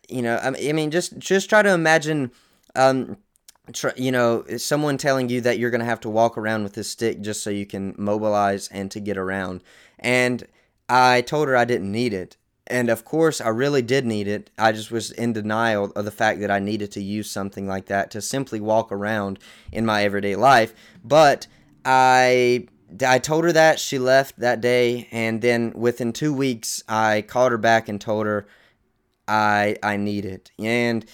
you 0.09 0.23
know, 0.23 0.37
I 0.39 0.51
mean, 0.51 0.91
just 0.91 1.19
just 1.19 1.49
try 1.49 1.63
to 1.63 1.73
imagine, 1.73 2.33
um, 2.75 3.17
try, 3.73 3.93
you 3.97 4.11
know, 4.11 4.45
someone 4.57 4.99
telling 4.99 5.29
you 5.29 5.41
that 5.43 5.59
you're 5.59 5.71
going 5.71 5.81
to 5.81 5.85
have 5.85 6.01
to 6.01 6.11
walk 6.11 6.37
around 6.37 6.65
with 6.65 6.75
this 6.75 6.91
stick 6.91 7.21
just 7.21 7.43
so 7.43 7.51
you 7.51 7.67
can 7.67 7.95
mobilize 7.97 8.69
and 8.69 8.91
to 8.91 9.01
get 9.01 9.17
around. 9.17 9.63
And 9.99 10.47
I 10.89 11.21
told 11.21 11.49
her 11.49 11.57
I 11.57 11.65
didn't 11.65 11.93
need 11.93 12.13
it. 12.13 12.37
And 12.67 12.91
of 12.91 13.05
course, 13.05 13.41
I 13.41 13.49
really 13.49 13.81
did 13.81 14.05
need 14.05 14.29
it. 14.29 14.51
I 14.59 14.73
just 14.73 14.91
was 14.91 15.11
in 15.11 15.33
denial 15.33 15.91
of 15.97 16.05
the 16.05 16.11
fact 16.11 16.41
that 16.41 16.51
I 16.51 16.59
needed 16.59 16.93
to 16.93 17.03
use 17.03 17.31
something 17.31 17.67
like 17.67 17.87
that 17.87 18.11
to 18.11 18.21
simply 18.21 18.61
walk 18.61 18.93
around 18.93 19.39
in 19.73 19.87
my 19.87 20.05
everyday 20.05 20.37
life. 20.37 20.75
But 21.03 21.47
I 21.85 22.69
I 23.07 23.19
told 23.19 23.45
her 23.45 23.53
that 23.53 23.79
she 23.79 23.99
left 23.99 24.39
that 24.39 24.61
day, 24.61 25.09
and 25.13 25.41
then 25.41 25.73
within 25.75 26.13
two 26.13 26.33
weeks, 26.33 26.83
I 26.89 27.23
called 27.23 27.53
her 27.53 27.59
back 27.59 27.89
and 27.89 28.01
told 28.01 28.27
her 28.27 28.47
I 29.29 29.77
I 29.83 29.97
need 29.97 30.25
it. 30.25 30.51
And 30.59 31.05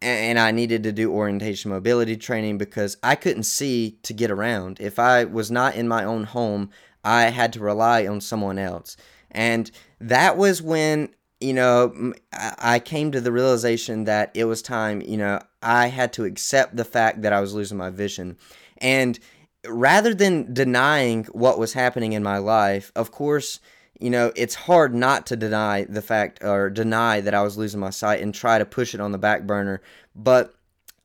and 0.00 0.38
I 0.38 0.50
needed 0.50 0.82
to 0.82 0.92
do 0.92 1.12
orientation 1.12 1.70
mobility 1.70 2.16
training 2.16 2.58
because 2.58 2.96
I 3.02 3.14
couldn't 3.14 3.44
see 3.44 3.98
to 4.02 4.12
get 4.12 4.30
around. 4.30 4.78
If 4.80 4.98
I 4.98 5.24
was 5.24 5.50
not 5.50 5.76
in 5.76 5.88
my 5.88 6.04
own 6.04 6.24
home, 6.24 6.70
I 7.02 7.24
had 7.24 7.52
to 7.54 7.60
rely 7.60 8.06
on 8.06 8.20
someone 8.20 8.58
else. 8.58 8.96
And 9.30 9.70
that 10.00 10.36
was 10.36 10.60
when, 10.60 11.08
you 11.40 11.54
know, 11.54 12.12
I 12.32 12.80
came 12.80 13.12
to 13.12 13.20
the 13.20 13.32
realization 13.32 14.04
that 14.04 14.30
it 14.34 14.44
was 14.44 14.60
time, 14.60 15.00
you 15.00 15.16
know, 15.16 15.40
I 15.62 15.86
had 15.86 16.12
to 16.14 16.24
accept 16.24 16.76
the 16.76 16.84
fact 16.84 17.22
that 17.22 17.32
I 17.32 17.40
was 17.40 17.54
losing 17.54 17.78
my 17.78 17.90
vision. 17.90 18.36
And 18.78 19.18
rather 19.66 20.14
than 20.14 20.52
denying 20.52 21.24
what 21.32 21.58
was 21.58 21.72
happening 21.72 22.12
in 22.12 22.22
my 22.22 22.38
life, 22.38 22.92
of 22.94 23.10
course, 23.10 23.58
you 24.00 24.10
know, 24.10 24.32
it's 24.34 24.54
hard 24.54 24.94
not 24.94 25.26
to 25.26 25.36
deny 25.36 25.84
the 25.84 26.02
fact 26.02 26.42
or 26.42 26.68
deny 26.70 27.20
that 27.20 27.34
I 27.34 27.42
was 27.42 27.56
losing 27.56 27.80
my 27.80 27.90
sight 27.90 28.20
and 28.20 28.34
try 28.34 28.58
to 28.58 28.64
push 28.64 28.94
it 28.94 29.00
on 29.00 29.12
the 29.12 29.18
back 29.18 29.46
burner. 29.46 29.80
But 30.14 30.54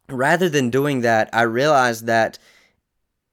rather 0.08 0.50
than 0.50 0.70
doing 0.70 1.02
that, 1.02 1.30
I 1.34 1.44
realized 1.44 2.08
that 2.08 2.40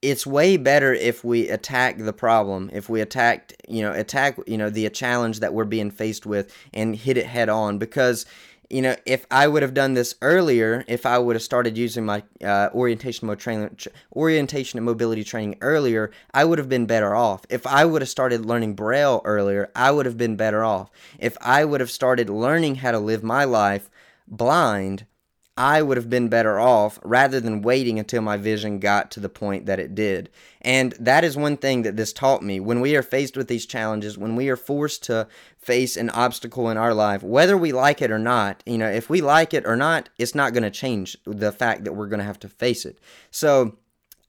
it's 0.02 0.26
way 0.26 0.56
better 0.56 0.92
if 0.92 1.24
we 1.24 1.48
attack 1.48 1.98
the 1.98 2.12
problem 2.12 2.70
if 2.72 2.88
we 2.88 3.00
attack 3.00 3.54
you 3.66 3.82
know 3.82 3.92
attack 3.92 4.38
you 4.46 4.58
know 4.58 4.68
the 4.68 4.88
challenge 4.90 5.40
that 5.40 5.54
we're 5.54 5.64
being 5.64 5.90
faced 5.90 6.26
with 6.26 6.54
and 6.74 6.94
hit 6.94 7.16
it 7.16 7.26
head 7.26 7.48
on 7.48 7.78
because 7.78 8.26
you 8.68 8.83
know, 8.83 8.96
if 9.07 9.26
I 9.31 9.46
would 9.46 9.62
have 9.62 9.74
done 9.74 9.94
this 9.94 10.14
earlier, 10.22 10.85
if 10.88 11.07
I 11.07 11.18
would 11.18 11.37
have 11.37 11.42
started 11.42 11.79
using 11.79 12.05
my 12.05 12.22
uh, 12.44 12.68
orientation, 12.74 13.35
training, 13.37 13.79
orientation 14.14 14.79
and 14.79 14.87
mobility 14.87 15.24
training 15.24 15.57
earlier, 15.61 16.11
I 16.35 16.44
would 16.44 16.59
have 16.59 16.68
been 16.68 16.87
better 16.87 17.14
off. 17.14 17.46
If 17.48 17.66
I 17.66 17.85
would 17.85 18.02
have 18.02 18.09
started 18.09 18.44
learning 18.44 18.74
Braille 18.74 19.22
earlier, 19.24 19.70
I 19.76 19.90
would 19.90 20.07
have 20.07 20.18
been 20.18 20.37
better 20.37 20.64
off. 20.64 20.90
If 21.18 21.37
I 21.40 21.64
would 21.64 21.81
have 21.81 21.90
started 21.90 22.29
learning 22.29 22.76
how 22.76 22.92
to 22.92 22.98
live 22.98 23.22
my 23.22 23.44
life 23.44 23.88
blind, 24.26 25.07
I 25.56 25.80
would 25.80 25.96
have 25.96 26.10
been 26.10 26.28
better 26.28 26.60
off 26.60 26.98
rather 27.02 27.40
than 27.40 27.62
waiting 27.62 27.98
until 27.98 28.20
my 28.20 28.36
vision 28.36 28.78
got 28.78 29.10
to 29.12 29.20
the 29.20 29.30
point 29.30 29.64
that 29.66 29.80
it 29.80 29.94
did. 29.94 30.28
And 30.60 30.92
that 31.00 31.24
is 31.24 31.36
one 31.36 31.56
thing 31.56 31.82
that 31.82 31.96
this 31.96 32.12
taught 32.12 32.42
me. 32.42 32.60
When 32.60 32.82
we 32.82 32.94
are 32.94 33.02
faced 33.02 33.36
with 33.36 33.48
these 33.48 33.64
challenges, 33.64 34.18
when 34.18 34.36
we 34.36 34.50
are 34.50 34.56
forced 34.56 35.04
to 35.04 35.28
face 35.56 35.96
an 35.96 36.10
obstacle 36.10 36.68
in 36.68 36.76
our 36.76 36.92
life, 36.92 37.22
whether 37.22 37.56
we 37.56 37.72
like 37.72 38.02
it 38.02 38.10
or 38.10 38.18
not, 38.18 38.62
you 38.66 38.76
know, 38.76 38.88
if 38.88 39.08
we 39.08 39.22
like 39.22 39.54
it 39.54 39.66
or 39.66 39.76
not, 39.76 40.10
it's 40.18 40.34
not 40.34 40.52
going 40.52 40.62
to 40.62 40.70
change 40.70 41.16
the 41.24 41.52
fact 41.52 41.84
that 41.84 41.94
we're 41.94 42.08
going 42.08 42.20
to 42.20 42.24
have 42.24 42.40
to 42.40 42.48
face 42.48 42.84
it. 42.84 42.98
So, 43.30 43.76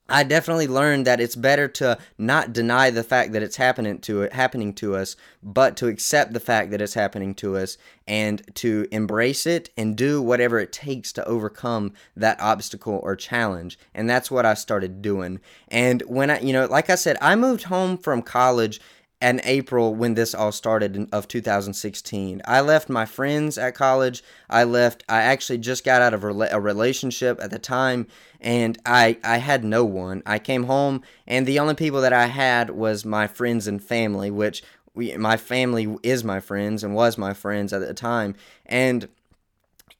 I 0.08 0.22
definitely 0.22 0.66
learned 0.66 1.06
that 1.06 1.20
it's 1.20 1.36
better 1.36 1.68
to 1.68 1.98
not 2.16 2.52
deny 2.52 2.90
the 2.90 3.02
fact 3.02 3.32
that 3.32 3.42
it's 3.42 3.56
happening 3.56 3.98
to 4.00 4.22
it 4.22 4.32
happening 4.32 4.72
to 4.74 4.96
us, 4.96 5.16
but 5.42 5.76
to 5.76 5.88
accept 5.88 6.32
the 6.32 6.40
fact 6.40 6.70
that 6.70 6.80
it's 6.80 6.94
happening 6.94 7.34
to 7.36 7.56
us 7.56 7.76
and 8.06 8.42
to 8.56 8.86
embrace 8.90 9.46
it 9.46 9.68
and 9.76 9.96
do 9.96 10.22
whatever 10.22 10.58
it 10.58 10.72
takes 10.72 11.12
to 11.12 11.24
overcome 11.26 11.92
that 12.16 12.40
obstacle 12.40 13.00
or 13.02 13.16
challenge. 13.16 13.78
And 13.94 14.08
that's 14.08 14.30
what 14.30 14.46
I 14.46 14.54
started 14.54 15.02
doing. 15.02 15.40
And 15.68 16.02
when 16.02 16.30
I, 16.30 16.40
you 16.40 16.54
know, 16.54 16.66
like 16.66 16.88
I 16.88 16.94
said, 16.94 17.18
I 17.20 17.36
moved 17.36 17.64
home 17.64 17.98
from 17.98 18.22
college 18.22 18.80
in 19.20 19.40
April 19.44 19.94
when 19.94 20.14
this 20.14 20.34
all 20.34 20.52
started 20.52 21.08
of 21.12 21.26
2016. 21.26 22.40
I 22.44 22.60
left 22.60 22.88
my 22.88 23.04
friends 23.04 23.58
at 23.58 23.74
college. 23.74 24.22
I 24.48 24.64
left 24.64 25.02
I 25.08 25.22
actually 25.22 25.58
just 25.58 25.84
got 25.84 26.02
out 26.02 26.14
of 26.14 26.22
a 26.24 26.60
relationship 26.60 27.40
at 27.42 27.50
the 27.50 27.58
time 27.58 28.06
and 28.40 28.78
I 28.86 29.18
I 29.24 29.38
had 29.38 29.64
no 29.64 29.84
one. 29.84 30.22
I 30.24 30.38
came 30.38 30.64
home 30.64 31.02
and 31.26 31.46
the 31.46 31.58
only 31.58 31.74
people 31.74 32.00
that 32.02 32.12
I 32.12 32.26
had 32.26 32.70
was 32.70 33.04
my 33.04 33.26
friends 33.26 33.66
and 33.66 33.82
family, 33.82 34.30
which 34.30 34.62
we, 34.94 35.16
my 35.16 35.36
family 35.36 35.96
is 36.02 36.22
my 36.24 36.40
friends 36.40 36.84
and 36.84 36.94
was 36.94 37.18
my 37.18 37.34
friends 37.34 37.72
at 37.72 37.80
the 37.80 37.94
time. 37.94 38.34
And 38.66 39.08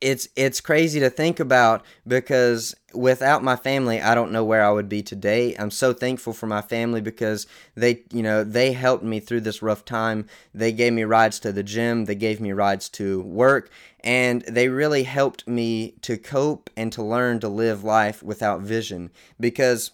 it's 0.00 0.28
it's 0.36 0.60
crazy 0.60 1.00
to 1.00 1.10
think 1.10 1.40
about 1.40 1.84
because 2.06 2.74
without 2.94 3.44
my 3.44 3.56
family 3.56 4.00
I 4.00 4.14
don't 4.14 4.32
know 4.32 4.44
where 4.44 4.64
I 4.64 4.70
would 4.70 4.88
be 4.88 5.02
today. 5.02 5.54
I'm 5.58 5.70
so 5.70 5.92
thankful 5.92 6.32
for 6.32 6.46
my 6.46 6.62
family 6.62 7.00
because 7.00 7.46
they 7.74 8.02
you 8.12 8.22
know 8.22 8.44
they 8.44 8.72
helped 8.72 9.04
me 9.04 9.20
through 9.20 9.42
this 9.42 9.62
rough 9.62 9.84
time. 9.84 10.26
They 10.54 10.72
gave 10.72 10.92
me 10.92 11.04
rides 11.04 11.38
to 11.40 11.52
the 11.52 11.62
gym, 11.62 12.06
they 12.06 12.14
gave 12.14 12.40
me 12.40 12.52
rides 12.52 12.88
to 12.90 13.22
work 13.22 13.70
and 14.00 14.42
they 14.42 14.68
really 14.68 15.02
helped 15.02 15.46
me 15.46 15.94
to 16.02 16.16
cope 16.16 16.70
and 16.76 16.92
to 16.92 17.02
learn 17.02 17.40
to 17.40 17.48
live 17.48 17.84
life 17.84 18.22
without 18.22 18.60
vision 18.60 19.10
because 19.38 19.90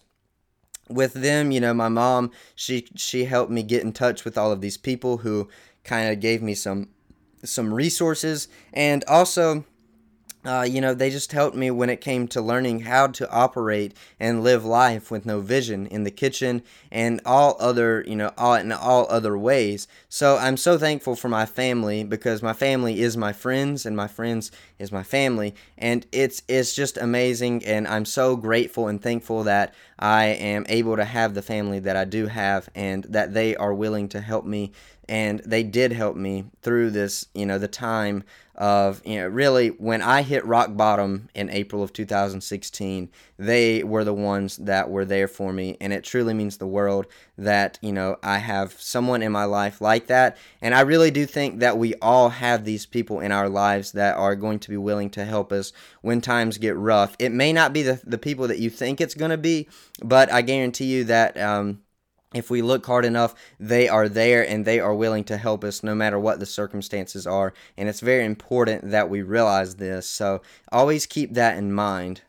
with 0.89 1.15
them, 1.15 1.51
you 1.51 1.61
know, 1.61 1.75
my 1.75 1.89
mom, 1.89 2.31
she 2.55 2.87
she 2.95 3.25
helped 3.25 3.51
me 3.51 3.63
get 3.63 3.83
in 3.83 3.93
touch 3.93 4.25
with 4.25 4.37
all 4.37 4.53
of 4.53 4.61
these 4.61 4.77
people 4.77 5.19
who 5.19 5.49
kind 5.83 6.11
of 6.11 6.21
gave 6.21 6.43
me 6.43 6.55
some 6.55 6.89
some 7.43 7.73
resources 7.73 8.49
and 8.73 9.05
also 9.05 9.65
uh, 10.45 10.67
you 10.69 10.81
know, 10.81 10.93
they 10.93 11.11
just 11.11 11.33
helped 11.33 11.57
me 11.57 11.71
when 11.71 11.89
it 11.89 12.01
came 12.01 12.29
to 12.29 12.41
learning 12.41 12.81
how 12.81 13.07
to 13.07 13.31
operate 13.31 13.97
and 14.21 14.45
live 14.45 14.65
life 14.65 15.11
with 15.11 15.25
no 15.25 15.41
vision 15.41 15.87
in 15.87 16.05
the 16.05 16.11
kitchen 16.11 16.63
and 16.91 17.21
all 17.25 17.57
other, 17.59 18.05
you 18.07 18.15
know, 18.15 18.31
all 18.37 18.55
in 18.55 18.71
all 18.71 19.07
other 19.09 19.39
ways. 19.39 19.89
So 20.09 20.37
I'm 20.37 20.57
so 20.59 20.77
thankful 20.77 21.17
for 21.17 21.29
my 21.29 21.47
family 21.47 22.05
because 22.05 22.43
my 22.43 22.53
family 22.53 23.01
is 23.01 23.17
my 23.17 23.33
friends 23.33 23.87
and 23.87 23.97
my 23.97 24.07
friends 24.07 24.51
is 24.79 24.93
my 24.93 25.03
family, 25.03 25.55
and 25.79 26.07
it's 26.13 26.43
it's 26.49 26.75
just 26.75 26.99
amazing. 26.99 27.65
And 27.65 27.89
I'm 27.89 28.05
so 28.05 28.37
grateful 28.37 28.89
and 28.89 29.01
thankful 29.01 29.45
that 29.45 29.73
I 29.99 30.27
am 30.27 30.67
able 30.69 30.97
to 30.97 31.05
have 31.05 31.35
the 31.35 31.43
family 31.43 31.79
that 31.81 31.97
I 31.97 32.05
do 32.05 32.27
have 32.27 32.69
and 32.75 33.05
that 33.05 33.33
they 33.33 33.57
are 33.57 33.73
willing 33.73 34.09
to 34.11 34.21
help 34.21 34.45
me 34.45 34.73
and 35.09 35.41
they 35.41 35.63
did 35.63 35.93
help 35.93 36.17
me 36.17 36.45
through 36.63 36.91
this, 36.91 37.27
you 37.35 37.47
know, 37.47 37.59
the 37.59 37.69
time 37.69 38.25
of, 38.57 39.03
you 39.05 39.17
know, 39.17 39.27
really 39.27 39.69
when 39.69 40.03
I 40.03 40.23
hit 40.23 40.45
rock 40.45 40.77
bottom 40.77 41.29
in 41.35 41.51
April 41.51 41.83
of 41.83 41.93
2016, 41.93 43.11
they 43.37 43.83
were 43.83 44.05
the 44.05 44.15
ones 44.15 44.57
that 44.59 44.91
were 44.91 45.05
there 45.05 45.27
for 45.27 45.53
me. 45.53 45.77
And 45.81 45.93
it 45.93 46.05
truly 46.05 46.35
means 46.35 46.57
the 46.57 46.67
world 46.67 47.07
that, 47.37 47.79
you 47.83 47.93
know, 47.93 48.17
I 48.23 48.39
have 48.39 48.73
someone 48.81 49.23
in 49.23 49.33
my 49.33 49.45
life 49.45 49.81
like 49.81 50.07
that. 50.07 50.37
And 50.63 50.75
I 50.75 50.83
really 50.83 51.11
do 51.11 51.27
think 51.27 51.61
that 51.61 51.79
we 51.79 51.95
all 51.97 52.29
have 52.29 52.65
these 52.65 52.87
people 52.87 53.21
in 53.21 53.33
our 53.33 53.49
lives 53.49 53.93
that 53.93 54.17
are 54.17 54.37
going 54.37 54.61
to 54.61 54.71
be 54.71 54.77
willing 54.77 55.11
to 55.11 55.25
help 55.25 55.53
us 55.53 55.73
when 56.03 56.21
times 56.21 56.59
get 56.59 56.77
rough. 56.77 57.17
It 57.19 57.33
may 57.33 57.53
not 57.53 57.73
be 57.73 57.83
the, 57.83 58.01
the 58.05 58.19
people 58.19 58.49
that 58.49 58.59
you 58.59 58.71
think 58.71 59.01
it's 59.01 59.15
going 59.15 59.33
to 59.33 59.39
be, 59.39 59.69
but 60.03 60.33
I 60.33 60.43
guarantee 60.43 60.87
you 60.87 61.05
that, 61.05 61.37
um, 61.39 61.81
if 62.35 62.51
we 62.51 62.63
look 62.63 62.85
hard 62.85 63.05
enough, 63.05 63.35
they 63.59 63.89
are 63.89 64.09
there 64.09 64.47
and 64.47 64.65
they 64.65 64.81
are 64.81 64.95
willing 64.95 65.25
to 65.25 65.37
help 65.37 65.65
us 65.65 65.83
no 65.83 65.95
matter 65.95 66.19
what 66.19 66.41
the 66.41 66.47
circumstances 66.47 67.27
are. 67.27 67.55
And 67.77 67.89
it's 67.89 68.01
very 68.01 68.25
important 68.25 68.91
that 68.91 69.09
we 69.09 69.23
realize 69.23 69.77
this. 69.77 70.09
So 70.09 70.43
always 70.71 71.07
keep 71.07 71.35
that 71.35 71.57
in 71.57 71.73
mind. 71.73 72.23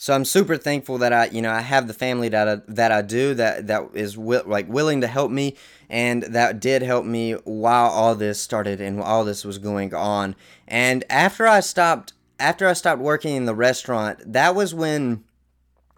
So 0.00 0.14
I'm 0.14 0.24
super 0.24 0.56
thankful 0.56 0.98
that 0.98 1.12
I, 1.12 1.26
you 1.26 1.42
know, 1.42 1.50
I 1.50 1.60
have 1.60 1.88
the 1.88 1.94
family 1.94 2.28
that 2.28 2.48
I, 2.48 2.56
that 2.68 2.92
I 2.92 3.02
do 3.02 3.34
that 3.34 3.66
that 3.66 3.88
is 3.94 4.14
wi- 4.14 4.44
like 4.46 4.68
willing 4.68 5.00
to 5.00 5.08
help 5.08 5.32
me, 5.32 5.56
and 5.90 6.22
that 6.22 6.60
did 6.60 6.82
help 6.82 7.04
me 7.04 7.32
while 7.32 7.88
all 7.88 8.14
this 8.14 8.40
started 8.40 8.80
and 8.80 9.00
all 9.00 9.24
this 9.24 9.44
was 9.44 9.58
going 9.58 9.92
on. 9.92 10.36
And 10.68 11.02
after 11.10 11.48
I 11.48 11.58
stopped, 11.58 12.12
after 12.38 12.68
I 12.68 12.74
stopped 12.74 13.02
working 13.02 13.34
in 13.34 13.46
the 13.46 13.56
restaurant, 13.56 14.20
that 14.24 14.54
was 14.54 14.72
when 14.72 15.24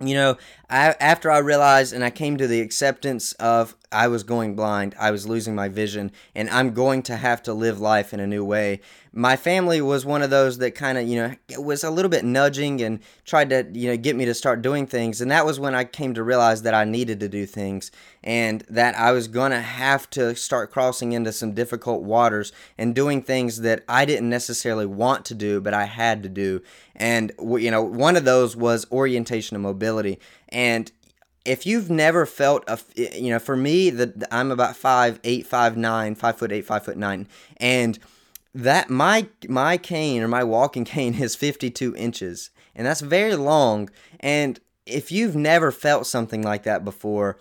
you 0.00 0.14
know, 0.14 0.38
I, 0.70 0.94
after 1.00 1.30
I 1.30 1.38
realized 1.38 1.92
and 1.92 2.04
I 2.04 2.10
came 2.10 2.36
to 2.36 2.46
the 2.46 2.60
acceptance 2.60 3.32
of 3.34 3.74
I 3.92 4.06
was 4.06 4.22
going 4.22 4.54
blind, 4.54 4.94
I 5.00 5.10
was 5.10 5.26
losing 5.26 5.56
my 5.56 5.68
vision, 5.68 6.12
and 6.34 6.48
I'm 6.48 6.72
going 6.72 7.02
to 7.04 7.16
have 7.16 7.42
to 7.44 7.52
live 7.52 7.80
life 7.80 8.14
in 8.14 8.20
a 8.20 8.26
new 8.26 8.44
way. 8.44 8.80
My 9.12 9.34
family 9.34 9.80
was 9.80 10.06
one 10.06 10.22
of 10.22 10.30
those 10.30 10.58
that 10.58 10.76
kind 10.76 10.96
of, 10.96 11.08
you 11.08 11.16
know, 11.16 11.60
was 11.60 11.82
a 11.82 11.90
little 11.90 12.08
bit 12.08 12.24
nudging 12.24 12.80
and 12.80 13.00
tried 13.24 13.50
to, 13.50 13.66
you 13.72 13.90
know, 13.90 13.96
get 13.96 14.14
me 14.14 14.24
to 14.26 14.34
start 14.34 14.62
doing 14.62 14.86
things. 14.86 15.20
And 15.20 15.32
that 15.32 15.44
was 15.44 15.58
when 15.58 15.74
I 15.74 15.82
came 15.82 16.14
to 16.14 16.22
realize 16.22 16.62
that 16.62 16.74
I 16.74 16.84
needed 16.84 17.18
to 17.18 17.28
do 17.28 17.46
things 17.46 17.90
and 18.22 18.62
that 18.68 18.96
I 18.96 19.10
was 19.10 19.26
going 19.26 19.50
to 19.50 19.60
have 19.60 20.08
to 20.10 20.36
start 20.36 20.70
crossing 20.70 21.10
into 21.10 21.32
some 21.32 21.52
difficult 21.52 22.02
waters 22.02 22.52
and 22.78 22.94
doing 22.94 23.20
things 23.20 23.62
that 23.62 23.82
I 23.88 24.04
didn't 24.04 24.30
necessarily 24.30 24.86
want 24.86 25.24
to 25.24 25.34
do, 25.34 25.60
but 25.60 25.74
I 25.74 25.86
had 25.86 26.22
to 26.22 26.28
do. 26.28 26.62
And, 26.94 27.32
you 27.40 27.72
know, 27.72 27.82
one 27.82 28.14
of 28.14 28.24
those 28.24 28.54
was 28.54 28.86
orientation 28.92 29.56
and 29.56 29.62
mobility. 29.64 30.20
And 30.50 30.90
if 31.44 31.66
you've 31.66 31.90
never 31.90 32.26
felt 32.26 32.64
a, 32.68 32.78
you 32.96 33.30
know, 33.30 33.38
for 33.38 33.56
me, 33.56 33.90
the 33.90 34.26
I'm 34.30 34.50
about 34.50 34.76
five, 34.76 35.20
eight, 35.24 35.46
five, 35.46 35.76
nine, 35.76 36.14
five 36.14 36.38
foot 36.38 36.52
eight, 36.52 36.66
five 36.66 36.84
foot 36.84 36.96
nine, 36.96 37.28
and 37.56 37.98
that 38.54 38.90
my 38.90 39.26
my 39.48 39.76
cane 39.76 40.22
or 40.22 40.28
my 40.28 40.44
walking 40.44 40.84
cane 40.94 41.14
is 41.14 41.34
52 41.36 41.94
inches, 41.96 42.50
and 42.74 42.86
that's 42.86 43.00
very 43.00 43.36
long. 43.36 43.90
And 44.20 44.60
if 44.86 45.10
you've 45.12 45.36
never 45.36 45.70
felt 45.70 46.06
something 46.06 46.42
like 46.42 46.64
that 46.64 46.84
before, 46.84 47.38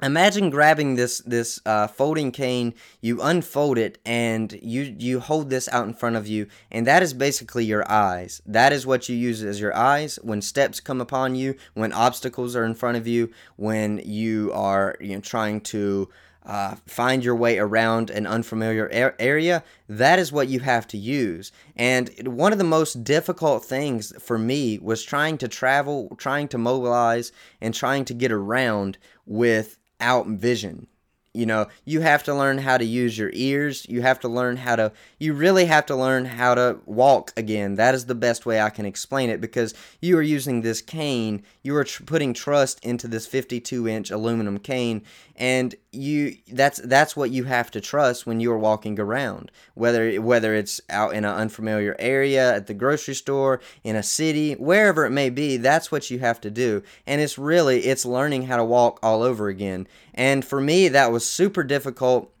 Imagine 0.00 0.48
grabbing 0.48 0.94
this 0.94 1.18
this 1.26 1.60
uh, 1.66 1.88
folding 1.88 2.30
cane, 2.30 2.72
you 3.00 3.20
unfold 3.20 3.78
it, 3.78 3.98
and 4.06 4.56
you 4.62 4.94
you 4.96 5.18
hold 5.18 5.50
this 5.50 5.68
out 5.70 5.88
in 5.88 5.92
front 5.92 6.14
of 6.14 6.28
you, 6.28 6.46
and 6.70 6.86
that 6.86 7.02
is 7.02 7.12
basically 7.12 7.64
your 7.64 7.90
eyes. 7.90 8.40
That 8.46 8.72
is 8.72 8.86
what 8.86 9.08
you 9.08 9.16
use 9.16 9.42
as 9.42 9.60
your 9.60 9.76
eyes 9.76 10.16
when 10.22 10.40
steps 10.40 10.78
come 10.78 11.00
upon 11.00 11.34
you, 11.34 11.56
when 11.74 11.92
obstacles 11.92 12.54
are 12.54 12.64
in 12.64 12.76
front 12.76 12.96
of 12.96 13.08
you, 13.08 13.32
when 13.56 14.00
you 14.04 14.52
are 14.54 14.96
you 15.00 15.16
know 15.16 15.20
trying 15.20 15.62
to 15.62 16.08
uh, 16.46 16.76
find 16.86 17.24
your 17.24 17.34
way 17.34 17.58
around 17.58 18.08
an 18.10 18.24
unfamiliar 18.24 18.88
area. 19.18 19.64
That 19.88 20.20
is 20.20 20.30
what 20.30 20.46
you 20.46 20.60
have 20.60 20.86
to 20.88 20.96
use. 20.96 21.50
And 21.76 22.08
one 22.24 22.52
of 22.52 22.58
the 22.58 22.64
most 22.64 23.02
difficult 23.02 23.64
things 23.64 24.12
for 24.20 24.38
me 24.38 24.78
was 24.78 25.02
trying 25.02 25.38
to 25.38 25.48
travel, 25.48 26.14
trying 26.18 26.46
to 26.48 26.58
mobilize, 26.58 27.32
and 27.60 27.74
trying 27.74 28.04
to 28.06 28.14
get 28.14 28.30
around 28.30 28.96
with 29.26 29.77
out 30.00 30.26
vision. 30.26 30.86
You 31.34 31.46
know, 31.46 31.66
you 31.84 32.00
have 32.00 32.24
to 32.24 32.34
learn 32.34 32.58
how 32.58 32.78
to 32.78 32.84
use 32.84 33.16
your 33.16 33.30
ears. 33.32 33.86
You 33.88 34.00
have 34.02 34.18
to 34.20 34.28
learn 34.28 34.56
how 34.56 34.76
to, 34.76 34.92
you 35.20 35.34
really 35.34 35.66
have 35.66 35.86
to 35.86 35.94
learn 35.94 36.24
how 36.24 36.54
to 36.54 36.80
walk 36.86 37.32
again. 37.36 37.76
That 37.76 37.94
is 37.94 38.06
the 38.06 38.14
best 38.14 38.46
way 38.46 38.60
I 38.60 38.70
can 38.70 38.86
explain 38.86 39.30
it 39.30 39.40
because 39.40 39.74
you 40.00 40.18
are 40.18 40.22
using 40.22 40.62
this 40.62 40.80
cane. 40.80 41.44
You 41.62 41.76
are 41.76 41.84
tr- 41.84 42.02
putting 42.02 42.32
trust 42.32 42.84
into 42.84 43.06
this 43.06 43.26
52 43.26 43.86
inch 43.86 44.10
aluminum 44.10 44.58
cane 44.58 45.04
and 45.36 45.74
you 45.90 46.36
that's 46.52 46.80
that's 46.82 47.16
what 47.16 47.30
you 47.30 47.44
have 47.44 47.70
to 47.70 47.80
trust 47.80 48.26
when 48.26 48.40
you're 48.40 48.58
walking 48.58 49.00
around. 49.00 49.50
Whether 49.74 50.20
whether 50.20 50.54
it's 50.54 50.80
out 50.90 51.14
in 51.14 51.24
an 51.24 51.34
unfamiliar 51.34 51.96
area 51.98 52.54
at 52.54 52.66
the 52.66 52.74
grocery 52.74 53.14
store 53.14 53.60
in 53.82 53.96
a 53.96 54.02
city 54.02 54.54
wherever 54.54 55.06
it 55.06 55.10
may 55.10 55.30
be 55.30 55.56
that's 55.56 55.90
what 55.90 56.10
you 56.10 56.18
have 56.18 56.40
to 56.42 56.50
do. 56.50 56.82
And 57.06 57.20
it's 57.20 57.38
really 57.38 57.80
it's 57.80 58.04
learning 58.04 58.44
how 58.44 58.58
to 58.58 58.64
walk 58.64 58.98
all 59.02 59.22
over 59.22 59.48
again. 59.48 59.86
And 60.12 60.44
for 60.44 60.60
me 60.60 60.88
that 60.88 61.10
was 61.10 61.26
super 61.26 61.64
difficult 61.64 62.32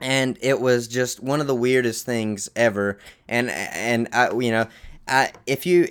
and 0.00 0.38
it 0.40 0.60
was 0.60 0.88
just 0.88 1.20
one 1.22 1.40
of 1.40 1.46
the 1.46 1.54
weirdest 1.54 2.06
things 2.06 2.48
ever. 2.56 2.98
And 3.28 3.50
and 3.50 4.08
I 4.12 4.32
you 4.32 4.50
know 4.50 4.66
I 5.06 5.32
if 5.46 5.66
you 5.66 5.88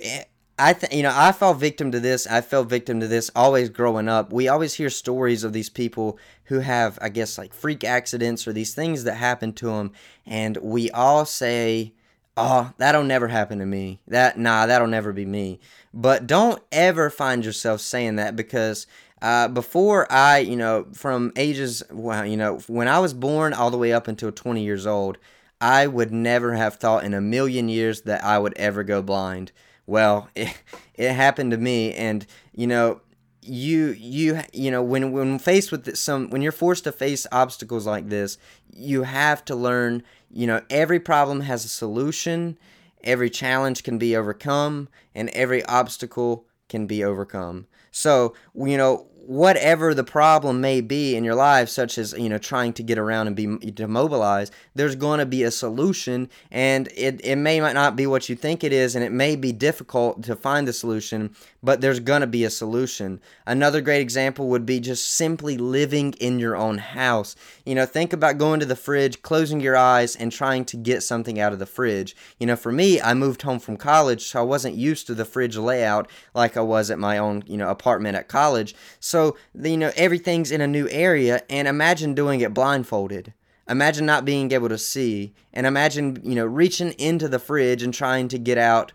I 0.58 0.72
th- 0.72 0.92
you 0.92 1.02
know 1.02 1.12
I 1.14 1.32
fell 1.32 1.54
victim 1.54 1.92
to 1.92 2.00
this. 2.00 2.26
I 2.26 2.40
fell 2.40 2.64
victim 2.64 3.00
to 3.00 3.06
this 3.06 3.30
always 3.36 3.68
growing 3.68 4.08
up. 4.08 4.32
We 4.32 4.48
always 4.48 4.74
hear 4.74 4.90
stories 4.90 5.44
of 5.44 5.52
these 5.52 5.70
people 5.70 6.18
who 6.44 6.60
have 6.60 6.98
I 7.00 7.08
guess 7.08 7.38
like 7.38 7.54
freak 7.54 7.84
accidents 7.84 8.46
or 8.46 8.52
these 8.52 8.74
things 8.74 9.04
that 9.04 9.14
happen 9.14 9.52
to 9.54 9.66
them 9.66 9.92
and 10.26 10.56
we 10.58 10.90
all 10.90 11.24
say, 11.24 11.92
"Oh, 12.36 12.72
that'll 12.78 13.04
never 13.04 13.28
happen 13.28 13.58
to 13.58 13.66
me." 13.66 14.00
That 14.08 14.38
nah, 14.38 14.66
that'll 14.66 14.88
never 14.88 15.12
be 15.12 15.26
me. 15.26 15.60
But 15.94 16.26
don't 16.26 16.62
ever 16.72 17.10
find 17.10 17.44
yourself 17.44 17.80
saying 17.80 18.16
that 18.16 18.36
because 18.36 18.86
uh, 19.20 19.48
before 19.48 20.10
I, 20.12 20.38
you 20.38 20.56
know, 20.56 20.86
from 20.92 21.32
ages, 21.36 21.82
well, 21.90 22.24
you 22.24 22.36
know, 22.36 22.58
when 22.68 22.88
I 22.88 23.00
was 23.00 23.14
born 23.14 23.52
all 23.52 23.70
the 23.70 23.78
way 23.78 23.92
up 23.92 24.06
until 24.06 24.30
20 24.30 24.62
years 24.62 24.86
old, 24.86 25.18
I 25.60 25.86
would 25.86 26.12
never 26.12 26.54
have 26.54 26.76
thought 26.76 27.04
in 27.04 27.14
a 27.14 27.20
million 27.20 27.68
years 27.68 28.02
that 28.02 28.22
I 28.22 28.38
would 28.38 28.56
ever 28.56 28.84
go 28.84 29.02
blind. 29.02 29.50
Well, 29.88 30.28
it, 30.36 30.54
it 30.94 31.12
happened 31.14 31.50
to 31.50 31.56
me, 31.56 31.94
and 31.94 32.24
you 32.54 32.68
know, 32.68 33.00
you 33.42 33.88
you 33.98 34.40
you 34.52 34.70
know 34.70 34.82
when 34.82 35.10
when 35.12 35.38
faced 35.38 35.72
with 35.72 35.96
some 35.96 36.28
when 36.30 36.42
you're 36.42 36.52
forced 36.52 36.84
to 36.84 36.92
face 36.92 37.26
obstacles 37.32 37.86
like 37.86 38.08
this, 38.10 38.38
you 38.72 39.02
have 39.04 39.44
to 39.46 39.56
learn. 39.56 40.04
You 40.30 40.46
know, 40.46 40.60
every 40.70 41.00
problem 41.00 41.40
has 41.40 41.64
a 41.64 41.68
solution. 41.68 42.58
Every 43.02 43.30
challenge 43.30 43.82
can 43.82 43.96
be 43.96 44.14
overcome, 44.14 44.88
and 45.14 45.30
every 45.30 45.64
obstacle 45.64 46.44
can 46.68 46.86
be 46.86 47.02
overcome. 47.02 47.66
So, 47.90 48.34
you 48.54 48.76
know, 48.76 49.06
whatever 49.26 49.92
the 49.92 50.04
problem 50.04 50.60
may 50.60 50.80
be 50.80 51.14
in 51.14 51.22
your 51.22 51.34
life, 51.34 51.68
such 51.68 51.98
as 51.98 52.12
you 52.14 52.28
know 52.28 52.38
trying 52.38 52.72
to 52.72 52.82
get 52.82 52.98
around 52.98 53.26
and 53.26 53.36
be 53.36 53.46
demobilized, 53.70 54.52
there's 54.74 54.96
going 54.96 55.18
to 55.18 55.26
be 55.26 55.42
a 55.42 55.50
solution, 55.50 56.28
and 56.50 56.88
it 56.96 57.20
it 57.24 57.36
may 57.36 57.60
not 57.60 57.96
be 57.96 58.06
what 58.06 58.28
you 58.28 58.36
think 58.36 58.64
it 58.64 58.72
is, 58.72 58.94
and 58.94 59.04
it 59.04 59.12
may 59.12 59.36
be 59.36 59.52
difficult 59.52 60.22
to 60.22 60.34
find 60.34 60.66
the 60.66 60.72
solution, 60.72 61.34
but 61.62 61.80
there's 61.80 62.00
going 62.00 62.20
to 62.22 62.26
be 62.26 62.44
a 62.44 62.50
solution. 62.50 63.20
Another 63.46 63.80
great 63.80 64.00
example 64.00 64.48
would 64.48 64.64
be 64.64 64.80
just 64.80 65.10
simply 65.10 65.58
living 65.58 66.14
in 66.14 66.38
your 66.38 66.56
own 66.56 66.78
house. 66.78 67.36
You 67.66 67.74
know, 67.74 67.86
think 67.86 68.12
about 68.12 68.38
going 68.38 68.60
to 68.60 68.66
the 68.66 68.76
fridge, 68.76 69.22
closing 69.22 69.60
your 69.60 69.76
eyes, 69.76 70.16
and 70.16 70.32
trying 70.32 70.64
to 70.66 70.76
get 70.76 71.02
something 71.02 71.38
out 71.38 71.52
of 71.52 71.58
the 71.58 71.66
fridge. 71.66 72.16
You 72.38 72.46
know, 72.46 72.56
for 72.56 72.72
me, 72.72 73.00
I 73.00 73.14
moved 73.14 73.42
home 73.42 73.58
from 73.58 73.76
college, 73.76 74.22
so 74.22 74.40
I 74.40 74.42
wasn't 74.42 74.76
used 74.76 75.06
to 75.08 75.14
the 75.14 75.24
fridge 75.24 75.56
layout 75.56 76.10
like 76.34 76.56
I 76.56 76.62
was 76.62 76.90
at 76.90 76.98
my 76.98 77.18
own 77.18 77.44
you 77.46 77.56
know 77.56 77.68
apartment 77.68 78.16
at 78.16 78.28
college. 78.28 78.74
So 79.08 79.36
you 79.54 79.78
know, 79.78 79.92
everything's 79.96 80.50
in 80.50 80.60
a 80.60 80.66
new 80.66 80.88
area, 80.90 81.42
and 81.48 81.66
imagine 81.66 82.14
doing 82.14 82.40
it 82.40 82.52
blindfolded. 82.52 83.32
Imagine 83.68 84.06
not 84.06 84.24
being 84.24 84.52
able 84.52 84.68
to 84.68 84.78
see, 84.78 85.34
and 85.52 85.66
imagine, 85.66 86.20
you 86.22 86.34
know, 86.34 86.46
reaching 86.46 86.92
into 86.92 87.28
the 87.28 87.38
fridge 87.38 87.82
and 87.82 87.92
trying 87.92 88.28
to 88.28 88.38
get 88.38 88.58
out 88.58 88.92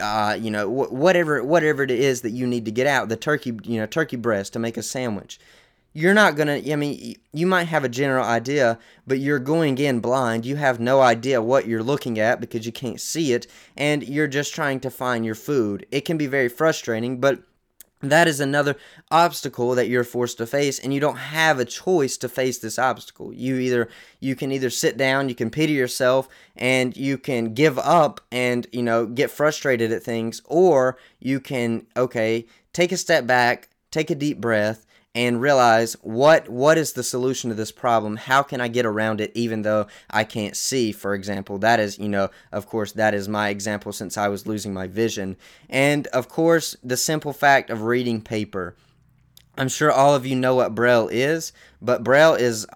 uh, 0.00 0.36
you 0.40 0.50
know, 0.50 0.68
wh- 0.68 0.92
whatever 0.92 1.42
whatever 1.42 1.82
it 1.82 1.90
is 1.90 2.20
that 2.20 2.30
you 2.30 2.46
need 2.46 2.64
to 2.64 2.70
get 2.70 2.86
out, 2.86 3.08
the 3.08 3.16
turkey, 3.16 3.58
you 3.64 3.78
know, 3.78 3.86
turkey 3.86 4.16
breast 4.16 4.52
to 4.52 4.58
make 4.58 4.76
a 4.76 4.82
sandwich. 4.82 5.38
You're 5.92 6.14
not 6.14 6.36
gonna. 6.36 6.60
I 6.70 6.76
mean, 6.76 7.16
you 7.32 7.46
might 7.46 7.64
have 7.64 7.82
a 7.82 7.88
general 7.88 8.24
idea, 8.24 8.78
but 9.06 9.18
you're 9.18 9.38
going 9.38 9.78
in 9.78 10.00
blind. 10.00 10.44
You 10.44 10.56
have 10.56 10.78
no 10.78 11.00
idea 11.00 11.40
what 11.40 11.66
you're 11.66 11.82
looking 11.82 12.18
at 12.18 12.40
because 12.40 12.66
you 12.66 12.72
can't 12.72 13.00
see 13.00 13.32
it, 13.32 13.46
and 13.76 14.06
you're 14.06 14.28
just 14.28 14.54
trying 14.54 14.80
to 14.80 14.90
find 14.90 15.24
your 15.24 15.34
food. 15.34 15.86
It 15.90 16.04
can 16.04 16.18
be 16.18 16.26
very 16.26 16.48
frustrating, 16.48 17.18
but 17.18 17.42
that 18.00 18.28
is 18.28 18.40
another 18.40 18.76
obstacle 19.10 19.74
that 19.74 19.88
you're 19.88 20.04
forced 20.04 20.38
to 20.38 20.46
face 20.46 20.78
and 20.78 20.92
you 20.92 21.00
don't 21.00 21.16
have 21.16 21.58
a 21.58 21.64
choice 21.64 22.16
to 22.18 22.28
face 22.28 22.58
this 22.58 22.78
obstacle. 22.78 23.32
You 23.32 23.56
either 23.56 23.88
you 24.20 24.36
can 24.36 24.52
either 24.52 24.70
sit 24.70 24.96
down 24.96 25.28
you 25.28 25.34
can 25.34 25.50
pity 25.50 25.72
yourself 25.72 26.28
and 26.56 26.96
you 26.96 27.16
can 27.16 27.54
give 27.54 27.78
up 27.78 28.20
and 28.30 28.66
you 28.72 28.82
know 28.82 29.06
get 29.06 29.30
frustrated 29.30 29.92
at 29.92 30.02
things 30.02 30.42
or 30.44 30.98
you 31.20 31.40
can 31.40 31.86
okay 31.96 32.46
take 32.72 32.92
a 32.92 32.96
step 32.96 33.26
back 33.26 33.68
take 33.90 34.10
a 34.10 34.14
deep 34.14 34.40
breath 34.40 34.86
and 35.16 35.40
realize 35.40 35.94
what 36.02 36.46
what 36.46 36.76
is 36.76 36.92
the 36.92 37.02
solution 37.02 37.48
to 37.48 37.56
this 37.56 37.72
problem? 37.72 38.16
How 38.16 38.42
can 38.42 38.60
i 38.60 38.68
get 38.68 38.84
around 38.84 39.20
it 39.20 39.32
even 39.34 39.62
though 39.62 39.86
i 40.10 40.22
can't 40.22 40.54
see 40.54 40.92
for 40.92 41.14
example? 41.14 41.56
That 41.58 41.80
is 41.80 41.98
you 41.98 42.08
know 42.08 42.28
of 42.52 42.66
course 42.66 42.92
that 42.92 43.14
is 43.14 43.26
my 43.26 43.48
example 43.48 43.92
since 43.92 44.18
i 44.18 44.28
was 44.28 44.46
losing 44.46 44.74
my 44.74 44.86
vision. 44.86 45.36
And 45.70 46.06
of 46.08 46.28
course 46.28 46.76
the 46.84 46.98
simple 46.98 47.32
fact 47.32 47.70
of 47.70 47.82
reading 47.82 48.20
paper. 48.20 48.76
I'm 49.58 49.68
sure 49.68 49.90
all 49.90 50.14
of 50.14 50.26
you 50.26 50.36
know 50.36 50.54
what 50.54 50.74
braille 50.74 51.08
is 51.08 51.52
but 51.80 52.04
braille 52.04 52.34
is 52.34 52.66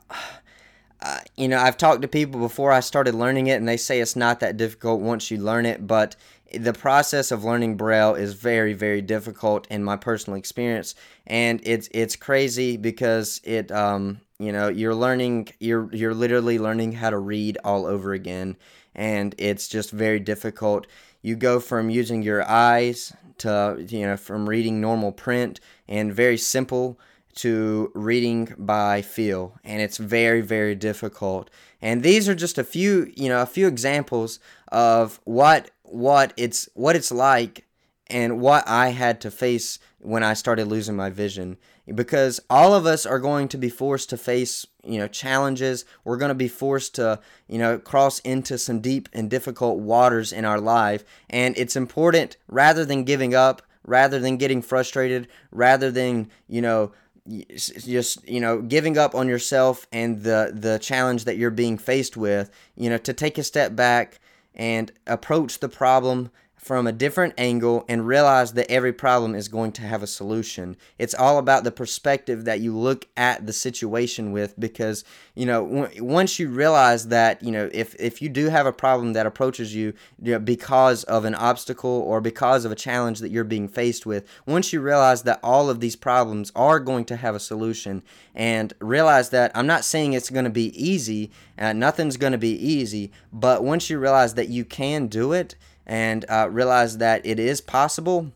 uh, 1.03 1.19
you 1.35 1.49
know, 1.49 1.59
I've 1.59 1.79
talked 1.79 2.03
to 2.03 2.09
people 2.09 2.41
before 2.41 2.73
I 2.73 2.81
started 2.81 3.15
learning 3.15 3.47
it, 3.47 3.55
and 3.55 3.67
they 3.67 3.79
say 3.79 4.01
it's 4.01 4.17
not 4.17 4.41
that 4.41 4.59
difficult 4.59 5.01
once 5.01 5.31
you 5.31 5.39
learn 5.39 5.65
it, 5.65 5.87
but 5.87 6.15
the 6.55 6.73
process 6.73 7.31
of 7.31 7.45
learning 7.45 7.77
braille 7.77 8.15
is 8.15 8.35
very 8.35 8.73
very 8.73 9.03
difficult 9.03 9.67
in 9.69 9.85
my 9.85 9.97
personal 9.97 10.39
experience. 10.39 10.95
And 11.27 11.61
it's 11.65 11.89
it's 11.93 12.17
crazy 12.17 12.77
because 12.77 13.41
it 13.45 13.71
um 13.73 14.21
you 14.39 14.53
know 14.53 14.69
you're 14.69 14.95
learning 14.95 15.49
you're 15.61 15.93
you're 15.95 16.15
literally 16.15 16.59
learning 16.59 16.93
how 16.93 17.11
to 17.11 17.19
read 17.19 17.59
all 17.65 17.87
over 17.87 18.13
again. 18.13 18.57
And 18.95 19.35
it's 19.39 19.69
just 19.69 19.91
very 19.91 20.21
difficult. 20.21 20.87
You 21.23 21.37
go 21.37 21.61
from 21.61 21.91
using 21.91 22.23
your 22.23 22.49
eyes 22.49 23.13
to 23.39 23.85
you 23.89 24.07
know 24.07 24.17
from 24.17 24.49
reading 24.49 24.81
normal 24.81 25.13
print 25.13 25.61
and 25.89 26.13
very 26.13 26.37
simple 26.37 26.99
to 27.35 27.91
reading 27.95 28.55
by 28.59 29.03
feel 29.03 29.59
and 29.65 29.81
it's 29.81 29.99
very 29.99 30.41
very 30.41 30.75
difficult. 30.75 31.51
And 31.83 32.03
these 32.03 32.29
are 32.29 32.35
just 32.35 32.59
a 32.59 32.65
few 32.65 33.13
you 33.17 33.29
know 33.29 33.43
a 33.43 33.47
few 33.47 33.67
examples 33.67 34.39
of 34.69 35.21
what 35.25 35.71
what 35.83 36.33
it's 36.37 36.69
what 36.75 36.97
it's 36.97 37.13
like 37.13 37.67
and 38.09 38.41
what 38.41 38.67
I 38.69 38.89
had 38.89 39.21
to 39.23 39.31
face 39.31 39.79
when 40.01 40.23
I 40.23 40.35
started 40.35 40.67
losing 40.67 40.97
my 40.97 41.11
vision. 41.11 41.57
Because 41.93 42.41
all 42.49 42.75
of 42.75 42.87
us 42.87 43.07
are 43.07 43.19
going 43.19 43.49
to 43.49 43.59
be 43.59 43.69
forced 43.69 44.11
to 44.11 44.17
face 44.17 44.67
you 44.85 44.99
know 44.99 45.09
challenges. 45.09 45.85
We're 46.05 46.17
going 46.17 46.31
to 46.31 46.35
be 46.35 46.49
forced 46.49 46.95
to 46.97 47.21
you 47.49 47.59
know 47.59 47.79
cross 47.79 48.19
into 48.21 48.59
some 48.59 48.81
deep 48.81 49.09
and 49.13 49.31
difficult 49.31 49.79
waters 49.79 50.33
in 50.33 50.45
our 50.45 50.61
life. 50.61 51.05
And 51.29 51.57
it's 51.57 51.77
important 51.77 52.37
rather 52.49 52.85
than 52.85 53.05
giving 53.05 53.35
up 53.35 53.63
rather 53.85 54.19
than 54.19 54.37
getting 54.37 54.63
frustrated 54.63 55.29
rather 55.51 55.91
than 55.91 56.31
you 56.49 56.63
know 56.63 56.93
just 57.29 58.27
you 58.29 58.41
know 58.41 58.61
giving 58.63 58.97
up 58.99 59.15
on 59.15 59.29
yourself 59.29 59.87
and 59.93 60.23
the 60.23 60.53
the 60.55 60.79
challenge 60.79 61.25
that 61.25 61.37
you're 61.37 61.51
being 61.51 61.79
faced 61.79 62.17
with 62.17 62.51
you 62.77 62.89
know 62.89 62.99
to 62.99 63.13
take 63.13 63.39
a 63.39 63.43
step 63.43 63.77
back 63.77 64.19
and 64.55 64.93
approach 65.07 65.61
the 65.61 65.69
problem 65.69 66.31
from 66.61 66.87
a 66.87 66.93
different 66.93 67.33
angle 67.39 67.87
and 67.89 68.07
realize 68.07 68.53
that 68.53 68.71
every 68.71 68.93
problem 68.93 69.35
is 69.35 69.49
going 69.49 69.73
to 69.73 69.81
have 69.81 70.03
a 70.03 70.07
solution. 70.07 70.77
It's 70.99 71.15
all 71.15 71.39
about 71.39 71.65
the 71.65 71.73
perspective 71.73 72.45
that 72.45 72.61
you 72.61 72.77
look 72.77 73.07
at 73.17 73.47
the 73.47 73.53
situation 73.55 74.31
with 74.31 74.61
because, 74.61 75.03
you 75.35 75.47
know, 75.47 75.67
w- 75.67 76.05
once 76.05 76.39
you 76.39 76.51
realize 76.51 77.09
that, 77.09 77.43
you 77.43 77.51
know, 77.51 77.71
if, 77.73 77.95
if 77.99 78.21
you 78.21 78.29
do 78.29 78.51
have 78.51 78.67
a 78.67 78.75
problem 78.75 79.15
that 79.15 79.25
approaches 79.25 79.75
you, 79.75 79.95
you 80.23 80.33
know, 80.33 80.39
because 80.39 81.03
of 81.05 81.25
an 81.25 81.35
obstacle 81.35 81.91
or 81.91 82.21
because 82.21 82.67
of 82.67 82.73
a 82.73 82.77
challenge 82.77 83.21
that 83.21 83.31
you're 83.31 83.43
being 83.43 83.67
faced 83.67 84.05
with, 84.05 84.29
once 84.45 84.71
you 84.71 84.83
realize 84.83 85.23
that 85.23 85.41
all 85.43 85.71
of 85.71 85.81
these 85.81 85.97
problems 85.97 86.53
are 86.55 86.79
going 86.79 87.07
to 87.07 87.17
have 87.17 87.35
a 87.35 87.41
solution 87.41 88.03
and 88.35 88.75
realize 88.81 89.31
that 89.31 89.51
I'm 89.55 89.67
not 89.67 89.83
saying 89.83 90.13
it's 90.13 90.31
going 90.31 90.45
to 90.45 90.51
be 90.51 90.69
easy, 90.79 91.31
uh, 91.59 91.73
nothing's 91.73 92.19
going 92.19 92.33
to 92.33 92.39
be 92.39 92.55
easy, 92.55 93.13
but 93.33 93.65
once 93.65 93.89
you 93.89 93.99
realize 93.99 94.35
that 94.35 94.51
you 94.51 94.67
can 94.67 95.07
do 95.07 95.33
it, 95.33 95.57
and 95.91 96.25
uh, 96.29 96.49
realize 96.49 96.99
that 96.99 97.27
it 97.27 97.41
is 97.41 97.61
possible, 97.61 98.31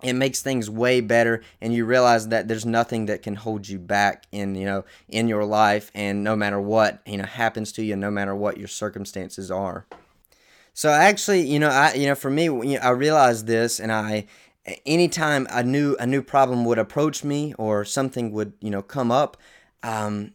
it 0.00 0.12
makes 0.12 0.42
things 0.42 0.70
way 0.70 1.00
better 1.00 1.42
and 1.60 1.74
you 1.74 1.84
realize 1.84 2.28
that 2.28 2.46
there's 2.46 2.64
nothing 2.64 3.06
that 3.06 3.20
can 3.20 3.34
hold 3.34 3.68
you 3.68 3.78
back 3.78 4.26
in 4.30 4.54
you 4.54 4.64
know 4.64 4.84
in 5.08 5.28
your 5.28 5.44
life 5.44 5.90
and 5.94 6.22
no 6.22 6.36
matter 6.36 6.60
what 6.60 7.00
you 7.06 7.16
know 7.16 7.24
happens 7.24 7.72
to 7.72 7.82
you 7.82 7.96
no 7.96 8.10
matter 8.10 8.34
what 8.34 8.58
your 8.58 8.68
circumstances 8.68 9.50
are. 9.50 9.86
So 10.72 10.90
actually 10.90 11.40
you 11.40 11.58
know 11.58 11.68
i 11.68 11.94
you 11.94 12.06
know 12.06 12.14
for 12.14 12.30
me 12.30 12.78
i 12.78 12.90
realized 12.90 13.46
this 13.46 13.80
and 13.80 13.90
i 13.90 14.26
anytime 14.86 15.46
a 15.50 15.62
new 15.62 15.96
a 15.98 16.06
new 16.06 16.22
problem 16.22 16.64
would 16.64 16.78
approach 16.78 17.24
me 17.24 17.54
or 17.58 17.84
something 17.84 18.30
would 18.30 18.52
you 18.60 18.70
know 18.70 18.82
come 18.82 19.10
up 19.10 19.36
um, 19.82 20.32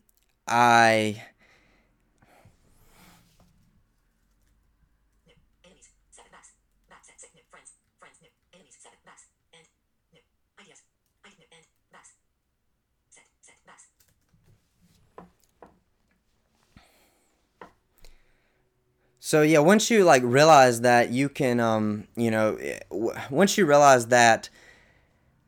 i 0.48 1.24
So 19.30 19.44
yeah, 19.44 19.60
once 19.60 19.92
you 19.92 20.06
like 20.06 20.24
realize 20.26 20.82
that 20.82 21.12
you 21.12 21.30
can, 21.30 21.60
um, 21.60 22.08
you 22.16 22.32
know, 22.32 22.56
eh, 22.56 22.80
once 23.30 23.60
you 23.60 23.68
realize 23.68 24.08
that 24.08 24.50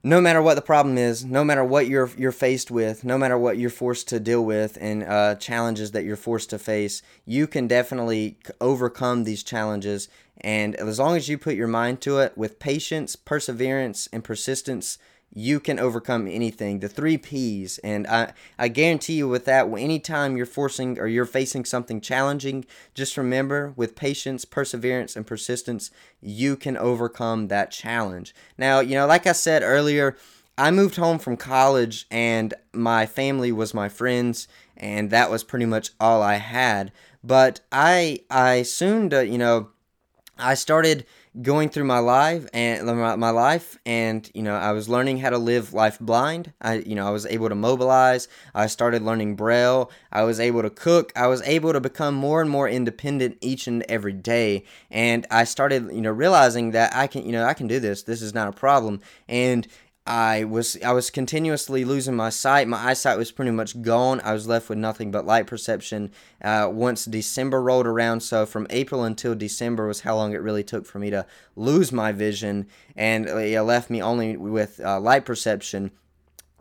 no 0.03 0.21
matter 0.21 0.39
what 0.39 0.53
the 0.53 0.61
problem 0.61 0.99
is, 0.99 1.25
no 1.25 1.43
matter 1.43 1.65
what 1.65 1.87
you're 1.87 2.11
you're 2.15 2.31
faced 2.31 2.69
with, 2.69 3.03
no 3.03 3.17
matter 3.17 3.39
what 3.39 3.57
you're 3.57 3.71
forced 3.71 4.07
to 4.09 4.19
deal 4.19 4.45
with, 4.45 4.77
and 4.79 5.01
uh, 5.01 5.33
challenges 5.33 5.93
that 5.93 6.03
you're 6.03 6.15
forced 6.15 6.51
to 6.51 6.59
face, 6.59 7.01
you 7.25 7.47
can 7.47 7.67
definitely 7.67 8.37
overcome 8.59 9.23
these 9.23 9.41
challenges. 9.41 10.09
And 10.41 10.75
as 10.75 10.99
long 10.99 11.17
as 11.17 11.27
you 11.27 11.39
put 11.39 11.55
your 11.55 11.67
mind 11.67 12.01
to 12.01 12.19
it 12.19 12.37
with 12.37 12.59
patience, 12.59 13.15
perseverance, 13.15 14.07
and 14.13 14.23
persistence, 14.23 14.99
you 15.33 15.59
can 15.59 15.79
overcome 15.79 16.27
anything. 16.27 16.79
The 16.79 16.89
three 16.89 17.17
P's. 17.17 17.77
And 17.79 18.05
I, 18.07 18.33
I 18.59 18.67
guarantee 18.67 19.13
you 19.13 19.27
with 19.27 19.45
that, 19.45 19.67
anytime 19.67 20.35
you're 20.35 20.45
forcing 20.45 20.99
or 20.99 21.07
you're 21.07 21.25
facing 21.25 21.65
something 21.65 22.01
challenging, 22.01 22.65
just 22.93 23.17
remember 23.17 23.73
with 23.75 23.95
patience, 23.95 24.43
perseverance, 24.43 25.15
and 25.15 25.25
persistence, 25.25 25.89
you 26.19 26.55
can 26.55 26.75
overcome 26.75 27.47
that 27.47 27.71
challenge. 27.71 28.35
Now, 28.57 28.81
you 28.81 28.95
know, 28.95 29.07
like 29.07 29.25
I 29.25 29.31
said 29.31 29.63
earlier, 29.63 30.17
I 30.57 30.69
moved 30.69 30.97
home 30.97 31.17
from 31.17 31.37
college 31.37 32.07
and 32.11 32.53
my 32.73 33.05
family 33.05 33.51
was 33.51 33.73
my 33.73 33.87
friends 33.87 34.47
and 34.75 35.09
that 35.11 35.31
was 35.31 35.43
pretty 35.43 35.65
much 35.65 35.91
all 35.99 36.21
I 36.21 36.35
had. 36.35 36.91
But 37.23 37.61
I 37.71 38.21
I 38.29 38.63
soon, 38.63 39.09
to, 39.11 39.25
you 39.25 39.37
know, 39.37 39.69
I 40.37 40.55
started 40.55 41.05
going 41.41 41.69
through 41.69 41.85
my 41.85 41.99
life 41.99 42.45
and 42.53 42.85
my 42.85 43.29
life 43.29 43.79
and 43.85 44.29
you 44.33 44.43
know 44.43 44.53
I 44.53 44.73
was 44.73 44.89
learning 44.89 45.19
how 45.19 45.29
to 45.29 45.37
live 45.37 45.73
life 45.73 45.97
blind. 45.99 46.51
I 46.61 46.75
you 46.79 46.93
know 46.93 47.07
I 47.07 47.11
was 47.11 47.25
able 47.25 47.47
to 47.47 47.55
mobilize. 47.55 48.27
I 48.53 48.67
started 48.67 49.01
learning 49.01 49.37
braille. 49.37 49.91
I 50.11 50.23
was 50.23 50.41
able 50.41 50.61
to 50.61 50.69
cook. 50.69 51.13
I 51.15 51.27
was 51.27 51.41
able 51.43 51.71
to 51.71 51.79
become 51.79 52.15
more 52.15 52.41
and 52.41 52.49
more 52.49 52.67
independent 52.67 53.37
each 53.39 53.65
and 53.67 53.83
every 53.87 54.13
day. 54.13 54.65
And 54.89 55.25
I 55.31 55.45
started 55.45 55.89
you 55.93 56.01
know 56.01 56.11
realizing 56.11 56.71
that 56.71 56.93
I 56.93 57.07
can 57.07 57.25
you 57.25 57.31
know 57.31 57.45
I 57.45 57.53
can 57.53 57.67
do 57.67 57.79
this. 57.79 58.03
This 58.03 58.21
is 58.21 58.33
not 58.33 58.49
a 58.49 58.53
problem. 58.53 58.99
And 59.29 59.67
I 60.11 60.43
was 60.43 60.77
I 60.83 60.91
was 60.91 61.09
continuously 61.09 61.85
losing 61.85 62.17
my 62.17 62.31
sight. 62.31 62.67
My 62.67 62.89
eyesight 62.89 63.17
was 63.17 63.31
pretty 63.31 63.51
much 63.51 63.81
gone. 63.81 64.19
I 64.25 64.33
was 64.33 64.45
left 64.45 64.67
with 64.67 64.77
nothing 64.77 65.09
but 65.09 65.25
light 65.25 65.47
perception. 65.47 66.11
Uh, 66.43 66.67
once 66.69 67.05
December 67.05 67.61
rolled 67.61 67.87
around, 67.87 68.19
so 68.19 68.45
from 68.45 68.67
April 68.71 69.05
until 69.05 69.35
December 69.35 69.87
was 69.87 70.01
how 70.01 70.17
long 70.17 70.33
it 70.33 70.41
really 70.41 70.65
took 70.65 70.85
for 70.85 70.99
me 70.99 71.11
to 71.11 71.25
lose 71.55 71.93
my 71.93 72.11
vision, 72.11 72.67
and 72.93 73.25
it 73.29 73.63
left 73.63 73.89
me 73.89 74.03
only 74.03 74.35
with 74.35 74.81
uh, 74.83 74.99
light 74.99 75.23
perception. 75.23 75.91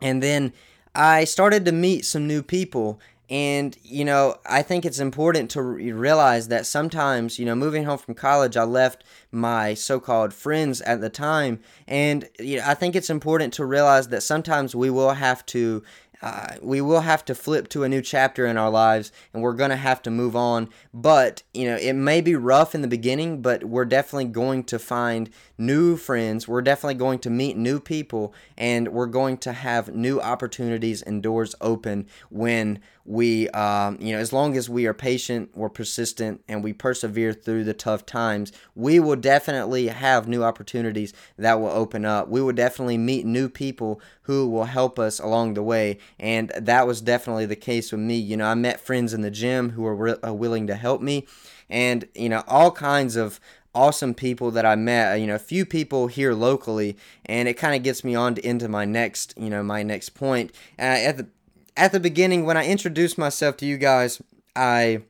And 0.01 0.23
then 0.23 0.53
I 0.95 1.25
started 1.25 1.65
to 1.65 1.73
meet 1.73 2.05
some 2.05 2.27
new 2.27 2.43
people, 2.43 3.01
and, 3.31 3.77
you 3.81 4.03
know, 4.03 4.35
I 4.45 4.61
think 4.61 4.83
it's 4.83 4.99
important 4.99 5.49
to 5.51 5.61
realize 5.61 6.49
that 6.49 6.65
sometimes, 6.65 7.39
you 7.39 7.45
know, 7.45 7.55
moving 7.55 7.85
home 7.85 7.97
from 7.97 8.13
college, 8.13 8.57
I 8.57 8.63
left 8.63 9.05
my 9.31 9.73
so 9.73 10.01
called 10.01 10.33
friends 10.33 10.81
at 10.81 10.99
the 10.99 11.09
time. 11.09 11.61
And, 11.87 12.27
you 12.37 12.57
know, 12.57 12.63
I 12.67 12.73
think 12.73 12.93
it's 12.93 13.09
important 13.09 13.53
to 13.53 13.65
realize 13.65 14.09
that 14.09 14.21
sometimes 14.21 14.75
we 14.75 14.89
will 14.89 15.13
have 15.13 15.45
to 15.47 15.81
uh, 16.21 16.55
we 16.61 16.81
will 16.81 17.01
have 17.01 17.25
to 17.25 17.33
flip 17.33 17.67
to 17.69 17.83
a 17.83 17.89
new 17.89 18.01
chapter 18.01 18.45
in 18.45 18.57
our 18.57 18.69
lives 18.69 19.11
and 19.33 19.41
we're 19.41 19.53
going 19.53 19.71
to 19.71 19.75
have 19.75 20.01
to 20.03 20.11
move 20.11 20.35
on. 20.35 20.69
But, 20.93 21.41
you 21.53 21.65
know, 21.65 21.77
it 21.77 21.93
may 21.93 22.21
be 22.21 22.35
rough 22.35 22.75
in 22.75 22.81
the 22.81 22.87
beginning, 22.87 23.41
but 23.41 23.63
we're 23.63 23.85
definitely 23.85 24.25
going 24.25 24.65
to 24.65 24.77
find 24.77 25.31
new 25.61 25.95
friends. 25.95 26.47
We're 26.47 26.61
definitely 26.61 26.95
going 26.95 27.19
to 27.19 27.29
meet 27.29 27.55
new 27.55 27.79
people 27.79 28.33
and 28.57 28.89
we're 28.89 29.05
going 29.05 29.37
to 29.39 29.53
have 29.53 29.95
new 29.95 30.19
opportunities 30.19 31.01
and 31.01 31.21
doors 31.23 31.55
open 31.61 32.07
when 32.29 32.79
we, 33.05 33.49
um, 33.49 33.97
you 33.99 34.13
know, 34.13 34.19
as 34.19 34.31
long 34.31 34.55
as 34.55 34.69
we 34.69 34.85
are 34.85 34.93
patient, 34.93 35.49
we're 35.55 35.69
persistent, 35.69 36.41
and 36.47 36.63
we 36.63 36.71
persevere 36.71 37.33
through 37.33 37.63
the 37.63 37.73
tough 37.73 38.05
times, 38.05 38.51
we 38.75 38.99
will 38.99 39.15
definitely 39.15 39.87
have 39.87 40.27
new 40.27 40.43
opportunities 40.43 41.13
that 41.37 41.59
will 41.59 41.69
open 41.69 42.05
up. 42.05 42.27
We 42.27 42.41
will 42.41 42.53
definitely 42.53 42.97
meet 42.97 43.25
new 43.25 43.49
people 43.49 43.99
who 44.23 44.49
will 44.49 44.65
help 44.65 44.99
us 44.99 45.19
along 45.19 45.55
the 45.55 45.63
way. 45.63 45.97
And 46.19 46.51
that 46.55 46.85
was 46.85 47.01
definitely 47.01 47.47
the 47.47 47.55
case 47.55 47.91
with 47.91 48.01
me. 48.01 48.17
You 48.17 48.37
know, 48.37 48.45
I 48.45 48.55
met 48.55 48.79
friends 48.79 49.13
in 49.13 49.21
the 49.21 49.31
gym 49.31 49.71
who 49.71 49.81
were 49.81 49.95
re- 49.95 50.15
uh, 50.25 50.33
willing 50.33 50.67
to 50.67 50.75
help 50.75 51.01
me 51.01 51.25
and 51.71 52.05
you 52.13 52.27
know 52.27 52.43
all 52.47 52.69
kinds 52.69 53.15
of 53.15 53.39
awesome 53.73 54.13
people 54.13 54.51
that 54.51 54.65
I 54.65 54.75
met, 54.75 55.19
you 55.19 55.27
know, 55.27 55.35
a 55.35 55.39
few 55.39 55.65
people 55.65 56.07
here 56.07 56.33
locally, 56.33 56.97
and 57.25 57.47
it 57.47 57.53
kind 57.55 57.75
of 57.75 57.83
gets 57.83 58.03
me 58.03 58.15
on 58.15 58.35
to, 58.35 58.47
into 58.47 58.67
my 58.67 58.85
next, 58.85 59.33
you 59.37 59.49
know, 59.49 59.63
my 59.63 59.83
next 59.83 60.09
point. 60.09 60.51
Uh, 60.77 60.81
at 60.81 61.17
the 61.17 61.27
at 61.77 61.91
the 61.91 61.99
beginning, 61.99 62.45
when 62.45 62.57
I 62.57 62.65
introduced 62.65 63.17
myself 63.17 63.57
to 63.57 63.65
you 63.65 63.77
guys, 63.77 64.21
I 64.55 65.03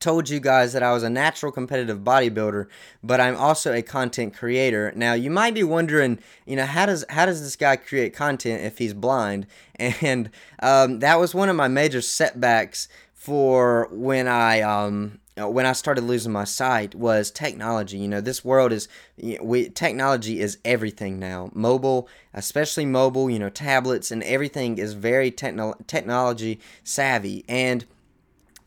told 0.00 0.28
you 0.28 0.40
guys 0.40 0.72
that 0.72 0.82
I 0.82 0.92
was 0.92 1.02
a 1.02 1.10
natural 1.10 1.52
competitive 1.52 2.00
bodybuilder, 2.00 2.66
but 3.02 3.20
I'm 3.20 3.36
also 3.36 3.72
a 3.72 3.82
content 3.82 4.34
creator. 4.34 4.92
Now, 4.94 5.14
you 5.14 5.30
might 5.30 5.54
be 5.54 5.62
wondering, 5.62 6.18
you 6.46 6.56
know, 6.56 6.66
how 6.66 6.86
does 6.86 7.04
how 7.08 7.26
does 7.26 7.42
this 7.42 7.56
guy 7.56 7.76
create 7.76 8.14
content 8.14 8.62
if 8.62 8.78
he's 8.78 8.94
blind? 8.94 9.46
And 9.76 10.30
um, 10.62 11.00
that 11.00 11.18
was 11.18 11.34
one 11.34 11.48
of 11.48 11.56
my 11.56 11.66
major 11.66 12.00
setbacks 12.00 12.86
for 13.12 13.88
when 13.90 14.28
I 14.28 14.60
um, 14.60 15.18
when 15.36 15.66
I 15.66 15.72
started 15.72 16.04
losing 16.04 16.32
my 16.32 16.44
sight 16.44 16.94
was 16.94 17.30
technology. 17.30 17.98
You 17.98 18.08
know, 18.08 18.20
this 18.20 18.44
world 18.44 18.72
is 18.72 18.88
we 19.40 19.68
technology 19.68 20.40
is 20.40 20.58
everything 20.64 21.18
now. 21.18 21.50
Mobile, 21.52 22.08
especially 22.32 22.86
mobile, 22.86 23.28
you 23.28 23.38
know, 23.38 23.48
tablets 23.48 24.10
and 24.10 24.22
everything 24.22 24.78
is 24.78 24.92
very 24.92 25.30
techno- 25.30 25.76
technology 25.86 26.60
savvy. 26.84 27.44
And 27.48 27.84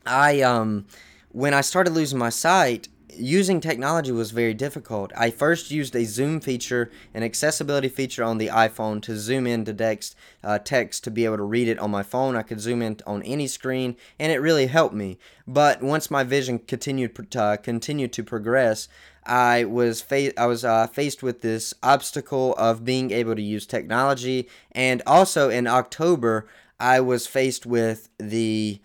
I 0.05 0.41
um 0.41 0.85
when 1.31 1.53
I 1.53 1.61
started 1.61 1.93
losing 1.93 2.17
my 2.17 2.29
sight, 2.29 2.89
using 3.17 3.59
technology 3.59 4.11
was 4.11 4.31
very 4.31 4.53
difficult. 4.53 5.11
I 5.15 5.29
first 5.29 5.71
used 5.71 5.95
a 5.95 6.05
zoom 6.05 6.39
feature, 6.39 6.91
an 7.13 7.23
accessibility 7.23 7.89
feature 7.89 8.23
on 8.23 8.37
the 8.37 8.47
iPhone 8.47 9.01
to 9.03 9.17
zoom 9.17 9.45
in 9.45 9.65
to 9.65 9.73
text, 9.73 10.15
uh, 10.43 10.59
text 10.59 11.03
to 11.03 11.11
be 11.11 11.25
able 11.25 11.37
to 11.37 11.43
read 11.43 11.67
it 11.67 11.79
on 11.79 11.91
my 11.91 12.03
phone. 12.03 12.35
I 12.35 12.43
could 12.43 12.59
zoom 12.59 12.81
in 12.81 12.97
on 13.05 13.21
any 13.23 13.47
screen, 13.47 13.95
and 14.17 14.31
it 14.31 14.39
really 14.39 14.67
helped 14.67 14.95
me. 14.95 15.17
But 15.45 15.81
once 15.81 16.09
my 16.09 16.23
vision 16.23 16.59
continued 16.59 17.35
uh, 17.35 17.57
continued 17.57 18.13
to 18.13 18.23
progress, 18.23 18.87
I 19.25 19.65
was 19.65 20.01
fa- 20.01 20.39
I 20.39 20.45
was 20.45 20.63
uh, 20.63 20.87
faced 20.87 21.21
with 21.21 21.41
this 21.41 21.73
obstacle 21.83 22.55
of 22.55 22.85
being 22.85 23.11
able 23.11 23.35
to 23.35 23.41
use 23.41 23.65
technology, 23.65 24.47
and 24.71 25.01
also 25.05 25.49
in 25.49 25.67
October, 25.67 26.47
I 26.79 27.01
was 27.01 27.27
faced 27.27 27.65
with 27.65 28.09
the 28.17 28.81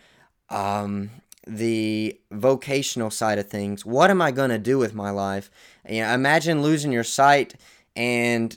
um, 0.51 1.11
the 1.47 2.19
vocational 2.31 3.11
side 3.11 3.39
of 3.39 3.49
things. 3.49 3.85
What 3.85 4.11
am 4.11 4.23
I 4.23 4.31
going 4.31 4.51
to 4.51 4.59
do 4.59 4.79
with 4.79 4.95
my 4.95 5.11
life? 5.11 5.51
You 5.89 6.03
know, 6.03 6.15
imagine 6.15 6.63
losing 6.63 6.93
your 6.93 7.05
sight 7.05 7.55
and 7.97 8.57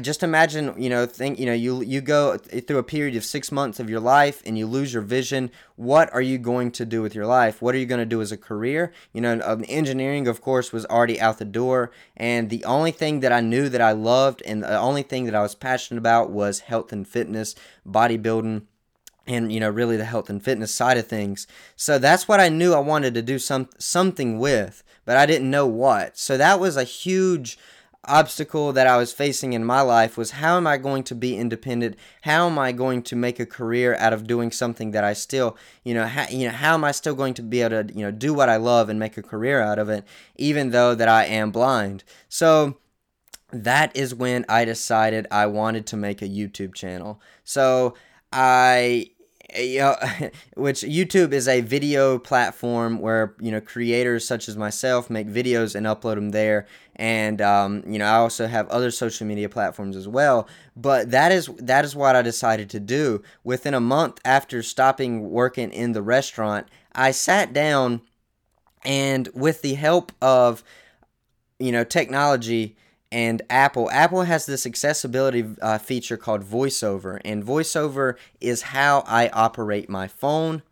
just 0.00 0.22
imagine, 0.22 0.74
you 0.76 0.90
know, 0.90 1.06
think, 1.06 1.38
you 1.38 1.46
know, 1.46 1.52
you 1.52 1.82
you 1.82 2.00
go 2.00 2.36
through 2.36 2.78
a 2.78 2.82
period 2.82 3.16
of 3.16 3.24
6 3.24 3.52
months 3.52 3.80
of 3.80 3.88
your 3.88 4.00
life 4.00 4.42
and 4.44 4.58
you 4.58 4.66
lose 4.66 4.92
your 4.92 5.02
vision. 5.02 5.50
What 5.76 6.12
are 6.12 6.20
you 6.20 6.38
going 6.38 6.72
to 6.72 6.84
do 6.84 7.00
with 7.00 7.14
your 7.14 7.26
life? 7.26 7.62
What 7.62 7.74
are 7.74 7.78
you 7.78 7.86
going 7.86 8.00
to 8.00 8.06
do 8.06 8.20
as 8.20 8.32
a 8.32 8.36
career? 8.36 8.92
You 9.12 9.20
know, 9.20 9.40
um, 9.44 9.64
engineering 9.68 10.28
of 10.28 10.40
course 10.40 10.72
was 10.72 10.84
already 10.86 11.20
out 11.20 11.38
the 11.38 11.44
door 11.44 11.90
and 12.16 12.50
the 12.50 12.64
only 12.64 12.90
thing 12.90 13.20
that 13.20 13.32
I 13.32 13.40
knew 13.40 13.68
that 13.68 13.80
I 13.80 13.92
loved 13.92 14.42
and 14.44 14.62
the 14.62 14.78
only 14.78 15.02
thing 15.02 15.24
that 15.24 15.34
I 15.34 15.42
was 15.42 15.54
passionate 15.54 15.98
about 15.98 16.30
was 16.30 16.60
health 16.60 16.92
and 16.92 17.08
fitness, 17.08 17.54
bodybuilding 17.86 18.62
and 19.26 19.52
you 19.52 19.60
know 19.60 19.70
really 19.70 19.96
the 19.96 20.04
health 20.04 20.28
and 20.30 20.42
fitness 20.42 20.74
side 20.74 20.98
of 20.98 21.06
things. 21.06 21.46
So 21.76 21.98
that's 21.98 22.28
what 22.28 22.40
i 22.40 22.48
knew 22.48 22.74
i 22.74 22.80
wanted 22.80 23.14
to 23.14 23.22
do 23.22 23.38
some 23.38 23.68
something 23.78 24.38
with 24.38 24.82
but 25.04 25.16
i 25.16 25.26
didn't 25.26 25.50
know 25.50 25.66
what. 25.66 26.18
So 26.18 26.36
that 26.36 26.60
was 26.60 26.76
a 26.76 26.84
huge 26.84 27.58
obstacle 28.04 28.72
that 28.72 28.88
i 28.88 28.96
was 28.96 29.12
facing 29.12 29.52
in 29.52 29.64
my 29.64 29.80
life 29.80 30.16
was 30.16 30.32
how 30.32 30.56
am 30.56 30.66
i 30.66 30.76
going 30.76 31.04
to 31.04 31.14
be 31.14 31.36
independent? 31.36 31.96
How 32.22 32.48
am 32.48 32.58
i 32.58 32.72
going 32.72 33.02
to 33.04 33.14
make 33.14 33.38
a 33.38 33.46
career 33.46 33.94
out 33.94 34.12
of 34.12 34.26
doing 34.26 34.50
something 34.50 34.90
that 34.90 35.04
i 35.04 35.12
still 35.12 35.56
you 35.84 35.94
know 35.94 36.06
how, 36.06 36.26
you 36.28 36.48
know 36.48 36.54
how 36.54 36.74
am 36.74 36.82
i 36.82 36.90
still 36.90 37.14
going 37.14 37.34
to 37.34 37.42
be 37.42 37.60
able 37.60 37.84
to 37.84 37.94
you 37.94 38.04
know 38.04 38.10
do 38.10 38.34
what 38.34 38.48
i 38.48 38.56
love 38.56 38.88
and 38.88 38.98
make 38.98 39.16
a 39.16 39.22
career 39.22 39.60
out 39.60 39.78
of 39.78 39.88
it 39.88 40.04
even 40.36 40.70
though 40.70 40.94
that 40.94 41.08
i 41.08 41.24
am 41.24 41.52
blind? 41.52 42.02
So 42.28 42.78
that 43.52 43.94
is 43.94 44.14
when 44.14 44.44
i 44.48 44.64
decided 44.64 45.28
i 45.30 45.46
wanted 45.46 45.86
to 45.86 45.96
make 45.96 46.22
a 46.22 46.28
youtube 46.28 46.74
channel. 46.74 47.20
So 47.44 47.94
I 48.32 49.12
you 49.56 49.78
know, 49.80 49.96
which 50.56 50.80
YouTube 50.80 51.32
is 51.32 51.48
a 51.48 51.60
video 51.60 52.18
platform 52.18 52.98
where 53.00 53.34
you 53.40 53.50
know 53.50 53.60
creators 53.60 54.26
such 54.26 54.48
as 54.48 54.56
myself 54.56 55.10
make 55.10 55.28
videos 55.28 55.74
and 55.74 55.86
upload 55.86 56.16
them 56.16 56.30
there, 56.30 56.66
and 56.96 57.40
um, 57.40 57.82
you 57.86 57.98
know 57.98 58.06
I 58.06 58.16
also 58.16 58.46
have 58.46 58.68
other 58.68 58.90
social 58.90 59.26
media 59.26 59.48
platforms 59.48 59.96
as 59.96 60.08
well. 60.08 60.48
But 60.76 61.10
that 61.10 61.32
is 61.32 61.46
that 61.58 61.84
is 61.84 61.94
what 61.94 62.16
I 62.16 62.22
decided 62.22 62.70
to 62.70 62.80
do. 62.80 63.22
Within 63.44 63.74
a 63.74 63.80
month 63.80 64.18
after 64.24 64.62
stopping 64.62 65.30
working 65.30 65.70
in 65.72 65.92
the 65.92 66.02
restaurant, 66.02 66.68
I 66.92 67.10
sat 67.10 67.52
down, 67.52 68.02
and 68.84 69.28
with 69.34 69.62
the 69.62 69.74
help 69.74 70.12
of 70.20 70.62
you 71.58 71.72
know 71.72 71.84
technology 71.84 72.76
and 73.12 73.42
Apple. 73.50 73.90
Apple 73.90 74.22
has 74.22 74.46
this 74.46 74.66
accessibility 74.66 75.44
uh, 75.60 75.78
feature 75.78 76.16
called 76.16 76.42
VoiceOver, 76.42 77.20
and 77.24 77.44
VoiceOver 77.44 78.16
is 78.40 78.62
how 78.62 79.04
I 79.06 79.28
operate 79.28 79.88
my 79.88 80.08
phone. 80.08 80.62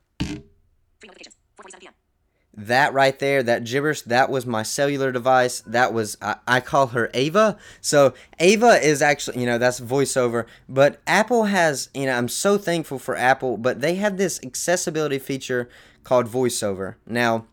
That 2.53 2.93
right 2.93 3.19
there, 3.19 3.43
that 3.43 3.65
gibberish, 3.65 4.03
that 4.03 4.29
was 4.29 4.45
my 4.45 4.63
cellular 4.63 5.13
device. 5.13 5.61
That 5.61 5.93
was, 5.93 6.19
I, 6.21 6.37
I 6.47 6.61
call 6.61 6.89
her 6.89 7.11
Ava. 7.15 7.57
So 7.81 8.13
Ava 8.39 8.85
is 8.85 9.01
actually, 9.01 9.41
you 9.41 9.47
know, 9.47 9.57
that's 9.57 9.81
voiceover. 9.81 10.47
But 10.69 11.01
Apple 11.07 11.45
has, 11.45 11.89
you 11.95 12.07
know, 12.07 12.13
I'm 12.13 12.29
so 12.29 12.59
thankful 12.59 12.99
for 12.99 13.17
Apple, 13.17 13.57
but 13.57 13.81
they 13.81 13.95
have 13.95 14.19
this 14.19 14.41
accessibility 14.45 15.19
feature 15.19 15.71
called 16.05 16.27
voiceover. 16.27 16.97
Now, 17.07 17.47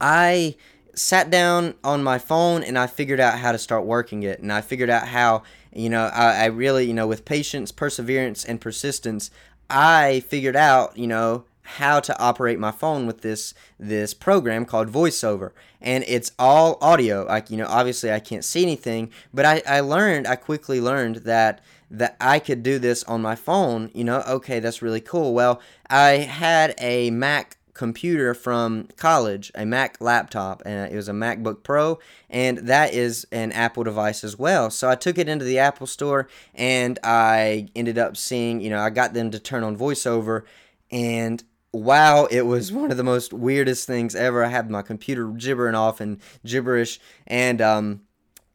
I 0.00 0.56
sat 0.94 1.30
down 1.30 1.74
on 1.84 2.02
my 2.02 2.18
phone 2.18 2.62
and 2.62 2.78
I 2.78 2.86
figured 2.86 3.20
out 3.20 3.38
how 3.38 3.52
to 3.52 3.58
start 3.58 3.84
working 3.84 4.22
it. 4.22 4.40
And 4.40 4.52
I 4.52 4.60
figured 4.60 4.90
out 4.90 5.08
how, 5.08 5.42
you 5.72 5.88
know, 5.88 6.06
I, 6.06 6.42
I 6.42 6.46
really, 6.46 6.86
you 6.86 6.94
know, 6.94 7.06
with 7.06 7.24
patience, 7.24 7.72
perseverance, 7.72 8.44
and 8.44 8.60
persistence, 8.60 9.30
I 9.68 10.20
figured 10.20 10.56
out, 10.56 10.96
you 10.96 11.06
know, 11.06 11.44
how 11.76 12.00
to 12.00 12.18
operate 12.18 12.58
my 12.58 12.72
phone 12.72 13.06
with 13.06 13.20
this 13.20 13.54
this 13.78 14.12
program 14.12 14.64
called 14.64 14.88
voiceover. 14.88 15.52
And 15.80 16.04
it's 16.08 16.32
all 16.38 16.78
audio. 16.80 17.24
Like 17.24 17.50
you 17.50 17.56
know 17.56 17.66
obviously 17.68 18.12
i 18.12 18.18
can't 18.18 18.44
see 18.44 18.62
anything 18.62 19.10
but 19.32 19.44
i 19.44 19.62
i 19.66 19.80
learned 19.80 20.26
i 20.26 20.36
quickly 20.36 20.80
learned 20.80 21.16
that 21.16 21.60
that 21.90 22.16
i 22.20 22.38
could 22.38 22.62
do 22.62 22.78
this 22.78 23.04
on 23.04 23.22
my 23.22 23.36
phone. 23.36 23.90
You 23.94 24.04
know 24.04 24.22
okay 24.26 24.58
that's 24.58 24.82
really 24.82 25.00
cool. 25.00 25.32
Well 25.32 25.60
i 25.88 26.10
had 26.10 26.74
a 26.78 27.10
mac 27.10 27.56
computer 27.74 28.34
from 28.34 28.88
college, 28.96 29.50
a 29.54 29.64
Mac 29.64 30.00
laptop, 30.00 30.62
and 30.64 30.92
it 30.92 30.96
was 30.96 31.08
a 31.08 31.12
MacBook 31.12 31.62
Pro, 31.62 31.98
and 32.28 32.58
that 32.58 32.92
is 32.94 33.26
an 33.32 33.52
Apple 33.52 33.84
device 33.84 34.24
as 34.24 34.38
well. 34.38 34.70
So 34.70 34.88
I 34.88 34.94
took 34.94 35.18
it 35.18 35.28
into 35.28 35.44
the 35.44 35.58
Apple 35.58 35.86
Store, 35.86 36.28
and 36.54 36.98
I 37.02 37.68
ended 37.74 37.98
up 37.98 38.16
seeing, 38.16 38.60
you 38.60 38.70
know, 38.70 38.80
I 38.80 38.90
got 38.90 39.14
them 39.14 39.30
to 39.30 39.38
turn 39.38 39.64
on 39.64 39.76
VoiceOver, 39.76 40.42
and 40.90 41.42
wow, 41.72 42.26
it 42.30 42.42
was 42.42 42.72
one 42.72 42.90
of 42.90 42.96
the 42.96 43.04
most 43.04 43.32
weirdest 43.32 43.86
things 43.86 44.14
ever. 44.14 44.44
I 44.44 44.48
had 44.48 44.70
my 44.70 44.82
computer 44.82 45.28
gibbering 45.28 45.74
off 45.74 46.00
and 46.00 46.18
gibberish, 46.44 47.00
and 47.26 47.60
um, 47.60 48.02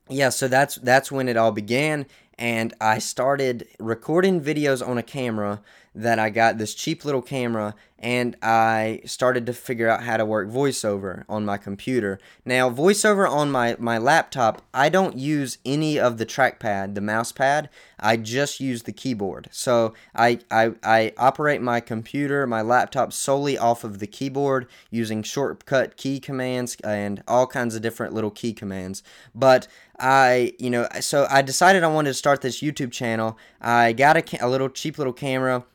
yeah, 0.09 0.29
so 0.29 0.47
that's 0.47 0.75
that's 0.75 1.11
when 1.11 1.27
it 1.27 1.37
all 1.37 1.51
began, 1.51 2.05
and 2.37 2.73
I 2.81 2.99
started 2.99 3.67
recording 3.79 4.41
videos 4.41 4.85
on 4.85 4.97
a 4.97 5.03
camera 5.03 5.61
that 5.95 6.19
I 6.19 6.29
got 6.29 6.57
this 6.57 6.73
cheap 6.73 7.05
little 7.05 7.21
camera 7.21 7.73
and 7.97 8.35
I 8.41 9.01
started 9.05 9.45
to 9.45 9.53
figure 9.53 9.87
out 9.87 10.03
how 10.03 10.17
to 10.17 10.25
work 10.25 10.49
voiceover 10.49 11.23
on 11.29 11.45
my 11.45 11.57
computer. 11.57 12.19
Now, 12.43 12.69
voiceover 12.69 13.27
on 13.27 13.49
my, 13.49 13.77
my 13.79 13.97
laptop, 13.97 14.61
I 14.73 14.89
don't 14.89 15.17
use 15.17 15.57
any 15.65 15.97
of 15.97 16.17
the 16.17 16.25
trackpad, 16.25 16.93
the 16.93 17.01
mouse 17.01 17.31
pad. 17.31 17.69
I 17.97 18.17
just 18.17 18.59
use 18.59 18.83
the 18.83 18.91
keyboard. 18.91 19.47
So 19.51 19.93
I, 20.13 20.39
I, 20.51 20.73
I 20.83 21.13
operate 21.17 21.61
my 21.61 21.79
computer, 21.79 22.45
my 22.45 22.61
laptop 22.61 23.13
solely 23.13 23.57
off 23.57 23.85
of 23.85 23.99
the 23.99 24.07
keyboard 24.07 24.67
using 24.91 25.23
shortcut 25.23 25.95
key 25.95 26.19
commands 26.19 26.75
and 26.83 27.23
all 27.27 27.47
kinds 27.47 27.75
of 27.75 27.81
different 27.81 28.13
little 28.13 28.31
key 28.31 28.51
commands. 28.51 29.01
But 29.33 29.69
I, 29.99 30.53
you 30.59 30.69
know, 30.69 30.87
so 30.99 31.27
I 31.29 31.41
decided 31.41 31.83
I 31.83 31.87
wanted 31.87 32.09
to 32.09 32.13
start 32.15 32.41
this 32.41 32.61
YouTube 32.61 32.91
channel. 32.91 33.37
I 33.61 33.93
got 33.93 34.17
a, 34.17 34.45
a 34.45 34.49
little 34.49 34.69
cheap 34.69 34.97
little 34.97 35.13
camera 35.13 35.65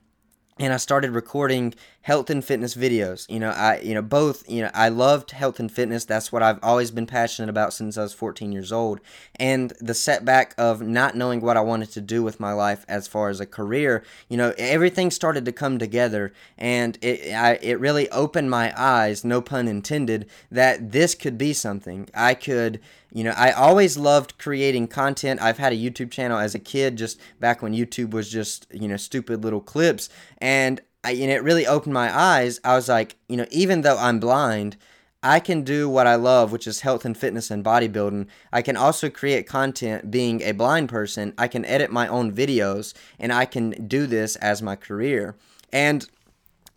and 0.58 0.72
I 0.72 0.76
started 0.76 1.12
recording 1.12 1.74
health 2.02 2.30
and 2.30 2.44
fitness 2.44 2.74
videos. 2.74 3.28
You 3.28 3.40
know, 3.40 3.50
I 3.50 3.80
you 3.80 3.94
know 3.94 4.02
both, 4.02 4.48
you 4.48 4.62
know, 4.62 4.70
I 4.72 4.88
loved 4.88 5.32
health 5.32 5.60
and 5.60 5.70
fitness. 5.70 6.04
That's 6.04 6.32
what 6.32 6.42
I've 6.42 6.58
always 6.62 6.90
been 6.90 7.06
passionate 7.06 7.50
about 7.50 7.72
since 7.72 7.98
I 7.98 8.02
was 8.02 8.14
14 8.14 8.52
years 8.52 8.72
old. 8.72 9.00
And 9.36 9.72
the 9.80 9.94
setback 9.94 10.54
of 10.56 10.80
not 10.80 11.14
knowing 11.14 11.40
what 11.40 11.56
I 11.56 11.60
wanted 11.60 11.90
to 11.92 12.00
do 12.00 12.22
with 12.22 12.40
my 12.40 12.52
life 12.52 12.84
as 12.88 13.06
far 13.06 13.28
as 13.28 13.40
a 13.40 13.46
career, 13.46 14.02
you 14.28 14.36
know, 14.36 14.54
everything 14.56 15.10
started 15.10 15.44
to 15.44 15.52
come 15.52 15.78
together 15.78 16.32
and 16.56 16.98
it 17.02 17.32
I, 17.34 17.58
it 17.62 17.80
really 17.80 18.08
opened 18.10 18.50
my 18.50 18.72
eyes, 18.76 19.24
no 19.24 19.40
pun 19.42 19.68
intended, 19.68 20.28
that 20.50 20.92
this 20.92 21.14
could 21.14 21.36
be 21.36 21.52
something. 21.52 22.08
I 22.14 22.34
could 22.34 22.80
you 23.12 23.24
know, 23.24 23.34
I 23.36 23.50
always 23.50 23.96
loved 23.96 24.38
creating 24.38 24.88
content. 24.88 25.42
I've 25.42 25.58
had 25.58 25.72
a 25.72 25.76
YouTube 25.76 26.12
channel 26.12 26.38
as 26.38 26.54
a 26.54 26.60
kid, 26.60 26.96
just 26.96 27.18
back 27.40 27.60
when 27.60 27.74
YouTube 27.74 28.10
was 28.10 28.30
just, 28.30 28.66
you 28.72 28.86
know, 28.86 28.96
stupid 28.96 29.42
little 29.42 29.60
clips. 29.60 30.08
And, 30.38 30.80
I, 31.04 31.12
and 31.12 31.30
it 31.30 31.42
really 31.42 31.66
opened 31.66 31.94
my 31.94 32.16
eyes. 32.16 32.60
I 32.64 32.74
was 32.74 32.88
like, 32.88 33.16
you 33.28 33.36
know, 33.36 33.46
even 33.50 33.82
though 33.82 33.96
I'm 33.98 34.20
blind, 34.20 34.76
I 35.22 35.38
can 35.38 35.62
do 35.62 35.88
what 35.88 36.06
I 36.06 36.14
love, 36.14 36.50
which 36.50 36.66
is 36.66 36.80
health 36.80 37.04
and 37.04 37.16
fitness 37.16 37.50
and 37.50 37.64
bodybuilding. 37.64 38.26
I 38.52 38.62
can 38.62 38.76
also 38.76 39.10
create 39.10 39.46
content 39.46 40.10
being 40.10 40.40
a 40.42 40.52
blind 40.52 40.88
person. 40.88 41.34
I 41.36 41.46
can 41.48 41.64
edit 41.66 41.92
my 41.92 42.08
own 42.08 42.32
videos 42.32 42.94
and 43.18 43.32
I 43.32 43.44
can 43.44 43.86
do 43.86 44.06
this 44.06 44.36
as 44.36 44.62
my 44.62 44.76
career. 44.76 45.36
And 45.72 46.08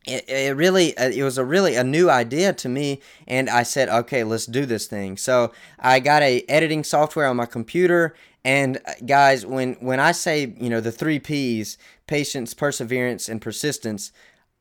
it, 0.06 0.28
it 0.28 0.56
really 0.56 0.94
it 0.98 1.24
was 1.24 1.38
a 1.38 1.46
really 1.46 1.76
a 1.76 1.84
new 1.84 2.10
idea 2.10 2.52
to 2.52 2.68
me 2.68 3.00
and 3.28 3.50
i 3.50 3.64
said 3.64 3.88
okay 3.88 4.24
let's 4.24 4.46
do 4.46 4.66
this 4.66 4.86
thing 4.86 5.16
so 5.16 5.52
i 5.80 6.00
got 6.00 6.22
a 6.22 6.44
editing 6.50 6.84
software 6.84 7.28
on 7.28 7.38
my 7.38 7.46
computer 7.46 8.14
and 8.44 8.78
uh, 8.86 8.92
guys 9.06 9.46
when 9.46 9.76
when 9.76 10.00
i 10.00 10.12
say 10.12 10.54
you 10.60 10.70
know 10.70 10.82
the 10.82 10.92
three 10.92 11.20
p's 11.20 11.78
patience 12.08 12.54
perseverance 12.54 13.30
and 13.30 13.42
persistence 13.42 14.12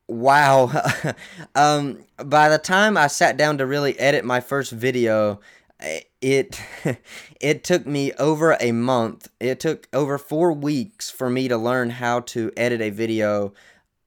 wow 0.08 0.70
um 1.54 2.04
by 2.24 2.48
the 2.48 2.58
time 2.58 2.96
i 2.96 3.06
sat 3.06 3.36
down 3.36 3.58
to 3.58 3.66
really 3.66 3.98
edit 3.98 4.24
my 4.24 4.40
first 4.40 4.72
video 4.72 5.40
it 6.20 6.60
it 7.40 7.64
took 7.64 7.86
me 7.86 8.12
over 8.14 8.56
a 8.60 8.72
month 8.72 9.28
it 9.40 9.60
took 9.60 9.88
over 9.92 10.18
4 10.18 10.52
weeks 10.52 11.10
for 11.10 11.30
me 11.30 11.48
to 11.48 11.56
learn 11.56 11.90
how 11.90 12.20
to 12.20 12.52
edit 12.56 12.80
a 12.80 12.90
video 12.90 13.52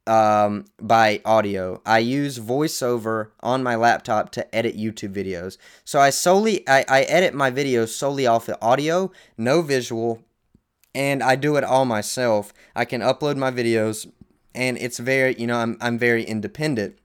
um, 0.08 0.66
by 0.82 1.22
audio. 1.26 1.82
I 1.86 2.00
use 2.00 2.40
VoiceOver 2.40 3.30
on 3.42 3.64
my 3.64 3.76
laptop 3.76 4.32
to 4.34 4.56
edit 4.56 4.78
YouTube 4.78 5.14
videos. 5.14 5.58
So 5.84 6.00
I 6.00 6.10
solely 6.10 6.68
I, 6.68 6.86
I 6.88 7.02
edit 7.04 7.34
my 7.34 7.52
videos 7.52 7.90
solely 7.90 8.28
off 8.28 8.46
the 8.46 8.62
audio, 8.62 9.12
no 9.38 9.62
visual, 9.62 10.22
and 10.96 11.22
I 11.22 11.36
do 11.36 11.58
it 11.58 11.64
all 11.64 11.86
myself. 11.86 12.54
I 12.76 12.86
can 12.86 13.02
upload 13.02 13.36
my 13.36 13.52
videos, 13.52 14.10
and 14.56 14.78
it's 14.78 14.98
very 14.98 15.36
you 15.36 15.46
know 15.46 15.58
I'm 15.58 15.78
I'm 15.82 16.00
very 16.00 16.24
independent. 16.24 16.98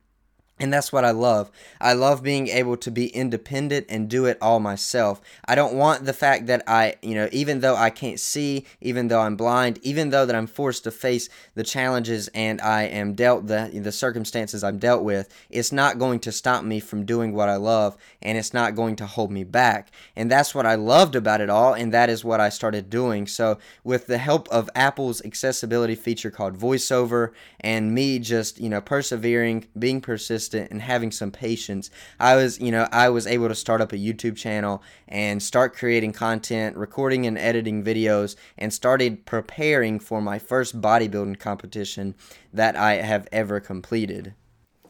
And 0.61 0.71
that's 0.71 0.93
what 0.93 1.07
I 1.07 1.11
love. 1.11 1.51
I 1.81 1.95
love 1.95 2.23
being 2.23 2.49
able 2.49 2.77
to 2.77 2.91
be 2.91 3.07
independent 3.07 3.87
and 3.89 4.11
do 4.11 4.27
it 4.27 4.37
all 4.43 4.61
myself. 4.61 5.23
I 5.47 5.55
don't 5.55 5.73
want 5.73 6.05
the 6.05 6.13
fact 6.13 6.47
that 6.49 6.63
I, 6.67 6.97
you 7.01 7.15
know, 7.15 7.31
even 7.33 7.61
though 7.61 7.77
I 7.77 7.89
can't 7.89 8.21
see, 8.21 8.67
even 8.83 9.09
though 9.09 9.23
I'm 9.23 9.37
blind, 9.37 9.79
even 9.83 10.11
though 10.11 10.27
that 10.27 10.37
I'm 10.37 10.47
forced 10.47 10.85
to 10.85 10.91
face 10.91 11.31
the 11.55 11.65
challenges 11.65 12.29
and 12.35 12.61
I 12.61 12.83
am 12.83 13.15
dealt 13.15 13.47
the 13.47 13.71
the 13.73 13.91
circumstances 13.91 14.63
I'm 14.63 14.79
dealt 14.79 15.03
with, 15.03 15.33
it's 15.49 15.73
not 15.73 15.99
going 15.99 16.21
to 16.21 16.33
stop 16.33 16.63
me 16.63 16.79
from 16.79 17.07
doing 17.07 17.33
what 17.33 17.49
I 17.49 17.57
love 17.57 17.97
and 18.21 18.37
it's 18.37 18.53
not 18.53 18.75
going 18.75 18.97
to 18.97 19.07
hold 19.07 19.31
me 19.31 19.45
back. 19.45 19.91
And 20.15 20.31
that's 20.31 20.55
what 20.55 20.67
I 20.67 20.75
loved 20.75 21.15
about 21.17 21.41
it 21.41 21.49
all 21.49 21.73
and 21.73 21.95
that 21.95 22.11
is 22.11 22.23
what 22.23 22.41
I 22.41 22.51
started 22.51 22.91
doing. 22.91 23.27
So, 23.27 23.59
with 23.83 24.09
the 24.09 24.19
help 24.19 24.47
of 24.49 24.69
Apple's 24.75 25.25
accessibility 25.25 25.95
feature 25.95 26.31
called 26.31 26.59
VoiceOver 26.59 27.33
and 27.61 27.95
me 27.95 28.19
just, 28.19 28.61
you 28.61 28.69
know, 28.69 28.83
persevering, 28.83 29.67
being 29.79 30.03
persistent 30.03 30.50
consistent 30.51 30.71
and 30.71 30.83
having 30.83 31.11
some 31.11 31.31
patience, 31.31 31.91
I 32.19 32.37
was, 32.37 32.61
you 32.61 32.71
know, 32.71 32.89
I 32.93 33.09
was 33.09 33.27
able 33.27 33.49
to 33.49 33.55
start 33.55 33.81
up 33.81 33.93
a 33.93 33.97
YouTube 33.97 34.37
channel 34.37 34.83
and 35.09 35.43
start 35.43 35.75
creating 35.75 36.13
content, 36.13 36.77
recording 36.77 37.27
and 37.27 37.39
editing 37.39 37.85
videos, 37.85 38.37
and 38.59 38.73
started 38.73 39.27
preparing 39.27 39.99
for 40.01 40.21
my 40.21 40.39
first 40.39 40.81
bodybuilding 40.81 41.39
competition 41.39 42.15
that 42.53 42.77
I 42.77 42.95
have 42.95 43.29
ever 43.33 43.61
completed. 43.61 44.35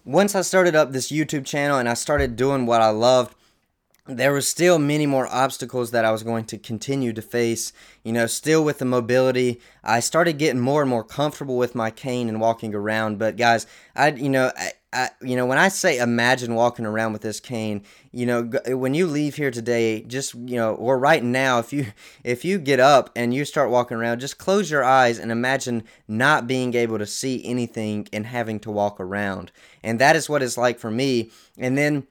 Once 0.04 0.34
I 0.34 0.42
started 0.42 0.74
up 0.74 0.92
this 0.92 1.12
YouTube 1.12 1.44
channel 1.44 1.78
and 1.78 1.88
I 1.88 1.94
started 1.94 2.36
doing 2.36 2.66
what 2.66 2.80
I 2.80 2.90
loved, 2.90 3.34
there 4.06 4.32
was 4.32 4.48
still 4.48 4.78
many 4.78 5.06
more 5.06 5.28
obstacles 5.28 5.92
that 5.92 6.04
I 6.04 6.10
was 6.10 6.24
going 6.24 6.44
to 6.46 6.58
continue 6.58 7.12
to 7.12 7.22
face. 7.22 7.72
You 8.02 8.12
know, 8.12 8.26
still 8.26 8.64
with 8.64 8.78
the 8.78 8.84
mobility, 8.84 9.60
I 9.84 10.00
started 10.00 10.38
getting 10.38 10.60
more 10.60 10.80
and 10.80 10.90
more 10.90 11.04
comfortable 11.04 11.56
with 11.56 11.74
my 11.74 11.90
cane 11.90 12.28
and 12.28 12.40
walking 12.40 12.74
around. 12.74 13.18
But 13.18 13.36
guys, 13.36 13.66
I, 13.94 14.10
you 14.10 14.30
know, 14.30 14.50
You 15.20 15.36
know, 15.36 15.46
when 15.46 15.58
I 15.58 15.68
say 15.68 15.98
imagine 15.98 16.56
walking 16.56 16.84
around 16.84 17.12
with 17.12 17.22
this 17.22 17.38
cane, 17.38 17.84
you 18.10 18.26
know, 18.26 18.42
when 18.76 18.92
you 18.92 19.06
leave 19.06 19.36
here 19.36 19.52
today, 19.52 20.02
just 20.02 20.34
you 20.34 20.56
know, 20.56 20.74
or 20.74 20.98
right 20.98 21.22
now, 21.22 21.60
if 21.60 21.72
you 21.72 21.86
if 22.24 22.44
you 22.44 22.58
get 22.58 22.80
up 22.80 23.10
and 23.14 23.32
you 23.32 23.44
start 23.44 23.70
walking 23.70 23.96
around, 23.96 24.18
just 24.18 24.38
close 24.38 24.68
your 24.68 24.82
eyes 24.82 25.20
and 25.20 25.30
imagine 25.30 25.84
not 26.08 26.48
being 26.48 26.74
able 26.74 26.98
to 26.98 27.06
see 27.06 27.44
anything 27.44 28.08
and 28.12 28.26
having 28.26 28.58
to 28.60 28.70
walk 28.70 28.98
around, 28.98 29.52
and 29.84 30.00
that 30.00 30.16
is 30.16 30.28
what 30.28 30.42
it's 30.42 30.58
like 30.58 30.80
for 30.80 30.90
me. 30.90 31.30
And 31.56 31.78
then 31.78 32.08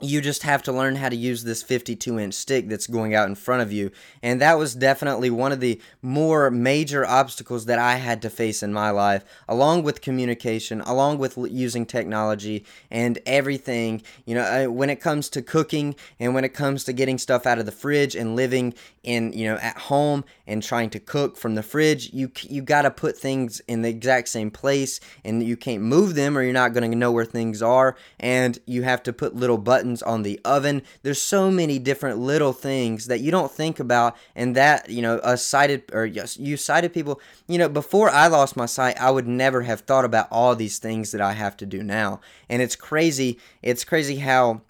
you 0.00 0.20
just 0.20 0.42
have 0.42 0.62
to 0.62 0.72
learn 0.72 0.96
how 0.96 1.08
to 1.08 1.16
use 1.16 1.44
this 1.44 1.62
52 1.62 2.18
inch 2.18 2.34
stick 2.34 2.68
that's 2.68 2.86
going 2.86 3.14
out 3.14 3.28
in 3.28 3.34
front 3.34 3.62
of 3.62 3.72
you. 3.72 3.90
And 4.22 4.42
that 4.42 4.58
was 4.58 4.74
definitely 4.74 5.30
one 5.30 5.52
of 5.52 5.60
the 5.60 5.80
more 6.02 6.50
major 6.50 7.06
obstacles 7.06 7.64
that 7.64 7.78
I 7.78 7.94
had 7.94 8.20
to 8.22 8.30
face 8.30 8.62
in 8.62 8.74
my 8.74 8.90
life, 8.90 9.24
along 9.48 9.84
with 9.84 10.02
communication, 10.02 10.82
along 10.82 11.16
with 11.16 11.38
using 11.38 11.86
technology 11.86 12.66
and 12.90 13.18
everything. 13.24 14.02
You 14.26 14.34
know, 14.34 14.70
when 14.70 14.90
it 14.90 15.00
comes 15.00 15.30
to 15.30 15.40
cooking 15.40 15.96
and 16.20 16.34
when 16.34 16.44
it 16.44 16.52
comes 16.52 16.84
to 16.84 16.92
getting 16.92 17.16
stuff 17.16 17.46
out 17.46 17.58
of 17.58 17.64
the 17.64 17.72
fridge 17.72 18.14
and 18.14 18.36
living 18.36 18.74
in, 19.02 19.32
you 19.32 19.46
know, 19.46 19.56
at 19.56 19.78
home 19.78 20.24
and 20.46 20.62
trying 20.62 20.90
to 20.90 21.00
cook 21.00 21.38
from 21.38 21.54
the 21.54 21.62
fridge, 21.62 22.12
you, 22.12 22.30
you 22.42 22.60
got 22.60 22.82
to 22.82 22.90
put 22.90 23.16
things 23.16 23.60
in 23.60 23.80
the 23.80 23.88
exact 23.88 24.28
same 24.28 24.50
place 24.50 25.00
and 25.24 25.42
you 25.42 25.56
can't 25.56 25.82
move 25.82 26.14
them 26.14 26.36
or 26.36 26.42
you're 26.42 26.52
not 26.52 26.74
going 26.74 26.90
to 26.90 26.96
know 26.96 27.12
where 27.12 27.24
things 27.24 27.62
are. 27.62 27.96
And 28.20 28.58
you 28.66 28.82
have 28.82 29.02
to 29.04 29.12
put 29.14 29.34
little 29.34 29.56
buttons 29.56 29.85
buttons 29.86 30.02
on 30.02 30.22
the 30.22 30.40
oven. 30.44 30.82
There's 31.02 31.22
so 31.22 31.50
many 31.50 31.78
different 31.78 32.18
little 32.18 32.52
things 32.52 33.06
that 33.06 33.20
you 33.20 33.30
don't 33.30 33.50
think 33.50 33.78
about, 33.78 34.16
and 34.34 34.56
that 34.56 34.90
you 34.90 35.02
know, 35.02 35.20
a 35.22 35.36
sighted 35.36 35.84
or 35.92 36.04
yes, 36.04 36.36
you 36.36 36.56
sighted 36.56 36.92
people. 36.92 37.20
You 37.46 37.58
know, 37.58 37.68
before 37.68 38.10
I 38.10 38.26
lost 38.26 38.56
my 38.56 38.66
sight, 38.66 39.00
I 39.00 39.10
would 39.10 39.28
never 39.28 39.62
have 39.62 39.80
thought 39.80 40.04
about 40.04 40.28
all 40.30 40.56
these 40.56 40.78
things 40.78 41.12
that 41.12 41.20
I 41.20 41.32
have 41.32 41.56
to 41.58 41.66
do 41.66 41.82
now, 41.82 42.20
and 42.48 42.60
it's 42.60 42.76
crazy. 42.76 43.38
It's 43.62 43.84
crazy 43.84 44.16
how. 44.16 44.62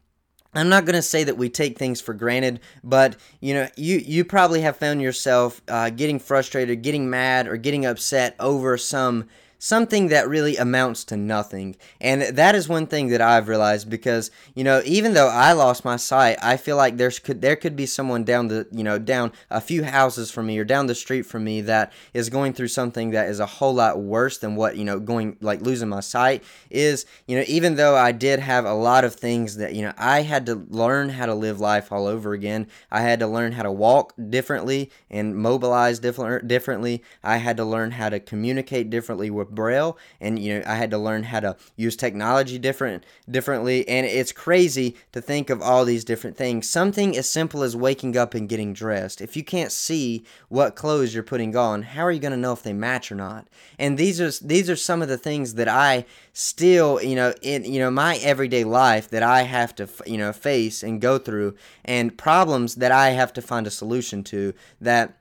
I'm 0.55 0.71
not 0.71 0.87
going 0.87 0.97
to 0.97 1.03
say 1.03 1.23
that 1.23 1.37
we 1.37 1.51
take 1.51 1.77
things 1.77 2.01
for 2.01 2.15
granted, 2.15 2.61
but 2.83 3.17
you 3.41 3.53
know, 3.53 3.69
you 3.77 3.99
you 3.99 4.25
probably 4.25 4.63
have 4.63 4.79
found 4.79 5.03
yourself 5.03 5.61
uh, 5.69 5.91
getting 5.91 6.19
frustrated, 6.19 6.81
getting 6.81 7.11
mad, 7.11 7.47
or 7.47 7.59
getting 7.59 7.85
upset 7.85 8.35
over 8.41 8.79
some 8.79 9.29
something 9.59 10.09
that 10.09 10.29
really 10.29 10.57
amounts 10.57 11.05
to 11.05 11.17
nothing. 11.17 11.77
And 12.01 12.23
that 12.23 12.55
is 12.55 12.69
one 12.69 12.87
thing 12.87 13.09
that 13.09 13.21
I've 13.21 13.49
realized 13.49 13.89
because, 13.89 14.31
you 14.55 14.65
know, 14.65 14.83
even 14.85 15.15
though 15.15 15.29
I 15.29 15.53
lost 15.53 15.85
my 15.85 15.97
sight, 15.97 16.39
I 16.43 16.57
feel 16.57 16.77
like 16.77 16.97
there's 16.97 17.19
could 17.19 17.43
there 17.43 17.57
could 17.57 17.77
be 17.77 17.87
someone 17.87 18.25
down 18.25 18.49
the, 18.49 18.67
you 18.71 18.85
know, 18.85 18.99
down 18.99 19.33
a 19.51 19.61
few 19.61 19.85
houses 19.85 20.31
from 20.31 20.47
me 20.47 20.59
or 20.59 20.65
down 20.65 20.87
the 20.87 20.95
street 20.95 21.23
from 21.23 21.45
me 21.45 21.61
that 21.63 21.93
is 22.13 22.29
going 22.29 22.53
through 22.53 22.69
something 22.69 23.11
that 23.11 23.29
is 23.29 23.41
a 23.41 23.47
whole 23.47 23.75
lot 23.75 24.01
worse 24.01 24.39
than 24.39 24.57
what, 24.57 24.77
you 24.77 24.85
know, 24.85 25.01
going 25.01 25.37
like 25.41 25.61
losing 25.61 25.89
my 25.89 26.01
sight 26.01 26.43
is, 26.71 27.07
you 27.27 27.37
know, 27.37 27.45
even 27.47 27.77
though 27.77 27.97
I 27.97 28.13
did 28.13 28.41
have 28.41 28.65
a 28.65 28.75
lot 28.75 29.05
of 29.05 29.15
things 29.15 29.57
that, 29.57 29.75
you 29.75 29.83
know, 29.83 29.93
I 29.97 30.23
had 30.23 30.47
to 30.47 30.55
learn 30.69 31.11
how 31.11 31.27
to 31.27 31.35
live 31.35 31.61
life 31.61 31.93
all 31.93 32.07
over 32.07 32.33
again. 32.33 32.67
I 32.91 33.01
had 33.01 33.21
to 33.21 33.27
learn 33.27 33.53
how 33.53 33.63
to 33.63 33.73
walk 33.73 34.15
differently 34.31 34.91
and 35.11 35.37
mobilize 35.37 35.99
different 35.99 36.49
differently. 36.49 37.03
I 37.23 37.39
had 37.39 37.57
to 37.57 37.65
learn 37.65 37.93
how 37.93 38.09
to 38.09 38.21
communicate 38.21 38.91
differently 38.91 39.31
with 39.31 39.46
braille 39.51 39.99
and 40.21 40.39
you 40.39 40.55
know 40.55 40.65
I 40.67 40.75
had 40.75 40.91
to 40.91 40.99
learn 40.99 41.25
how 41.25 41.41
to 41.41 41.57
use 41.77 41.97
technology 41.97 42.59
different 42.59 43.05
differently 43.31 43.87
and 43.89 44.07
it's 44.07 44.33
crazy 44.33 44.97
to 45.13 45.21
think 45.21 45.51
of 45.51 45.63
all 45.63 45.85
these 45.85 46.05
different 46.05 46.37
things. 46.37 46.69
Something 46.69 47.17
as 47.17 47.29
simple 47.29 47.63
as 47.63 47.77
waking 47.77 48.17
up 48.17 48.35
and 48.35 48.49
getting 48.49 48.73
dressed. 48.73 49.21
If 49.21 49.37
you 49.37 49.45
can't 49.45 49.73
see 49.73 50.25
what 50.49 50.77
clothes 50.77 51.15
you're 51.15 51.23
putting 51.23 51.57
on 51.57 51.83
how 51.83 52.03
are 52.03 52.13
you 52.13 52.21
going 52.21 52.33
to 52.33 52.37
know 52.37 52.53
if 52.53 52.63
they 52.63 52.73
match 52.73 53.11
or 53.11 53.17
not? 53.17 53.49
And 53.79 53.99
these 53.99 54.21
are 54.21 54.31
these 54.45 54.69
are 54.71 54.77
some 54.77 55.03
of 55.03 55.09
the 55.09 55.19
things 55.19 55.55
that 55.55 55.69
I 55.69 56.05
still 56.33 57.03
you 57.03 57.15
know 57.15 57.33
in 57.43 57.65
you 57.65 57.79
know 57.79 57.91
my 57.91 58.17
everyday 58.17 58.65
life 58.65 59.09
that 59.11 59.23
I 59.23 59.43
have 59.43 59.75
to 59.77 59.89
you 60.07 60.19
know 60.19 60.33
face 60.33 60.83
and 60.83 61.01
go 61.01 61.19
through 61.19 61.57
and 61.85 62.17
problems 62.17 62.77
that 62.77 62.93
I 62.93 63.11
have 63.11 63.33
to 63.35 63.43
find 63.43 63.67
a 63.67 63.71
solution 63.71 64.23
to 64.25 64.55
that 64.81 65.19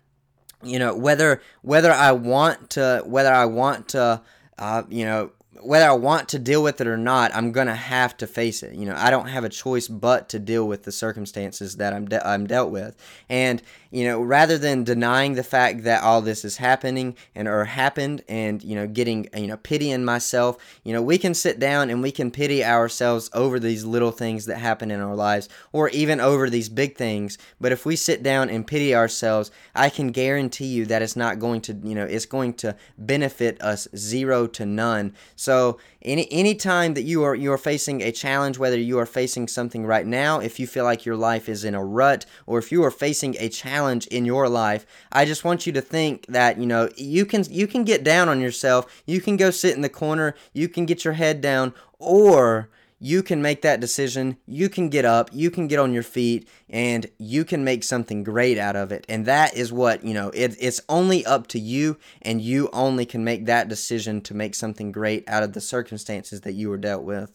you 0.65 0.79
know 0.79 0.95
whether 0.95 1.41
whether 1.61 1.91
I 1.91 2.11
want 2.11 2.71
to 2.71 3.03
whether 3.05 3.33
I 3.33 3.45
want 3.45 3.89
to 3.89 4.21
uh, 4.57 4.83
you 4.89 5.05
know 5.05 5.31
whether 5.61 5.85
I 5.85 5.93
want 5.93 6.29
to 6.29 6.39
deal 6.39 6.61
with 6.61 6.79
it 6.79 6.87
or 6.87 6.97
not, 6.97 7.33
I'm 7.33 7.51
gonna 7.51 7.75
have 7.75 8.15
to 8.17 8.27
face 8.27 8.61
it. 8.61 8.75
You 8.75 8.85
know, 8.85 8.95
I 8.95 9.09
don't 9.09 9.27
have 9.27 9.43
a 9.43 9.49
choice 9.49 9.87
but 9.87 10.29
to 10.29 10.39
deal 10.39 10.67
with 10.67 10.83
the 10.83 10.91
circumstances 10.91 11.77
that 11.77 11.93
I'm 11.93 12.05
de- 12.07 12.27
I'm 12.27 12.45
dealt 12.45 12.71
with. 12.71 12.95
And 13.29 13.61
you 13.91 14.03
know, 14.03 14.21
rather 14.21 14.57
than 14.57 14.83
denying 14.83 15.35
the 15.35 15.43
fact 15.43 15.83
that 15.83 16.03
all 16.03 16.21
this 16.21 16.45
is 16.45 16.57
happening 16.57 17.15
and 17.33 17.47
or 17.47 17.65
happened, 17.65 18.23
and 18.27 18.63
you 18.63 18.75
know, 18.75 18.87
getting 18.87 19.27
you 19.35 19.47
know 19.47 19.57
pitying 19.57 20.03
myself, 20.05 20.57
you 20.83 20.93
know, 20.93 21.01
we 21.01 21.17
can 21.17 21.33
sit 21.33 21.59
down 21.59 21.89
and 21.89 22.01
we 22.01 22.11
can 22.11 22.31
pity 22.31 22.63
ourselves 22.63 23.29
over 23.33 23.59
these 23.59 23.85
little 23.85 24.11
things 24.11 24.45
that 24.45 24.57
happen 24.57 24.91
in 24.91 24.99
our 24.99 25.15
lives, 25.15 25.49
or 25.71 25.89
even 25.89 26.19
over 26.19 26.49
these 26.49 26.69
big 26.69 26.95
things. 26.95 27.37
But 27.59 27.71
if 27.71 27.85
we 27.85 27.95
sit 27.95 28.23
down 28.23 28.49
and 28.49 28.67
pity 28.67 28.95
ourselves, 28.95 29.51
I 29.73 29.89
can 29.89 30.11
guarantee 30.11 30.67
you 30.67 30.85
that 30.87 31.01
it's 31.01 31.15
not 31.15 31.39
going 31.39 31.61
to 31.61 31.73
you 31.83 31.95
know 31.95 32.05
it's 32.05 32.25
going 32.25 32.53
to 32.55 32.75
benefit 32.97 33.61
us 33.61 33.87
zero 33.95 34.47
to 34.47 34.65
none. 34.65 35.13
So 35.35 35.79
any 36.05 36.31
any 36.31 36.55
time 36.55 36.93
that 36.93 37.01
you 37.01 37.23
are 37.23 37.35
you 37.35 37.51
are 37.51 37.57
facing 37.57 38.01
a 38.01 38.11
challenge, 38.11 38.57
whether 38.57 38.77
you 38.77 38.97
are 38.99 39.05
facing 39.05 39.47
something 39.47 39.85
right 39.85 40.05
now, 40.05 40.39
if 40.39 40.59
you 40.59 40.67
feel 40.67 40.83
like 40.85 41.05
your 41.05 41.17
life 41.17 41.49
is 41.49 41.63
in 41.63 41.75
a 41.75 41.83
rut, 41.83 42.25
or 42.45 42.59
if 42.59 42.71
you 42.71 42.83
are 42.83 42.91
facing 42.91 43.35
a 43.39 43.49
challenge 43.49 44.07
in 44.07 44.25
your 44.25 44.47
life, 44.47 44.85
I 45.11 45.25
just 45.25 45.43
want 45.43 45.65
you 45.65 45.73
to 45.73 45.81
think 45.81 46.25
that 46.27 46.57
you 46.57 46.65
know 46.65 46.89
you 46.95 47.25
can 47.25 47.43
you 47.49 47.67
can 47.67 47.83
get 47.83 48.03
down 48.03 48.29
on 48.29 48.39
yourself, 48.39 49.03
you 49.05 49.19
can 49.19 49.35
go 49.35 49.51
sit 49.51 49.75
in 49.75 49.81
the 49.81 49.89
corner, 49.89 50.35
you 50.53 50.69
can 50.69 50.85
get 50.85 51.03
your 51.03 51.15
head 51.15 51.41
down, 51.41 51.73
or 51.99 52.69
you 53.05 53.21
can 53.21 53.39
make 53.39 53.61
that 53.61 53.79
decision. 53.79 54.35
You 54.47 54.67
can 54.67 54.89
get 54.89 55.05
up, 55.05 55.29
you 55.31 55.51
can 55.51 55.67
get 55.67 55.77
on 55.77 55.93
your 55.93 56.01
feet, 56.01 56.47
and 56.67 57.05
you 57.19 57.45
can 57.45 57.63
make 57.63 57.83
something 57.83 58.23
great 58.23 58.57
out 58.57 58.75
of 58.75 58.91
it. 58.91 59.05
And 59.07 59.27
that 59.27 59.55
is 59.55 59.71
what, 59.71 60.03
you 60.03 60.15
know, 60.15 60.29
it, 60.29 60.55
it's 60.59 60.81
only 60.89 61.23
up 61.23 61.45
to 61.47 61.59
you, 61.59 61.99
and 62.23 62.41
you 62.41 62.67
only 62.73 63.05
can 63.05 63.23
make 63.23 63.45
that 63.45 63.69
decision 63.69 64.21
to 64.21 64.33
make 64.33 64.55
something 64.55 64.91
great 64.91 65.23
out 65.29 65.43
of 65.43 65.53
the 65.53 65.61
circumstances 65.61 66.41
that 66.41 66.53
you 66.53 66.67
were 66.67 66.77
dealt 66.77 67.03
with 67.03 67.31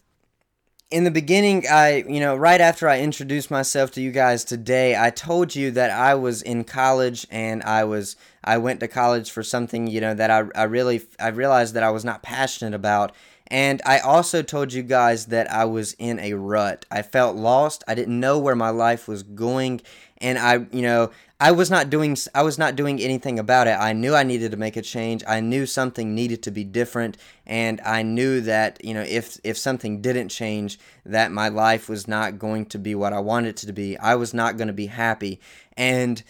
in 0.90 1.04
the 1.04 1.10
beginning, 1.10 1.64
I, 1.70 2.02
you 2.08 2.18
know, 2.18 2.34
right 2.34 2.60
after 2.60 2.88
I 2.88 2.98
introduced 2.98 3.48
myself 3.48 3.92
to 3.92 4.00
you 4.00 4.10
guys 4.10 4.44
today, 4.44 4.96
I 4.96 5.10
told 5.10 5.54
you 5.54 5.70
that 5.70 5.90
I 5.90 6.16
was 6.16 6.42
in 6.42 6.64
college 6.64 7.28
and 7.30 7.62
I 7.62 7.84
was, 7.84 8.16
I 8.42 8.58
went 8.58 8.80
to 8.80 8.88
college 8.88 9.30
for 9.30 9.44
something, 9.44 9.86
you 9.86 10.00
know, 10.00 10.14
that 10.14 10.30
I, 10.30 10.46
I 10.56 10.64
really, 10.64 11.02
I 11.20 11.28
realized 11.28 11.74
that 11.74 11.84
I 11.84 11.90
was 11.90 12.04
not 12.04 12.22
passionate 12.22 12.74
about. 12.74 13.14
And 13.50 13.82
I 13.84 13.98
also 13.98 14.42
told 14.42 14.72
you 14.72 14.82
guys 14.82 15.26
that 15.26 15.50
I 15.50 15.64
was 15.64 15.94
in 15.94 16.20
a 16.20 16.34
rut. 16.34 16.86
I 16.90 17.02
felt 17.02 17.36
lost. 17.36 17.82
I 17.88 17.94
didn't 17.94 18.20
know 18.20 18.38
where 18.38 18.54
my 18.54 18.70
life 18.70 19.08
was 19.08 19.24
going. 19.24 19.80
And 20.18 20.38
I, 20.38 20.66
you 20.70 20.82
know, 20.82 21.10
I 21.40 21.52
was 21.52 21.70
not 21.70 21.88
doing 21.88 22.16
I 22.34 22.42
was 22.42 22.58
not 22.58 22.76
doing 22.76 23.00
anything 23.00 23.38
about 23.38 23.66
it. 23.66 23.70
I 23.70 23.94
knew 23.94 24.14
I 24.14 24.22
needed 24.22 24.50
to 24.50 24.58
make 24.58 24.76
a 24.76 24.82
change. 24.82 25.24
I 25.26 25.40
knew 25.40 25.64
something 25.64 26.14
needed 26.14 26.42
to 26.42 26.50
be 26.50 26.64
different 26.64 27.16
and 27.46 27.80
I 27.80 28.02
knew 28.02 28.42
that, 28.42 28.84
you 28.84 28.92
know, 28.92 29.00
if 29.00 29.40
if 29.42 29.56
something 29.56 30.02
didn't 30.02 30.28
change, 30.28 30.78
that 31.06 31.32
my 31.32 31.48
life 31.48 31.88
was 31.88 32.06
not 32.06 32.38
going 32.38 32.66
to 32.66 32.78
be 32.78 32.94
what 32.94 33.14
I 33.14 33.20
wanted 33.20 33.48
it 33.48 33.66
to 33.66 33.72
be. 33.72 33.96
I 33.96 34.16
was 34.16 34.34
not 34.34 34.58
going 34.58 34.68
to 34.68 34.74
be 34.74 34.86
happy. 34.86 35.40
And 35.78 36.22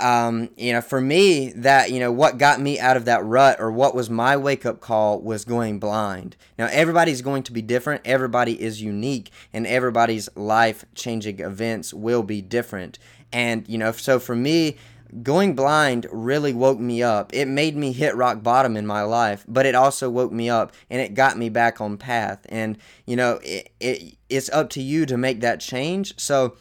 um, 0.00 0.50
you 0.56 0.72
know, 0.72 0.80
for 0.80 1.00
me, 1.00 1.52
that, 1.52 1.90
you 1.90 1.98
know, 1.98 2.12
what 2.12 2.38
got 2.38 2.60
me 2.60 2.78
out 2.78 2.96
of 2.96 3.04
that 3.06 3.24
rut 3.24 3.56
or 3.58 3.70
what 3.72 3.94
was 3.94 4.08
my 4.08 4.36
wake 4.36 4.64
up 4.64 4.80
call 4.80 5.20
was 5.20 5.44
going 5.44 5.78
blind. 5.78 6.36
Now, 6.58 6.68
everybody's 6.70 7.22
going 7.22 7.42
to 7.44 7.52
be 7.52 7.62
different. 7.62 8.02
Everybody 8.04 8.60
is 8.60 8.80
unique 8.80 9.30
and 9.52 9.66
everybody's 9.66 10.28
life 10.36 10.84
changing 10.94 11.40
events 11.40 11.92
will 11.92 12.22
be 12.22 12.40
different. 12.40 12.98
And, 13.32 13.68
you 13.68 13.78
know, 13.78 13.92
so 13.92 14.18
for 14.18 14.36
me, 14.36 14.76
going 15.22 15.54
blind 15.54 16.06
really 16.12 16.52
woke 16.52 16.78
me 16.78 17.02
up. 17.02 17.34
It 17.34 17.46
made 17.46 17.76
me 17.76 17.92
hit 17.92 18.14
rock 18.14 18.42
bottom 18.42 18.76
in 18.76 18.86
my 18.86 19.02
life, 19.02 19.44
but 19.48 19.66
it 19.66 19.74
also 19.74 20.10
woke 20.10 20.32
me 20.32 20.50
up 20.50 20.72
and 20.90 21.00
it 21.00 21.14
got 21.14 21.36
me 21.36 21.48
back 21.48 21.80
on 21.80 21.96
path. 21.96 22.46
And, 22.48 22.78
you 23.06 23.16
know, 23.16 23.40
it, 23.42 23.70
it 23.80 24.16
it's 24.28 24.50
up 24.50 24.70
to 24.70 24.82
you 24.82 25.06
to 25.06 25.16
make 25.16 25.40
that 25.40 25.60
change. 25.60 26.18
So, 26.20 26.56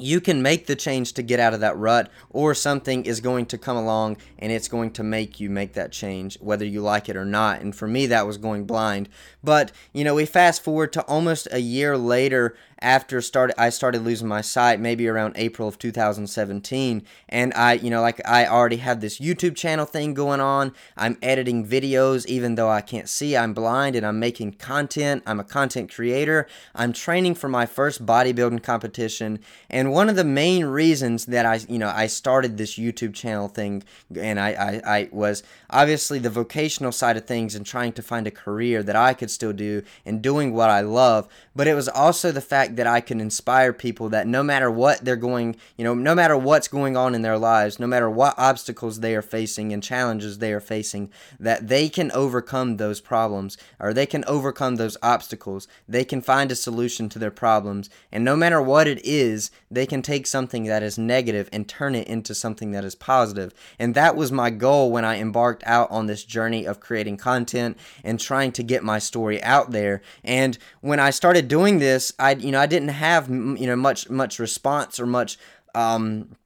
you 0.00 0.20
can 0.20 0.42
make 0.42 0.66
the 0.66 0.76
change 0.76 1.12
to 1.14 1.22
get 1.22 1.40
out 1.40 1.54
of 1.54 1.60
that 1.60 1.76
rut, 1.76 2.10
or 2.30 2.54
something 2.54 3.04
is 3.04 3.20
going 3.20 3.46
to 3.46 3.58
come 3.58 3.76
along 3.76 4.16
and 4.38 4.50
it's 4.52 4.68
going 4.68 4.90
to 4.92 5.02
make 5.02 5.40
you 5.40 5.50
make 5.50 5.74
that 5.74 5.92
change, 5.92 6.38
whether 6.40 6.64
you 6.64 6.80
like 6.80 7.08
it 7.08 7.16
or 7.16 7.24
not. 7.24 7.60
And 7.60 7.74
for 7.74 7.86
me, 7.86 8.06
that 8.06 8.26
was 8.26 8.38
going 8.38 8.64
blind. 8.64 9.08
But, 9.42 9.72
you 9.92 10.04
know, 10.04 10.14
we 10.14 10.26
fast 10.26 10.62
forward 10.62 10.92
to 10.94 11.02
almost 11.02 11.48
a 11.50 11.60
year 11.60 11.96
later 11.96 12.56
after 12.82 13.20
started 13.20 13.60
I 13.60 13.68
started 13.68 14.02
losing 14.02 14.28
my 14.28 14.40
sight 14.40 14.80
maybe 14.80 15.06
around 15.06 15.34
April 15.36 15.68
of 15.68 15.78
2017 15.78 17.02
and 17.28 17.54
I 17.54 17.74
you 17.74 17.90
know 17.90 18.00
like 18.00 18.20
I 18.26 18.46
already 18.46 18.78
have 18.78 19.00
this 19.00 19.18
YouTube 19.18 19.54
channel 19.54 19.84
thing 19.84 20.14
going 20.14 20.40
on. 20.40 20.72
I'm 20.96 21.18
editing 21.22 21.66
videos 21.66 22.26
even 22.26 22.54
though 22.54 22.70
I 22.70 22.80
can't 22.80 23.08
see. 23.08 23.36
I'm 23.36 23.52
blind 23.52 23.96
and 23.96 24.06
I'm 24.06 24.18
making 24.18 24.52
content. 24.52 25.22
I'm 25.26 25.40
a 25.40 25.44
content 25.44 25.92
creator. 25.92 26.46
I'm 26.74 26.92
training 26.92 27.34
for 27.34 27.48
my 27.48 27.66
first 27.66 28.06
bodybuilding 28.06 28.62
competition 28.62 29.40
and 29.68 29.92
one 29.92 30.08
of 30.08 30.16
the 30.16 30.24
main 30.24 30.64
reasons 30.64 31.26
that 31.26 31.44
I 31.44 31.60
you 31.68 31.78
know 31.78 31.92
I 31.94 32.06
started 32.06 32.56
this 32.56 32.78
YouTube 32.78 33.14
channel 33.14 33.48
thing 33.48 33.82
and 34.16 34.40
I 34.40 34.50
I, 34.50 34.80
I 34.86 35.08
was 35.12 35.42
obviously 35.68 36.18
the 36.18 36.30
vocational 36.30 36.92
side 36.92 37.16
of 37.16 37.26
things 37.26 37.54
and 37.54 37.66
trying 37.66 37.92
to 37.92 38.02
find 38.02 38.26
a 38.26 38.30
career 38.30 38.82
that 38.82 38.96
I 38.96 39.12
could 39.12 39.30
still 39.30 39.52
do 39.52 39.82
and 40.06 40.22
doing 40.22 40.54
what 40.54 40.70
I 40.70 40.80
love 40.80 41.28
but 41.54 41.66
it 41.66 41.74
was 41.74 41.88
also 41.88 42.32
the 42.32 42.40
fact 42.40 42.69
that 42.76 42.86
I 42.86 43.00
can 43.00 43.20
inspire 43.20 43.72
people 43.72 44.08
that 44.10 44.26
no 44.26 44.42
matter 44.42 44.70
what 44.70 45.04
they're 45.04 45.16
going, 45.16 45.56
you 45.76 45.84
know, 45.84 45.94
no 45.94 46.14
matter 46.14 46.36
what's 46.36 46.68
going 46.68 46.96
on 46.96 47.14
in 47.14 47.22
their 47.22 47.38
lives, 47.38 47.78
no 47.78 47.86
matter 47.86 48.10
what 48.10 48.34
obstacles 48.38 49.00
they 49.00 49.14
are 49.14 49.22
facing 49.22 49.72
and 49.72 49.82
challenges 49.82 50.38
they 50.38 50.52
are 50.52 50.60
facing, 50.60 51.10
that 51.38 51.68
they 51.68 51.88
can 51.88 52.10
overcome 52.12 52.76
those 52.76 53.00
problems 53.00 53.56
or 53.78 53.92
they 53.92 54.06
can 54.06 54.24
overcome 54.26 54.76
those 54.76 54.96
obstacles. 55.02 55.68
They 55.88 56.04
can 56.04 56.20
find 56.20 56.50
a 56.52 56.56
solution 56.56 57.08
to 57.10 57.18
their 57.18 57.30
problems. 57.30 57.90
And 58.12 58.24
no 58.24 58.36
matter 58.36 58.60
what 58.60 58.86
it 58.86 59.04
is, 59.04 59.50
they 59.70 59.86
can 59.86 60.02
take 60.02 60.26
something 60.26 60.64
that 60.64 60.82
is 60.82 60.98
negative 60.98 61.48
and 61.52 61.68
turn 61.68 61.94
it 61.94 62.06
into 62.08 62.34
something 62.34 62.70
that 62.72 62.84
is 62.84 62.94
positive. 62.94 63.52
And 63.78 63.94
that 63.94 64.16
was 64.16 64.32
my 64.32 64.50
goal 64.50 64.90
when 64.90 65.04
I 65.04 65.18
embarked 65.18 65.62
out 65.66 65.90
on 65.90 66.06
this 66.06 66.24
journey 66.24 66.66
of 66.66 66.80
creating 66.80 67.16
content 67.16 67.76
and 68.04 68.18
trying 68.18 68.52
to 68.52 68.62
get 68.62 68.84
my 68.84 68.98
story 68.98 69.42
out 69.42 69.70
there. 69.70 70.02
And 70.24 70.58
when 70.80 71.00
I 71.00 71.10
started 71.10 71.48
doing 71.48 71.78
this, 71.78 72.12
I 72.18 72.32
you 72.32 72.52
know 72.52 72.59
I 72.60 72.66
didn't 72.66 72.88
have 72.88 73.28
you 73.28 73.66
know 73.66 73.76
much 73.76 74.10
much 74.10 74.38
response 74.38 75.00
or 75.00 75.06
much 75.06 75.38
um, 75.74 76.36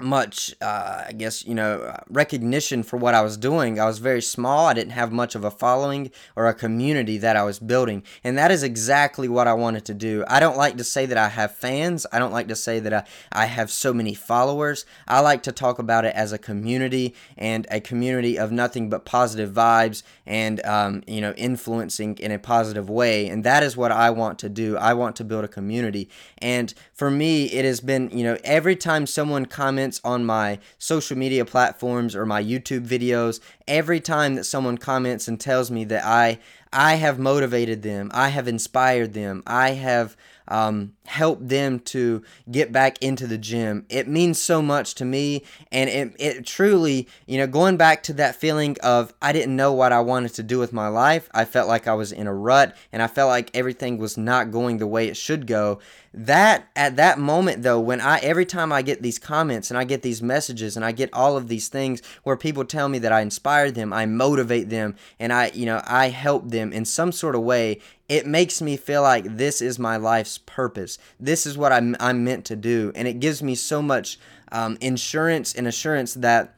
much, 0.00 0.54
uh, 0.60 1.04
I 1.08 1.12
guess, 1.12 1.44
you 1.46 1.54
know, 1.54 1.96
recognition 2.08 2.82
for 2.82 2.96
what 2.96 3.14
I 3.14 3.22
was 3.22 3.36
doing. 3.36 3.80
I 3.80 3.86
was 3.86 3.98
very 3.98 4.22
small. 4.22 4.66
I 4.66 4.74
didn't 4.74 4.92
have 4.92 5.12
much 5.12 5.34
of 5.34 5.44
a 5.44 5.50
following 5.50 6.10
or 6.36 6.46
a 6.46 6.54
community 6.54 7.18
that 7.18 7.36
I 7.36 7.42
was 7.44 7.58
building. 7.58 8.02
And 8.22 8.36
that 8.36 8.50
is 8.50 8.62
exactly 8.62 9.28
what 9.28 9.46
I 9.46 9.54
wanted 9.54 9.84
to 9.86 9.94
do. 9.94 10.24
I 10.28 10.40
don't 10.40 10.56
like 10.56 10.76
to 10.76 10.84
say 10.84 11.06
that 11.06 11.18
I 11.18 11.28
have 11.28 11.54
fans. 11.54 12.06
I 12.12 12.18
don't 12.18 12.32
like 12.32 12.48
to 12.48 12.56
say 12.56 12.80
that 12.80 12.92
I, 12.92 13.04
I 13.32 13.46
have 13.46 13.70
so 13.70 13.94
many 13.94 14.14
followers. 14.14 14.84
I 15.06 15.20
like 15.20 15.42
to 15.44 15.52
talk 15.52 15.78
about 15.78 16.04
it 16.04 16.14
as 16.14 16.32
a 16.32 16.38
community 16.38 17.14
and 17.36 17.66
a 17.70 17.80
community 17.80 18.38
of 18.38 18.52
nothing 18.52 18.90
but 18.90 19.04
positive 19.04 19.50
vibes 19.50 20.02
and, 20.26 20.64
um, 20.66 21.02
you 21.06 21.20
know, 21.20 21.32
influencing 21.32 22.18
in 22.18 22.32
a 22.32 22.38
positive 22.38 22.90
way. 22.90 23.28
And 23.28 23.44
that 23.44 23.62
is 23.62 23.76
what 23.76 23.92
I 23.92 24.10
want 24.10 24.38
to 24.40 24.48
do. 24.48 24.76
I 24.76 24.94
want 24.94 25.16
to 25.16 25.24
build 25.24 25.44
a 25.44 25.48
community. 25.48 26.10
And 26.38 26.74
for 26.92 27.10
me, 27.10 27.46
it 27.46 27.64
has 27.64 27.80
been, 27.80 28.10
you 28.10 28.24
know, 28.24 28.36
every 28.44 28.76
time 28.76 29.06
someone 29.06 29.46
comments, 29.46 29.87
comments 29.88 30.00
on 30.04 30.24
my 30.24 30.58
social 30.78 31.16
media 31.16 31.44
platforms 31.44 32.14
or 32.14 32.26
my 32.26 32.42
YouTube 32.42 32.86
videos, 32.86 33.40
every 33.66 34.00
time 34.00 34.34
that 34.34 34.44
someone 34.44 34.76
comments 34.76 35.28
and 35.28 35.40
tells 35.40 35.70
me 35.70 35.84
that 35.84 36.04
I 36.04 36.38
I 36.72 36.96
have 36.96 37.18
motivated 37.18 37.82
them, 37.82 38.10
I 38.12 38.28
have 38.28 38.46
inspired 38.46 39.14
them, 39.14 39.42
I 39.46 39.70
have 39.70 40.16
um, 40.48 40.94
help 41.06 41.38
them 41.40 41.80
to 41.80 42.22
get 42.50 42.72
back 42.72 43.02
into 43.02 43.26
the 43.26 43.38
gym. 43.38 43.86
It 43.88 44.08
means 44.08 44.40
so 44.40 44.60
much 44.60 44.94
to 44.96 45.04
me, 45.04 45.44
and 45.70 45.88
it, 45.88 46.16
it 46.18 46.46
truly, 46.46 47.08
you 47.26 47.38
know, 47.38 47.46
going 47.46 47.76
back 47.76 48.02
to 48.04 48.12
that 48.14 48.36
feeling 48.36 48.76
of 48.82 49.14
I 49.22 49.32
didn't 49.32 49.56
know 49.56 49.72
what 49.72 49.92
I 49.92 50.00
wanted 50.00 50.34
to 50.34 50.42
do 50.42 50.58
with 50.58 50.72
my 50.72 50.88
life. 50.88 51.28
I 51.32 51.44
felt 51.44 51.68
like 51.68 51.86
I 51.86 51.94
was 51.94 52.12
in 52.12 52.26
a 52.26 52.34
rut, 52.34 52.76
and 52.92 53.02
I 53.02 53.06
felt 53.06 53.28
like 53.28 53.50
everything 53.54 53.98
was 53.98 54.16
not 54.16 54.50
going 54.50 54.78
the 54.78 54.86
way 54.86 55.08
it 55.08 55.16
should 55.16 55.46
go. 55.46 55.78
That 56.14 56.68
at 56.74 56.96
that 56.96 57.18
moment 57.18 57.62
though, 57.62 57.78
when 57.78 58.00
I 58.00 58.18
every 58.20 58.46
time 58.46 58.72
I 58.72 58.82
get 58.82 59.02
these 59.02 59.18
comments 59.18 59.70
and 59.70 59.76
I 59.78 59.84
get 59.84 60.02
these 60.02 60.22
messages 60.22 60.74
and 60.74 60.84
I 60.84 60.90
get 60.90 61.12
all 61.12 61.36
of 61.36 61.48
these 61.48 61.68
things 61.68 62.02
where 62.22 62.36
people 62.36 62.64
tell 62.64 62.88
me 62.88 62.98
that 63.00 63.12
I 63.12 63.20
inspire 63.20 63.70
them, 63.70 63.92
I 63.92 64.06
motivate 64.06 64.70
them, 64.70 64.96
and 65.20 65.32
I, 65.32 65.50
you 65.54 65.66
know, 65.66 65.82
I 65.86 66.08
help 66.08 66.48
them 66.48 66.72
in 66.72 66.84
some 66.86 67.12
sort 67.12 67.34
of 67.34 67.42
way, 67.42 67.80
it 68.08 68.26
makes 68.26 68.62
me 68.62 68.76
feel 68.76 69.02
like 69.02 69.24
this 69.36 69.60
is 69.60 69.78
my 69.78 69.96
life's 69.96 70.38
purpose. 70.38 70.98
This 71.20 71.46
is 71.46 71.58
what 71.58 71.72
I'm, 71.72 71.94
I'm 72.00 72.24
meant 72.24 72.44
to 72.46 72.56
do. 72.56 72.90
And 72.94 73.06
it 73.06 73.20
gives 73.20 73.42
me 73.42 73.54
so 73.54 73.82
much 73.82 74.18
um, 74.50 74.78
insurance 74.80 75.54
and 75.54 75.66
assurance 75.66 76.14
that 76.14 76.54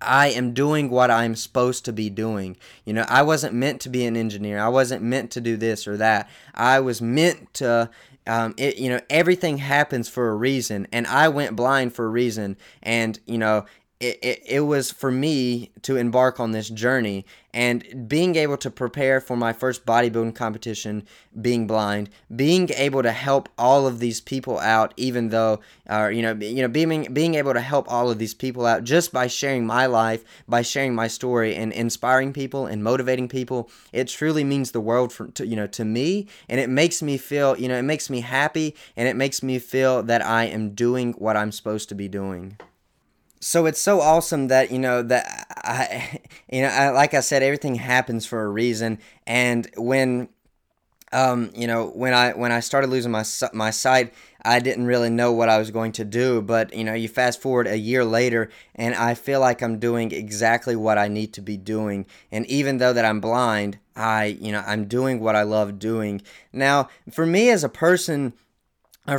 I 0.00 0.28
am 0.28 0.52
doing 0.52 0.90
what 0.90 1.10
I'm 1.10 1.36
supposed 1.36 1.84
to 1.84 1.92
be 1.92 2.10
doing. 2.10 2.56
You 2.84 2.92
know, 2.92 3.06
I 3.08 3.22
wasn't 3.22 3.54
meant 3.54 3.80
to 3.82 3.88
be 3.88 4.04
an 4.04 4.16
engineer. 4.16 4.58
I 4.58 4.68
wasn't 4.68 5.02
meant 5.02 5.30
to 5.32 5.40
do 5.40 5.56
this 5.56 5.86
or 5.86 5.96
that. 5.96 6.28
I 6.54 6.80
was 6.80 7.00
meant 7.00 7.54
to 7.54 7.90
um, 8.26 8.54
it, 8.56 8.78
you 8.78 8.88
know, 8.88 9.00
everything 9.10 9.58
happens 9.58 10.08
for 10.08 10.30
a 10.30 10.34
reason, 10.34 10.86
and 10.92 11.06
I 11.06 11.28
went 11.28 11.56
blind 11.56 11.94
for 11.94 12.06
a 12.06 12.08
reason, 12.08 12.56
and 12.82 13.20
you 13.26 13.36
know, 13.36 13.66
it, 14.00 14.18
it, 14.22 14.42
it 14.46 14.60
was 14.60 14.90
for 14.90 15.10
me 15.10 15.72
to 15.82 15.96
embark 15.96 16.40
on 16.40 16.52
this 16.52 16.70
journey 16.70 17.26
and 17.54 18.08
being 18.08 18.36
able 18.36 18.58
to 18.58 18.70
prepare 18.70 19.20
for 19.20 19.36
my 19.36 19.52
first 19.52 19.86
bodybuilding 19.86 20.34
competition 20.34 21.06
being 21.40 21.66
blind 21.66 22.10
being 22.34 22.68
able 22.76 23.02
to 23.02 23.12
help 23.12 23.48
all 23.56 23.86
of 23.86 24.00
these 24.00 24.20
people 24.20 24.58
out 24.58 24.92
even 24.96 25.30
though 25.30 25.60
uh, 25.88 26.08
you 26.08 26.20
know 26.20 26.34
you 26.34 26.60
know 26.60 26.68
being 26.68 27.12
being 27.14 27.34
able 27.36 27.54
to 27.54 27.60
help 27.60 27.90
all 27.90 28.10
of 28.10 28.18
these 28.18 28.34
people 28.34 28.66
out 28.66 28.84
just 28.84 29.12
by 29.12 29.26
sharing 29.26 29.64
my 29.64 29.86
life 29.86 30.22
by 30.46 30.60
sharing 30.60 30.94
my 30.94 31.08
story 31.08 31.54
and 31.54 31.72
inspiring 31.72 32.32
people 32.32 32.66
and 32.66 32.84
motivating 32.84 33.28
people 33.28 33.70
it 33.92 34.08
truly 34.08 34.44
means 34.44 34.72
the 34.72 34.80
world 34.80 35.12
for 35.12 35.28
to, 35.28 35.46
you 35.46 35.56
know 35.56 35.66
to 35.68 35.84
me. 35.84 36.26
And 36.48 36.60
it 36.60 36.68
makes 36.68 37.02
me 37.02 37.16
feel 37.16 37.58
you 37.58 37.68
know 37.68 37.76
it 37.76 37.82
makes 37.82 38.10
me 38.10 38.20
happy 38.20 38.74
and 38.96 39.08
it 39.08 39.16
makes 39.16 39.42
me 39.42 39.58
feel 39.58 40.02
that 40.02 40.24
I 40.24 40.44
am 40.44 40.74
doing 40.74 41.12
what 41.14 41.36
I'm 41.36 41.52
supposed 41.52 41.88
to 41.90 41.94
be 41.94 42.08
doing 42.08 42.58
so 43.44 43.66
it's 43.66 43.80
so 43.80 44.00
awesome 44.00 44.48
that 44.48 44.70
you 44.70 44.78
know 44.78 45.02
that 45.02 45.46
I, 45.54 46.20
you 46.50 46.62
know, 46.62 46.68
I, 46.68 46.88
like 46.90 47.12
I 47.12 47.20
said, 47.20 47.42
everything 47.42 47.74
happens 47.74 48.24
for 48.24 48.42
a 48.42 48.48
reason, 48.48 48.98
and 49.26 49.68
when 49.76 50.28
um, 51.12 51.50
you 51.54 51.66
know, 51.66 51.88
when 51.90 52.14
I 52.14 52.32
when 52.32 52.52
I 52.52 52.60
started 52.60 52.88
losing 52.88 53.12
my 53.12 53.22
my 53.52 53.70
sight, 53.70 54.14
I 54.42 54.60
didn't 54.60 54.86
really 54.86 55.10
know 55.10 55.30
what 55.30 55.50
I 55.50 55.58
was 55.58 55.70
going 55.70 55.92
to 55.92 56.04
do. 56.06 56.40
But 56.40 56.74
you 56.74 56.84
know, 56.84 56.94
you 56.94 57.06
fast 57.06 57.40
forward 57.40 57.66
a 57.66 57.76
year 57.76 58.02
later, 58.04 58.50
and 58.74 58.94
I 58.94 59.12
feel 59.12 59.40
like 59.40 59.62
I'm 59.62 59.78
doing 59.78 60.10
exactly 60.10 60.74
what 60.74 60.96
I 60.96 61.08
need 61.08 61.34
to 61.34 61.42
be 61.42 61.58
doing. 61.58 62.06
And 62.32 62.46
even 62.46 62.78
though 62.78 62.94
that 62.94 63.04
I'm 63.04 63.20
blind, 63.20 63.78
I 63.94 64.36
you 64.40 64.52
know 64.52 64.64
I'm 64.66 64.86
doing 64.86 65.20
what 65.20 65.36
I 65.36 65.42
love 65.42 65.78
doing. 65.78 66.22
Now, 66.50 66.88
for 67.12 67.26
me 67.26 67.50
as 67.50 67.62
a 67.62 67.68
person, 67.68 68.32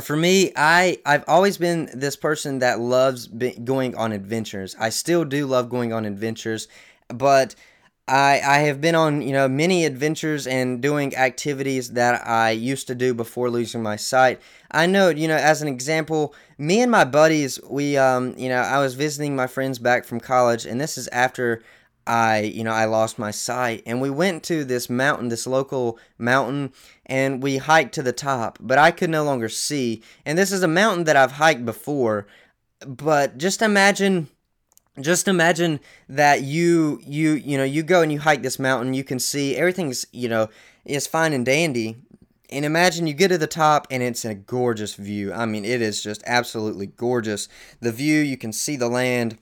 for 0.00 0.16
me, 0.16 0.52
I 0.56 0.98
I've 1.06 1.24
always 1.28 1.58
been 1.58 1.88
this 1.94 2.16
person 2.16 2.58
that 2.58 2.80
loves 2.80 3.28
going 3.28 3.94
on 3.94 4.12
adventures. 4.12 4.74
I 4.78 4.88
still 4.88 5.24
do 5.24 5.46
love 5.46 5.70
going 5.70 5.92
on 5.92 6.04
adventures, 6.04 6.66
but 7.08 7.54
I, 8.08 8.40
I 8.44 8.58
have 8.60 8.80
been 8.80 8.94
on 8.96 9.22
you 9.22 9.32
know 9.32 9.48
many 9.48 9.84
adventures 9.84 10.46
and 10.46 10.80
doing 10.80 11.14
activities 11.16 11.90
that 11.92 12.26
I 12.26 12.50
used 12.50 12.88
to 12.88 12.94
do 12.96 13.14
before 13.14 13.48
losing 13.48 13.82
my 13.82 13.96
sight. 13.96 14.40
I 14.72 14.86
know 14.86 15.08
you 15.08 15.28
know 15.28 15.36
as 15.36 15.62
an 15.62 15.68
example, 15.68 16.34
me 16.58 16.80
and 16.80 16.90
my 16.90 17.04
buddies, 17.04 17.60
we 17.68 17.96
um 17.96 18.34
you 18.36 18.48
know 18.48 18.60
I 18.60 18.80
was 18.80 18.94
visiting 18.94 19.36
my 19.36 19.46
friends 19.46 19.78
back 19.78 20.04
from 20.04 20.18
college, 20.18 20.66
and 20.66 20.80
this 20.80 20.98
is 20.98 21.06
after 21.08 21.62
I 22.06 22.40
you 22.40 22.64
know 22.64 22.72
I 22.72 22.84
lost 22.84 23.18
my 23.18 23.30
sight, 23.30 23.82
and 23.86 24.00
we 24.00 24.10
went 24.10 24.42
to 24.44 24.64
this 24.64 24.88
mountain, 24.88 25.28
this 25.28 25.46
local 25.46 25.98
mountain, 26.18 26.72
and 27.06 27.42
we 27.42 27.58
hiked 27.58 27.94
to 27.94 28.02
the 28.02 28.12
top, 28.12 28.58
but 28.60 28.78
I 28.78 28.90
could 28.90 29.10
no 29.10 29.24
longer 29.24 29.48
see. 29.48 30.02
And 30.24 30.38
this 30.38 30.52
is 30.52 30.62
a 30.62 30.68
mountain 30.68 31.04
that 31.04 31.16
I've 31.16 31.32
hiked 31.32 31.64
before, 31.64 32.26
but 32.86 33.38
just 33.38 33.62
imagine 33.62 34.28
just 35.00 35.28
imagine 35.28 35.80
that 36.08 36.42
you 36.42 37.00
you 37.04 37.32
you 37.32 37.58
know 37.58 37.64
you 37.64 37.82
go 37.82 38.02
and 38.02 38.10
you 38.10 38.20
hike 38.20 38.42
this 38.42 38.58
mountain 38.58 38.94
you 38.94 39.04
can 39.04 39.18
see 39.18 39.54
everything's 39.54 40.06
you 40.12 40.28
know 40.28 40.48
is 40.84 41.06
fine 41.06 41.32
and 41.32 41.44
dandy. 41.44 41.96
And 42.48 42.64
imagine 42.64 43.08
you 43.08 43.14
get 43.14 43.28
to 43.28 43.38
the 43.38 43.48
top 43.48 43.88
and 43.90 44.04
it's 44.04 44.24
a 44.24 44.32
gorgeous 44.32 44.94
view. 44.94 45.32
I 45.32 45.46
mean 45.46 45.64
it 45.64 45.82
is 45.82 46.02
just 46.02 46.22
absolutely 46.26 46.86
gorgeous. 46.86 47.48
The 47.80 47.90
view 47.90 48.20
you 48.20 48.36
can 48.36 48.52
see 48.52 48.76
the 48.76 48.88
land 48.88 49.36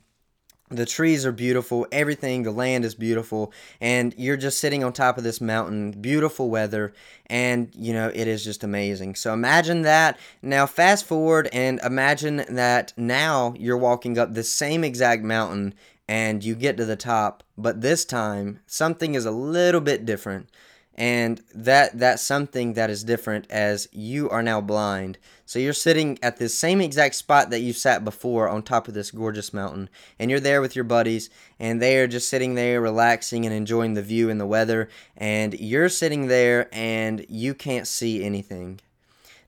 the 0.77 0.87
trees 0.87 1.25
are 1.25 1.33
beautiful 1.33 1.87
everything 1.93 2.43
the 2.43 2.51
land 2.51 2.85
is 2.85 2.95
beautiful 2.95 3.53
and 3.81 4.15
you're 4.17 4.37
just 4.37 4.59
sitting 4.59 4.85
on 4.85 4.93
top 4.93 5.19
of 5.19 5.25
this 5.25 5.41
mountain 5.41 5.93
beautiful 5.93 6.51
weather 6.51 6.93
and 7.27 7.71
you 7.75 7.93
know 7.93 8.11
it 8.15 8.29
is 8.29 8.45
just 8.45 8.63
amazing. 8.65 9.15
So 9.15 9.33
imagine 9.33 9.83
that. 9.83 10.19
Now 10.43 10.67
fast 10.67 11.05
forward 11.05 11.49
and 11.53 11.81
imagine 11.81 12.45
that 12.49 12.93
now 12.97 13.55
you're 13.57 13.79
walking 13.79 14.19
up 14.19 14.35
the 14.35 14.45
same 14.45 14.85
exact 14.85 15.23
mountain 15.23 15.75
and 16.07 16.45
you 16.45 16.55
get 16.55 16.77
to 16.77 16.85
the 16.85 16.97
top 16.97 17.43
but 17.57 17.81
this 17.81 18.05
time 18.05 18.61
something 18.67 19.15
is 19.15 19.25
a 19.25 19.31
little 19.31 19.81
bit 19.81 20.05
different 20.05 20.51
and 20.95 21.43
that 21.55 21.99
that's 21.99 22.23
something 22.23 22.75
that 22.75 22.91
is 22.91 23.03
different 23.05 23.51
as 23.51 23.89
you 23.93 24.31
are 24.31 24.43
now 24.43 24.61
blind. 24.61 25.19
So 25.47 25.59
you're 25.59 25.73
sitting 25.73 26.19
at 26.23 26.39
the 26.39 26.49
same 26.49 26.81
exact 26.81 27.17
spot 27.17 27.51
that 27.51 27.61
you 27.61 27.73
sat 27.73 28.05
before 28.05 28.49
on 28.49 28.63
top 28.63 28.89
of 28.89 28.95
this 28.95 29.11
gorgeous 29.11 29.53
mountain. 29.53 29.91
And 30.19 30.31
you're 30.31 30.41
there 30.41 30.61
with 30.61 30.75
your 30.77 30.85
buddies 30.85 31.31
and 31.59 31.83
they 31.83 31.99
are 31.99 32.07
just 32.07 32.29
sitting 32.29 32.55
there 32.55 32.81
relaxing 32.81 33.45
and 33.45 33.55
enjoying 33.55 33.95
the 33.95 34.03
view 34.03 34.31
and 34.31 34.41
the 34.41 34.47
weather. 34.47 34.89
And 35.17 35.55
you're 35.55 35.89
sitting 35.89 36.29
there 36.29 36.69
and 36.73 37.27
you 37.29 37.55
can't 37.55 37.87
see 37.87 38.25
anything 38.25 38.81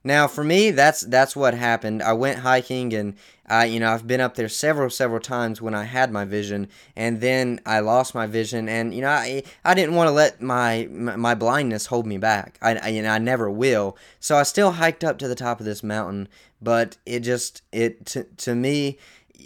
now, 0.07 0.27
for 0.27 0.43
me, 0.43 0.71
that's 0.71 1.01
that's 1.01 1.35
what 1.35 1.53
happened. 1.53 2.01
I 2.01 2.13
went 2.13 2.39
hiking, 2.39 2.93
and 2.93 3.15
I, 3.45 3.65
you 3.65 3.79
know, 3.79 3.91
I've 3.91 4.07
been 4.07 4.19
up 4.19 4.35
there 4.35 4.49
several, 4.49 4.89
several 4.89 5.19
times 5.19 5.61
when 5.61 5.73
I 5.73 5.83
had 5.83 6.11
my 6.11 6.25
vision, 6.25 6.67
and 6.95 7.21
then 7.21 7.61
I 7.65 7.79
lost 7.79 8.15
my 8.15 8.25
vision, 8.25 8.67
and 8.67 8.93
you 8.93 9.01
know, 9.01 9.09
I, 9.09 9.43
I 9.63 9.73
didn't 9.73 9.95
want 9.95 10.07
to 10.07 10.11
let 10.11 10.41
my, 10.41 10.87
my 10.89 11.35
blindness 11.35 11.85
hold 11.85 12.07
me 12.07 12.17
back. 12.17 12.57
I, 12.61 12.75
I, 12.75 12.87
you 12.89 13.01
know, 13.01 13.11
I 13.11 13.19
never 13.19 13.49
will. 13.49 13.97
So 14.19 14.35
I 14.35 14.43
still 14.43 14.71
hiked 14.71 15.03
up 15.03 15.17
to 15.19 15.27
the 15.27 15.35
top 15.35 15.59
of 15.59 15.65
this 15.65 15.83
mountain, 15.83 16.27
but 16.61 16.97
it 17.05 17.19
just, 17.21 17.61
it 17.71 18.05
to, 18.07 18.23
to 18.23 18.55
me, 18.55 18.97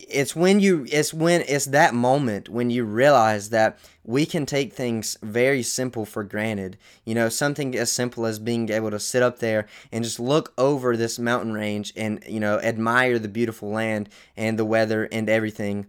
it's 0.09 0.35
when 0.35 0.59
you 0.59 0.85
it's 0.89 1.13
when 1.13 1.41
it's 1.47 1.65
that 1.65 1.93
moment 1.93 2.49
when 2.49 2.69
you 2.69 2.83
realize 2.83 3.49
that 3.49 3.79
we 4.03 4.25
can 4.25 4.45
take 4.45 4.73
things 4.73 5.17
very 5.21 5.61
simple 5.63 6.05
for 6.05 6.23
granted. 6.23 6.77
You 7.05 7.15
know 7.15 7.29
something 7.29 7.75
as 7.75 7.91
simple 7.91 8.25
as 8.25 8.39
being 8.39 8.69
able 8.69 8.91
to 8.91 8.99
sit 8.99 9.23
up 9.23 9.39
there 9.39 9.67
and 9.91 10.03
just 10.03 10.19
look 10.19 10.53
over 10.57 10.97
this 10.97 11.19
mountain 11.19 11.53
range 11.53 11.93
and 11.95 12.23
you 12.27 12.39
know 12.39 12.59
admire 12.59 13.19
the 13.19 13.27
beautiful 13.27 13.69
land 13.69 14.09
and 14.35 14.57
the 14.57 14.65
weather 14.65 15.07
and 15.11 15.29
everything. 15.29 15.87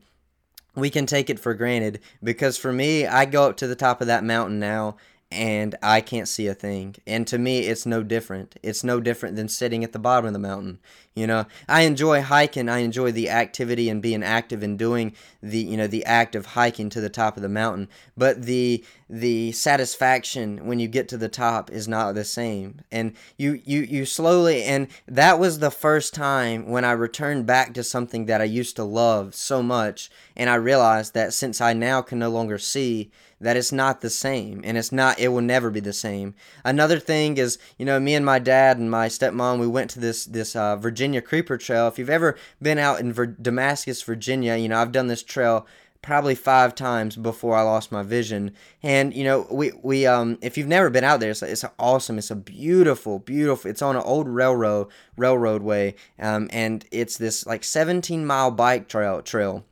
We 0.75 0.89
can 0.89 1.05
take 1.05 1.29
it 1.29 1.39
for 1.39 1.53
granted 1.55 2.01
because 2.23 2.57
for 2.57 2.73
me 2.73 3.07
I 3.07 3.25
go 3.25 3.49
up 3.49 3.57
to 3.59 3.67
the 3.67 3.77
top 3.77 4.01
of 4.01 4.07
that 4.07 4.25
mountain 4.25 4.59
now 4.59 4.97
and 5.33 5.75
I 5.83 6.01
can't 6.01 6.29
see 6.29 6.47
a 6.47 6.55
thing. 6.55 6.97
And 7.07 7.27
to 7.27 7.39
me, 7.39 7.61
it's 7.61 7.87
no 7.87 8.03
different. 8.03 8.57
It's 8.63 8.85
no 8.85 9.01
different 9.01 9.37
than 9.37 9.49
sitting 9.49 9.83
at 9.83 9.93
the 9.93 9.99
bottom 9.99 10.27
of 10.27 10.33
the 10.33 10.39
mountain. 10.39 10.79
You 11.15 11.27
know, 11.27 11.47
I 11.69 11.83
enjoy 11.83 12.23
hiking. 12.23 12.69
I 12.71 12.79
enjoy 12.79 13.13
the 13.13 13.29
activity 13.29 13.91
and 13.91 14.01
being 14.01 14.23
active 14.23 14.63
and 14.63 14.79
doing 14.79 15.15
the 15.43 15.59
you 15.59 15.77
know 15.77 15.87
the 15.87 16.05
act 16.07 16.35
of 16.35 16.47
hiking 16.47 16.89
to 16.91 17.01
the 17.03 17.11
top 17.11 17.37
of 17.37 17.43
the 17.43 17.51
mountain. 17.51 17.89
But 18.17 18.43
the 18.43 18.83
the 19.11 19.53
satisfaction 19.53 20.67
when 20.67 20.79
you 20.79 20.89
get 20.89 21.09
to 21.09 21.19
the 21.19 21.29
top 21.29 21.71
is 21.71 21.87
not 21.87 22.15
the 22.15 22.25
same. 22.25 22.81
And 22.91 23.15
you 23.37 23.61
you 23.65 23.81
you 23.81 24.07
slowly 24.07 24.63
and 24.63 24.89
that 25.07 25.39
was 25.39 25.59
the 25.59 25.71
first 25.71 26.15
time 26.15 26.71
when 26.71 26.85
I 26.85 26.93
returned 26.93 27.45
back 27.45 27.75
to 27.75 27.85
something 27.85 28.25
that 28.27 28.41
I 28.41 28.45
used 28.45 28.77
to 28.77 28.85
love 28.85 29.35
so 29.35 29.63
much, 29.63 30.11
and 30.35 30.49
I 30.49 30.55
realized 30.55 31.13
that 31.13 31.35
since 31.35 31.61
I 31.61 31.75
now 31.75 32.01
can 32.01 32.19
no 32.19 32.31
longer 32.31 32.59
see 32.59 33.11
that 33.43 33.57
it's 33.57 33.73
not 33.73 34.01
the 34.01 34.11
same 34.11 34.61
and 34.65 34.79
it's 34.79 34.93
not 34.93 35.19
it 35.19 35.29
will 35.29 35.43
never 35.43 35.71
be 35.71 35.81
the 35.81 35.93
same 35.93 36.35
another 36.65 36.99
thing 36.99 37.37
is 37.37 37.59
you 37.79 37.85
know 37.85 38.01
me 38.01 38.15
and 38.15 38.25
my 38.25 38.39
dad 38.39 38.79
and 38.79 38.91
my 38.91 39.09
stepmom 39.09 39.59
we 39.59 39.67
went 39.67 39.91
to 39.91 40.01
this 40.01 40.25
this 40.25 40.57
uh, 40.57 40.77
virginia 40.77 41.21
creeper 41.21 41.59
trail 41.59 41.89
if 41.89 41.99
you've 41.99 42.11
ever 42.11 42.37
been 42.61 42.79
out 42.79 43.01
in 43.01 43.37
damascus 43.41 44.03
virginia 44.03 44.57
you 44.57 44.69
know 44.69 44.79
i've 44.79 44.93
done 44.93 45.09
this 45.09 45.23
trail 45.23 45.67
probably 46.03 46.35
five 46.35 46.75
times 46.75 47.15
before 47.17 47.57
I 47.57 47.63
lost 47.63 47.93
my 47.93 48.03
vision. 48.03 48.53
And 48.83 49.15
you 49.15 49.25
know, 49.25 49.47
we 49.51 49.73
we 49.83 50.05
um 50.05 50.37
if 50.43 50.59
you've 50.59 50.67
never 50.67 50.91
been 50.91 51.05
out 51.05 51.21
there, 51.21 51.31
it's 51.31 51.43
it's 51.43 51.65
awesome. 51.79 52.19
It's 52.19 52.31
a 52.31 52.37
beautiful, 52.37 53.21
beautiful. 53.21 53.71
It's 53.71 53.83
on 53.83 53.97
an 53.97 54.03
old 54.03 54.29
railroad 54.29 54.89
railroad 55.17 55.63
way, 55.63 55.95
um, 56.19 56.49
and 56.53 56.85
it's 56.91 57.17
this 57.17 57.47
like 57.47 57.65
17 57.65 58.27
mile 58.27 58.51
bike 58.51 58.89
trail 58.89 59.23
trail 59.23 59.65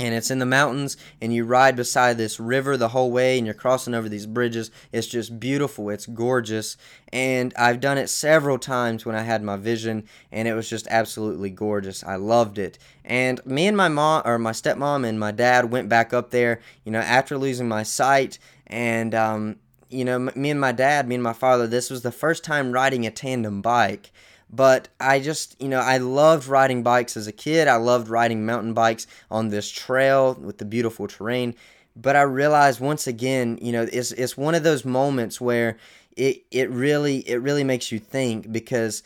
and 0.00 0.14
it's 0.14 0.30
in 0.30 0.38
the 0.38 0.46
mountains 0.46 0.96
and 1.20 1.32
you 1.32 1.44
ride 1.44 1.76
beside 1.76 2.16
this 2.16 2.40
river 2.40 2.78
the 2.78 2.88
whole 2.88 3.10
way 3.10 3.36
and 3.36 3.46
you're 3.46 3.54
crossing 3.54 3.92
over 3.92 4.08
these 4.08 4.26
bridges. 4.26 4.70
It's 4.92 5.06
just 5.06 5.38
beautiful. 5.38 5.90
It's 5.90 6.06
gorgeous. 6.06 6.78
And 7.12 7.52
i've 7.56 7.80
done 7.80 7.98
it 7.98 8.08
several 8.08 8.58
times 8.58 9.04
when 9.04 9.14
i 9.14 9.22
had 9.22 9.42
my 9.42 9.56
vision 9.56 10.04
and 10.32 10.48
it 10.48 10.54
was 10.54 10.70
just 10.70 10.86
absolutely 10.88 11.50
gorgeous. 11.50 12.02
I 12.02 12.16
loved 12.16 12.56
it. 12.58 12.78
And 13.04 13.44
me 13.44 13.66
and 13.66 13.76
my 13.76 13.88
mom 13.88 14.22
or 14.24 14.38
my 14.38 14.52
stepmom 14.52 15.06
and 15.06 15.20
my 15.20 15.32
dad 15.32 15.70
went 15.70 15.90
back 15.90 16.14
up 16.14 16.30
there 16.30 16.60
you 16.84 16.90
know 16.92 17.00
after 17.00 17.36
losing 17.36 17.68
my 17.68 17.82
sight. 17.82 18.38
And 18.66 19.14
um, 19.14 19.56
you 19.90 20.04
know 20.06 20.18
me 20.34 20.48
and 20.48 20.60
my 20.60 20.72
dad 20.72 21.08
me 21.08 21.16
and 21.16 21.24
my 21.24 21.32
father 21.32 21.66
this 21.66 21.90
was 21.90 22.02
the 22.02 22.12
first 22.12 22.44
time 22.44 22.72
riding 22.72 23.04
a 23.04 23.10
tandem 23.10 23.60
bike 23.60 24.12
but 24.52 24.88
I 24.98 25.20
just, 25.20 25.60
you 25.60 25.68
know, 25.68 25.80
I 25.80 25.98
loved 25.98 26.48
riding 26.48 26.82
bikes 26.82 27.16
as 27.16 27.26
a 27.26 27.32
kid. 27.32 27.68
I 27.68 27.76
loved 27.76 28.08
riding 28.08 28.44
mountain 28.44 28.74
bikes 28.74 29.06
on 29.30 29.48
this 29.48 29.70
trail 29.70 30.34
with 30.34 30.58
the 30.58 30.64
beautiful 30.64 31.06
terrain. 31.06 31.54
But 31.96 32.16
I 32.16 32.22
realized 32.22 32.80
once 32.80 33.06
again, 33.06 33.58
you 33.60 33.72
know, 33.72 33.86
it's 33.92 34.12
it's 34.12 34.36
one 34.36 34.54
of 34.54 34.62
those 34.62 34.84
moments 34.84 35.40
where 35.40 35.76
it 36.16 36.44
it 36.50 36.70
really 36.70 37.18
it 37.28 37.36
really 37.36 37.64
makes 37.64 37.92
you 37.92 37.98
think 37.98 38.50
because 38.50 39.02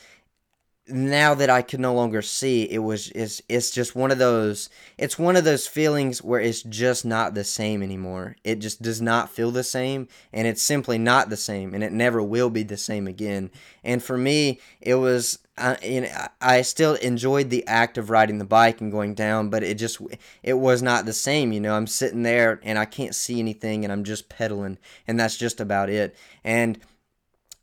now 0.86 1.34
that 1.34 1.48
I 1.48 1.62
could 1.62 1.80
no 1.80 1.94
longer 1.94 2.20
see, 2.20 2.64
it 2.64 2.78
was 2.78 3.10
it's 3.10 3.40
it's 3.48 3.70
just 3.70 3.96
one 3.96 4.10
of 4.10 4.18
those 4.18 4.68
it's 4.98 5.18
one 5.18 5.36
of 5.36 5.44
those 5.44 5.66
feelings 5.66 6.22
where 6.22 6.40
it's 6.40 6.62
just 6.62 7.04
not 7.06 7.34
the 7.34 7.44
same 7.44 7.82
anymore. 7.82 8.36
It 8.44 8.58
just 8.58 8.82
does 8.82 9.00
not 9.00 9.30
feel 9.30 9.50
the 9.50 9.64
same 9.64 10.08
and 10.32 10.46
it's 10.46 10.62
simply 10.62 10.98
not 10.98 11.30
the 11.30 11.36
same 11.36 11.74
and 11.74 11.82
it 11.82 11.92
never 11.92 12.22
will 12.22 12.50
be 12.50 12.62
the 12.62 12.76
same 12.76 13.06
again. 13.06 13.50
And 13.82 14.02
for 14.02 14.18
me, 14.18 14.60
it 14.80 14.96
was 14.96 15.38
I, 15.56 15.78
you 15.82 16.00
know, 16.02 16.08
I 16.40 16.62
still 16.62 16.94
enjoyed 16.96 17.48
the 17.48 17.66
act 17.66 17.96
of 17.96 18.10
riding 18.10 18.38
the 18.38 18.44
bike 18.44 18.80
and 18.80 18.90
going 18.90 19.14
down, 19.14 19.50
but 19.50 19.62
it 19.62 19.76
just 19.76 20.00
it 20.42 20.54
was 20.54 20.82
not 20.82 21.06
the 21.06 21.12
same. 21.12 21.52
You 21.52 21.60
know, 21.60 21.76
I'm 21.76 21.86
sitting 21.86 22.24
there 22.24 22.60
and 22.64 22.78
I 22.78 22.84
can't 22.86 23.14
see 23.14 23.38
anything, 23.38 23.84
and 23.84 23.92
I'm 23.92 24.02
just 24.02 24.28
pedaling, 24.28 24.78
and 25.06 25.18
that's 25.18 25.36
just 25.36 25.60
about 25.60 25.90
it. 25.90 26.16
And 26.42 26.78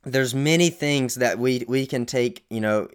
there's 0.03 0.33
many 0.33 0.69
things 0.69 1.15
that 1.15 1.37
we 1.37 1.63
we 1.67 1.85
can 1.85 2.05
take 2.05 2.43
you 2.49 2.59
know 2.59 2.87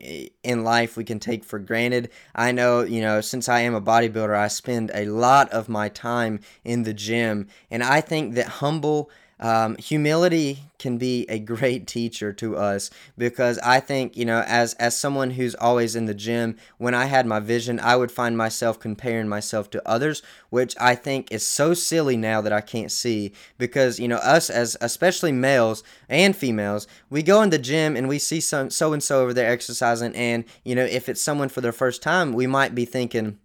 in 0.43 0.65
life 0.65 0.97
we 0.97 1.05
can 1.05 1.21
take 1.21 1.45
for 1.45 1.59
granted. 1.59 2.11
I 2.35 2.53
know 2.53 2.83
you 2.83 3.01
know 3.01 3.21
since 3.21 3.49
i 3.49 3.61
am 3.61 3.75
a 3.75 3.81
bodybuilder 3.81 4.37
i 4.37 4.49
spend 4.49 4.91
a 4.93 5.07
lot 5.07 5.49
of 5.51 5.69
my 5.69 5.89
time 5.89 6.41
in 6.65 6.83
the 6.83 6.95
gym. 6.95 7.49
And 7.71 7.83
i 7.83 8.01
think 8.01 8.35
that 8.35 8.47
humble 8.47 9.11
um, 9.39 9.77
humility 9.77 10.61
can 10.79 10.97
be 10.97 11.27
a 11.29 11.39
great 11.39 11.87
teacher 11.87 12.33
to 12.33 12.57
us 12.57 12.91
because 13.19 13.59
I 13.59 13.81
think 13.81 14.17
you 14.17 14.25
know 14.25 14.43
as 14.47 14.73
as 14.75 14.97
someone 14.97 15.31
who's 15.31 15.55
always 15.55 15.95
in 15.95 16.07
the 16.07 16.15
gym 16.15 16.57
when 16.79 16.95
I 16.95 17.07
had 17.07 17.27
my 17.27 17.41
vision 17.41 17.79
I 17.79 17.97
would 17.97 18.11
find 18.11 18.37
myself 18.37 18.81
comparing 18.81 19.29
myself 19.29 19.69
to 19.71 19.89
others 19.89 20.23
which 20.49 20.75
I 20.81 20.95
think 20.95 21.31
is 21.31 21.47
so 21.47 21.75
silly 21.75 22.17
now 22.17 22.41
that 22.41 22.53
I 22.53 22.63
can't 22.63 22.91
see 22.93 23.33
because 23.59 24.01
you 24.01 24.09
know 24.09 24.17
us 24.17 24.49
as 24.49 24.77
especially 24.81 25.33
males 25.33 25.83
and 26.09 26.35
females 26.35 26.87
we 27.11 27.23
go 27.23 27.43
in 27.43 27.51
the 27.51 27.59
gym 27.59 27.95
and 27.95 28.09
we 28.09 28.19
see 28.19 28.41
some 28.41 28.71
so 28.71 28.95
and 28.95 29.03
so 29.03 29.23
over 29.23 29.35
there 29.35 29.51
exercising 29.51 30.15
and 30.17 30.45
you 30.65 30.75
know 30.75 30.85
if 30.85 31.09
it's 31.11 31.21
someone 31.23 31.51
for 31.51 31.61
their 31.61 31.73
first 31.73 32.03
time 32.03 32.33
we 32.33 32.47
might 32.47 32.75
be 32.75 32.87
thinking 32.87 33.39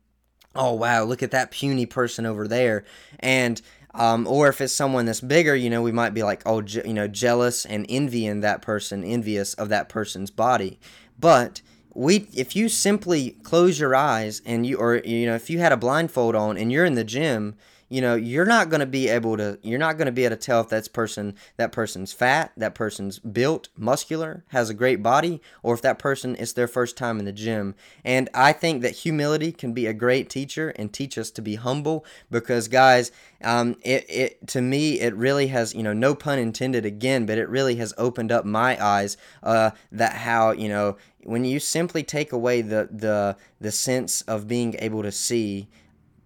oh 0.55 0.73
wow 0.73 1.03
look 1.03 1.23
at 1.23 1.31
that 1.31 1.51
puny 1.51 1.85
person 1.85 2.25
over 2.25 2.47
there. 2.47 2.83
And 3.19 3.61
um, 3.93 4.25
or 4.27 4.47
if 4.47 4.61
it's 4.61 4.73
someone 4.73 5.05
that's 5.05 5.21
bigger, 5.21 5.55
you 5.55 5.69
know, 5.69 5.81
we 5.81 5.91
might 5.91 6.13
be 6.13 6.23
like, 6.23 6.41
oh, 6.45 6.61
je- 6.61 6.83
you 6.85 6.93
know, 6.93 7.07
jealous 7.07 7.65
and 7.65 7.85
envying 7.89 8.41
that 8.41 8.61
person, 8.61 9.03
envious 9.03 9.53
of 9.55 9.69
that 9.69 9.89
person's 9.89 10.31
body. 10.31 10.79
But 11.19 11.61
we, 11.93 12.27
if 12.33 12.55
you 12.55 12.69
simply 12.69 13.31
close 13.43 13.79
your 13.79 13.95
eyes 13.95 14.41
and 14.45 14.65
you, 14.65 14.77
or 14.77 14.97
you 14.97 15.25
know, 15.25 15.35
if 15.35 15.49
you 15.49 15.59
had 15.59 15.73
a 15.73 15.77
blindfold 15.77 16.35
on 16.35 16.57
and 16.57 16.71
you're 16.71 16.85
in 16.85 16.95
the 16.95 17.03
gym, 17.03 17.55
you 17.91 17.99
know 17.99 18.15
you're 18.15 18.45
not 18.45 18.69
going 18.69 18.79
to 18.79 18.85
be 18.85 19.09
able 19.09 19.35
to 19.35 19.59
you're 19.61 19.77
not 19.77 19.97
going 19.97 20.05
to 20.05 20.11
be 20.11 20.23
able 20.23 20.35
to 20.35 20.41
tell 20.41 20.61
if 20.61 20.69
that's 20.69 20.87
person 20.87 21.35
that 21.57 21.73
person's 21.73 22.13
fat 22.13 22.51
that 22.55 22.73
person's 22.73 23.19
built 23.19 23.67
muscular 23.75 24.45
has 24.47 24.69
a 24.69 24.73
great 24.73 25.03
body 25.03 25.41
or 25.61 25.73
if 25.73 25.81
that 25.81 25.99
person 25.99 26.33
is 26.35 26.53
their 26.53 26.67
first 26.67 26.95
time 26.95 27.19
in 27.19 27.25
the 27.25 27.31
gym. 27.33 27.75
And 28.05 28.29
i 28.33 28.53
think 28.53 28.81
that 28.81 28.91
humility 28.91 29.51
can 29.51 29.73
be 29.73 29.85
a 29.85 29.93
great 29.93 30.29
teacher 30.29 30.69
and 30.69 30.91
teach 30.91 31.17
us 31.17 31.29
to 31.31 31.41
be 31.41 31.55
humble 31.55 32.05
because 32.31 32.69
guys 32.69 33.11
um, 33.43 33.75
it, 33.81 34.05
it 34.09 34.47
to 34.47 34.61
me 34.61 34.99
it 35.01 35.15
really 35.15 35.47
has 35.47 35.75
you 35.75 35.83
know 35.83 35.93
no 35.93 36.15
pun 36.15 36.39
intended 36.39 36.85
again 36.85 37.25
but 37.25 37.37
it 37.37 37.49
really 37.49 37.75
has 37.75 37.93
opened 37.97 38.31
up 38.31 38.45
my 38.45 38.81
eyes 38.81 39.17
uh, 39.43 39.71
that 39.91 40.13
how 40.13 40.51
you 40.51 40.69
know 40.69 40.95
when 41.23 41.43
you 41.43 41.59
simply 41.59 42.03
take 42.03 42.31
away 42.31 42.61
the 42.61 42.87
the 42.91 43.35
the 43.59 43.71
sense 43.71 44.21
of 44.23 44.47
being 44.47 44.75
able 44.79 45.03
to 45.03 45.11
see 45.11 45.67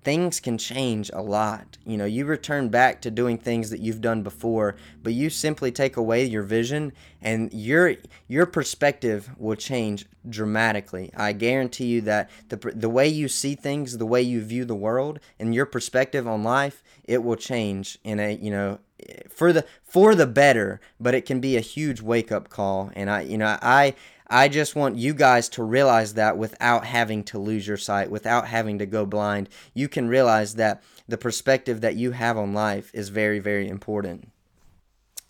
things 0.05 0.39
can 0.39 0.55
change 0.55 1.09
a 1.13 1.21
lot. 1.21 1.79
You 1.83 1.97
know, 1.97 2.05
you 2.05 2.25
return 2.25 2.69
back 2.69 3.01
to 3.01 3.11
doing 3.11 3.39
things 3.39 3.71
that 3.71 3.79
you've 3.79 4.01
done 4.01 4.21
before, 4.21 4.75
but 5.01 5.13
you 5.13 5.31
simply 5.31 5.71
take 5.71 5.97
away 5.97 6.23
your 6.23 6.43
vision 6.43 6.93
and 7.23 7.51
your 7.51 7.95
your 8.27 8.45
perspective 8.45 9.31
will 9.35 9.55
change 9.55 10.05
dramatically. 10.29 11.11
I 11.17 11.33
guarantee 11.33 11.87
you 11.87 12.01
that 12.01 12.29
the 12.49 12.57
the 12.57 12.89
way 12.89 13.07
you 13.07 13.27
see 13.27 13.55
things, 13.55 13.97
the 13.97 14.05
way 14.05 14.21
you 14.21 14.43
view 14.43 14.63
the 14.63 14.75
world, 14.75 15.19
and 15.39 15.55
your 15.55 15.65
perspective 15.65 16.27
on 16.27 16.43
life, 16.43 16.83
it 17.05 17.23
will 17.23 17.35
change 17.35 17.97
in 18.03 18.19
a, 18.19 18.35
you 18.35 18.51
know, 18.51 18.77
for 19.27 19.51
the 19.51 19.65
for 19.83 20.13
the 20.13 20.27
better, 20.27 20.79
but 20.99 21.15
it 21.15 21.25
can 21.25 21.39
be 21.39 21.57
a 21.57 21.61
huge 21.61 22.01
wake-up 22.01 22.49
call 22.49 22.91
and 22.95 23.09
I 23.09 23.21
you 23.21 23.39
know, 23.39 23.57
I 23.59 23.95
I 24.27 24.47
just 24.47 24.75
want 24.75 24.97
you 24.97 25.13
guys 25.13 25.49
to 25.49 25.63
realize 25.63 26.15
that 26.15 26.37
without 26.37 26.85
having 26.85 27.23
to 27.25 27.39
lose 27.39 27.67
your 27.67 27.77
sight, 27.77 28.09
without 28.09 28.47
having 28.47 28.79
to 28.79 28.85
go 28.85 29.05
blind. 29.05 29.49
You 29.73 29.87
can 29.87 30.07
realize 30.07 30.55
that 30.55 30.83
the 31.07 31.17
perspective 31.17 31.81
that 31.81 31.95
you 31.95 32.11
have 32.11 32.37
on 32.37 32.53
life 32.53 32.89
is 32.93 33.09
very, 33.09 33.39
very 33.39 33.67
important. 33.67 34.31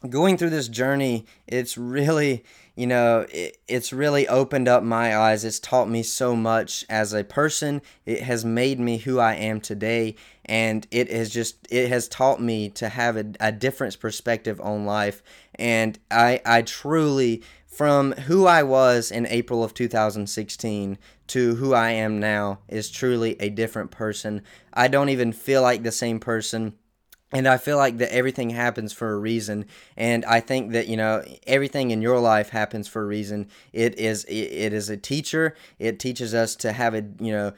Going 0.10 0.38
through 0.38 0.52
this 0.52 0.68
journey, 0.68 1.26
it's 1.48 1.78
really, 1.78 2.46
you 2.76 2.86
know, 2.86 3.26
it, 3.32 3.58
it's 3.68 3.92
really 3.92 4.28
opened 4.28 4.68
up 4.68 4.84
my 4.84 5.18
eyes. 5.18 5.44
It's 5.44 5.60
taught 5.60 5.90
me 5.90 6.04
so 6.04 6.36
much 6.36 6.86
as 6.90 7.12
a 7.12 7.24
person. 7.24 7.82
It 8.06 8.22
has 8.22 8.46
made 8.46 8.80
me 8.80 9.00
who 9.00 9.20
I 9.20 9.34
am 9.34 9.60
today. 9.60 10.16
And 10.46 10.86
it 10.92 11.12
has 11.12 11.32
just, 11.32 11.68
it 11.72 11.90
has 11.90 12.08
taught 12.08 12.40
me 12.40 12.70
to 12.72 12.88
have 12.88 13.18
a, 13.18 13.26
a 13.40 13.52
different 13.52 14.00
perspective 14.00 14.62
on 14.62 14.86
life. 14.86 15.24
And 15.56 15.98
I, 16.12 16.40
I 16.46 16.62
truly 16.62 17.42
from 17.76 18.14
who 18.14 18.46
I 18.46 18.64
was 18.64 19.12
in 19.12 19.28
April 19.28 19.62
of 19.62 19.74
2016 19.74 20.98
to 21.28 21.56
who 21.56 21.74
I 21.74 21.92
am 21.92 22.22
now 22.22 22.60
is 22.70 22.90
truly 22.90 23.36
a 23.42 23.50
different 23.50 23.92
person. 23.92 24.44
I 24.74 24.88
don't 24.88 25.10
even 25.10 25.34
feel 25.34 25.62
like 25.62 25.84
the 25.84 25.92
same 25.92 26.22
person. 26.22 26.76
And 27.34 27.50
I 27.50 27.58
feel 27.58 27.76
like 27.76 27.98
that 27.98 28.14
everything 28.14 28.52
happens 28.52 28.94
for 28.94 29.12
a 29.12 29.18
reason, 29.18 29.66
and 29.98 30.24
I 30.24 30.40
think 30.40 30.72
that 30.72 30.88
you 30.88 30.96
know 30.96 31.22
everything 31.46 31.92
in 31.92 32.02
your 32.02 32.20
life 32.20 32.50
happens 32.50 32.88
for 32.88 33.02
a 33.02 33.06
reason. 33.06 33.50
It 33.74 34.00
is 34.00 34.26
it 34.26 34.72
is 34.72 34.90
a 34.90 34.96
teacher. 34.96 35.56
It 35.78 36.00
teaches 36.00 36.34
us 36.34 36.56
to 36.58 36.72
have 36.72 36.94
a 36.94 37.04
you 37.20 37.34
know 37.34 37.54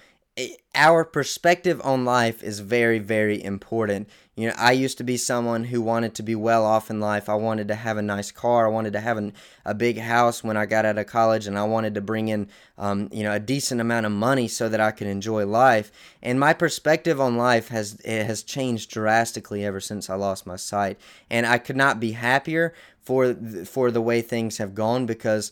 our 0.76 1.04
perspective 1.04 1.82
on 1.84 2.06
life 2.06 2.44
is 2.44 2.60
very 2.60 3.00
very 3.00 3.44
important. 3.44 4.08
You 4.36 4.50
know 4.50 4.54
i 4.58 4.72
used 4.72 5.00
to 5.00 5.04
be 5.04 5.18
someone 5.18 5.64
who 5.66 5.82
wanted 5.82 6.14
to 6.16 6.24
be 6.24 6.36
well 6.36 6.64
off 6.64 6.92
in 6.92 7.00
life. 7.00 7.28
I 7.28 7.34
wanted 7.36 7.68
to 7.70 7.76
have 7.76 7.98
a 7.98 8.04
nice 8.04 8.32
car. 8.32 8.68
I 8.68 8.70
wanted 8.70 8.94
to 8.94 9.00
have 9.00 9.18
an, 9.18 9.34
a 9.66 9.74
big 9.74 9.98
house 9.98 10.44
when 10.44 10.56
i 10.56 10.66
got 10.68 10.86
out 10.86 11.00
of 11.00 11.08
college 11.08 11.48
and 11.48 11.58
i 11.58 11.64
wanted 11.64 11.96
to 11.96 12.02
bring 12.02 12.28
in 12.28 12.48
um, 12.78 13.10
you 13.12 13.24
know 13.24 13.34
a 13.34 13.40
decent 13.40 13.82
amount 13.82 14.06
of 14.06 14.12
money 14.12 14.48
so 14.48 14.70
that 14.70 14.80
i 14.80 14.92
could 14.92 15.08
enjoy 15.08 15.46
life. 15.46 15.92
And 16.22 16.40
my 16.40 16.54
perspective 16.54 17.20
on 17.20 17.38
life 17.38 17.70
has 17.70 18.00
it 18.06 18.26
has 18.26 18.44
changed 18.44 18.92
drastically 18.92 19.66
ever 19.66 19.80
since 19.80 20.10
i 20.10 20.16
lost 20.16 20.46
my 20.46 20.58
sight. 20.58 21.00
And 21.32 21.48
i 21.48 21.58
could 21.58 21.78
not 21.78 22.00
be 22.00 22.12
happier 22.12 22.74
for 23.02 23.34
for 23.66 23.90
the 23.90 24.02
way 24.02 24.22
things 24.22 24.58
have 24.58 24.76
gone 24.76 25.06
because 25.06 25.52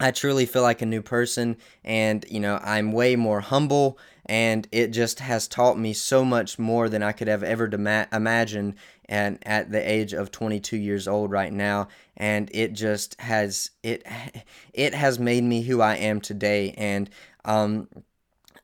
I 0.00 0.10
truly 0.12 0.46
feel 0.46 0.62
like 0.62 0.82
a 0.82 0.86
new 0.86 1.02
person 1.02 1.56
and 1.84 2.24
you 2.30 2.40
know 2.40 2.60
I'm 2.62 2.92
way 2.92 3.16
more 3.16 3.40
humble 3.40 3.98
and 4.26 4.68
it 4.70 4.88
just 4.88 5.20
has 5.20 5.48
taught 5.48 5.78
me 5.78 5.92
so 5.92 6.24
much 6.24 6.58
more 6.58 6.88
than 6.88 7.02
I 7.02 7.12
could 7.12 7.28
have 7.28 7.42
ever 7.42 7.68
imagined 8.12 8.74
and 9.06 9.38
at 9.44 9.72
the 9.72 9.90
age 9.90 10.12
of 10.12 10.30
22 10.30 10.76
years 10.76 11.08
old 11.08 11.30
right 11.30 11.52
now 11.52 11.88
and 12.16 12.50
it 12.52 12.74
just 12.74 13.20
has 13.20 13.70
it 13.82 14.06
it 14.72 14.94
has 14.94 15.18
made 15.18 15.44
me 15.44 15.62
who 15.62 15.80
I 15.80 15.96
am 15.96 16.20
today 16.20 16.74
and 16.76 17.10
um 17.44 17.88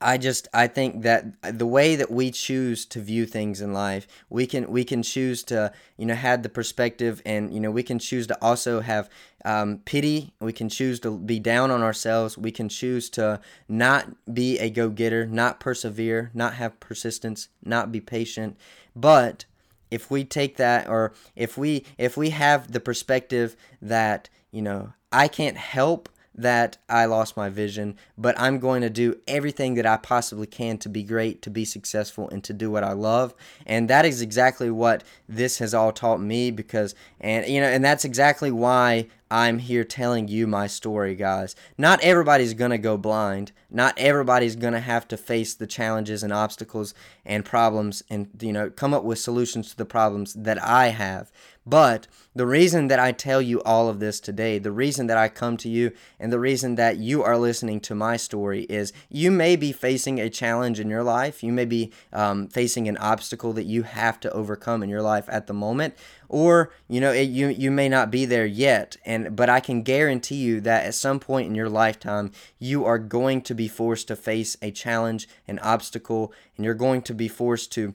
I 0.05 0.18
just 0.18 0.48
I 0.52 0.66
think 0.66 1.02
that 1.02 1.24
the 1.42 1.66
way 1.66 1.96
that 1.96 2.11
we 2.11 2.30
choose 2.30 2.84
to 2.86 3.00
view 3.00 3.24
things 3.24 3.62
in 3.62 3.72
life, 3.72 4.07
we 4.28 4.46
can 4.46 4.70
we 4.70 4.84
can 4.84 5.02
choose 5.02 5.42
to 5.44 5.72
you 5.96 6.05
know 6.05 6.14
have 6.14 6.42
the 6.42 6.50
perspective, 6.50 7.22
and 7.24 7.52
you 7.55 7.59
know 7.59 7.70
we 7.70 7.82
can 7.82 7.98
choose 7.98 8.26
to 8.26 8.38
also 8.44 8.80
have 8.80 9.09
um, 9.46 9.78
pity. 9.86 10.34
We 10.40 10.52
can 10.52 10.68
choose 10.68 11.00
to 11.00 11.18
be 11.18 11.38
down 11.38 11.70
on 11.70 11.82
ourselves. 11.82 12.36
We 12.36 12.50
can 12.50 12.68
choose 12.68 13.09
to 13.11 13.40
not 13.66 14.34
be 14.34 14.59
a 14.59 14.68
go 14.68 14.90
getter, 14.90 15.26
not 15.26 15.59
persevere, 15.59 16.30
not 16.34 16.55
have 16.55 16.78
persistence, 16.80 17.48
not 17.64 17.90
be 17.90 18.00
patient. 18.00 18.59
But 18.94 19.46
if 19.90 20.11
we 20.11 20.22
take 20.22 20.59
that, 20.59 20.86
or 20.86 21.14
if 21.34 21.57
we 21.57 21.86
if 21.96 22.14
we 22.14 22.28
have 22.30 22.72
the 22.72 22.80
perspective 22.80 23.57
that 23.80 24.28
you 24.52 24.61
know 24.61 24.92
I 25.11 25.28
can't 25.28 25.57
help 25.57 26.11
that 26.35 26.78
I 26.89 27.05
lost 27.05 27.37
my 27.37 27.49
vision, 27.49 27.97
but 28.18 28.39
I'm 28.39 28.59
going 28.59 28.82
to 28.82 28.91
do 28.91 29.20
everything 29.28 29.74
that 29.74 29.87
I 29.87 29.97
possibly 29.97 30.47
can 30.47 30.78
to 30.78 30.89
be 30.89 31.03
great, 31.03 31.43
to 31.43 31.51
be 31.51 31.64
successful, 31.64 32.28
and 32.30 32.43
to 32.45 32.53
do 32.53 32.70
what 32.70 32.85
I 32.85 32.93
love. 32.93 33.35
And 33.66 33.89
that 33.89 34.05
is 34.05 34.20
exactly 34.20 34.70
what 34.70 35.05
this 35.28 35.59
has 35.59 35.74
all 35.74 35.93
taught 35.93 36.20
me 36.20 36.51
because, 36.51 36.95
and 37.20 37.47
you 37.47 37.61
know, 37.61 37.68
and 37.68 37.85
that's 37.85 38.05
exactly 38.05 38.51
why 38.51 39.09
I'm 39.31 39.59
here 39.59 39.85
telling 39.85 40.29
you 40.29 40.47
my 40.47 40.66
story, 40.66 41.14
guys. 41.14 41.57
Not 41.79 42.03
everybody's 42.03 42.55
going 42.55 42.70
to 42.70 42.79
go 42.79 42.97
blind. 42.97 43.53
Not 43.70 43.99
everybody's 43.99 44.55
going 44.55 44.75
to 44.75 44.81
have 44.81 45.09
to 45.09 45.16
face 45.16 45.55
the 45.55 45.66
challenges 45.66 46.22
and 46.22 46.33
obstacles 46.33 46.95
and 47.25 47.45
problems 47.45 48.03
and, 48.11 48.29
you 48.41 48.53
know, 48.53 48.70
come 48.70 48.95
up 48.95 49.03
with 49.03 49.18
solutions 49.18 49.70
to 49.70 49.77
the 49.77 49.85
problems 49.85 50.35
that 50.35 50.62
I 50.62 50.89
have. 50.89 51.33
But 51.66 52.07
the 52.35 52.47
reason 52.47 52.89
that 52.89 52.99
I 52.99 53.12
tell 53.12 53.41
you 53.41 53.62
all 53.62 53.89
of 53.89 53.99
this 53.99 54.20
today, 54.20 54.59
the 54.59 54.70
reason 54.70 55.07
that 55.07 55.16
I 55.16 55.29
come 55.29 55.57
to 55.59 55.68
you, 55.68 55.93
and 56.20 56.31
the 56.31 56.39
reason 56.39 56.75
that 56.75 56.99
you 56.99 57.22
are 57.22 57.39
listening 57.39 57.81
to 57.81 57.95
my 57.95 58.18
story 58.18 58.64
is 58.64 58.93
you 59.09 59.31
may 59.31 59.57
be 59.57 59.72
facing 59.72 60.20
a 60.20 60.29
challenge 60.29 60.79
in 60.79 60.91
your 60.91 61.03
life. 61.03 61.43
You 61.43 61.53
may 61.53 61.64
be 61.64 61.91
um, 62.12 62.49
facing 62.49 62.87
an 62.87 62.99
obstacle 62.99 63.55
that 63.55 63.64
you 63.64 63.85
have 63.85 64.20
to 64.20 64.31
overcome 64.33 64.83
in 64.83 64.91
your 64.91 65.03
life 65.03 65.25
at 65.29 65.47
the 65.47 65.55
moment 65.55 65.95
or 66.35 66.72
you 66.89 67.01
know 67.01 67.12
it, 67.12 67.28
you 67.28 67.47
you 67.47 67.70
may 67.70 67.89
not 67.89 68.11
be 68.11 68.24
there 68.24 68.45
yet 68.45 68.97
and 69.07 69.37
but 69.37 69.49
I 69.49 69.61
can 69.61 69.82
guarantee 69.82 70.35
you 70.35 70.61
that 70.62 70.85
at 70.85 70.97
some 70.97 71.20
point 71.20 71.47
in 71.47 71.55
your 71.55 71.68
lifetime 71.68 72.32
you 72.59 72.85
are 72.85 72.99
going 72.99 73.41
to 73.43 73.55
be 73.55 73.68
forced 73.68 74.09
to 74.09 74.16
face 74.16 74.57
a 74.61 74.72
challenge 74.72 75.28
an 75.47 75.61
obstacle 75.61 76.32
and 76.57 76.64
you're 76.64 76.74
going 76.74 77.03
to 77.03 77.14
be 77.14 77.28
forced 77.28 77.70
to 77.72 77.95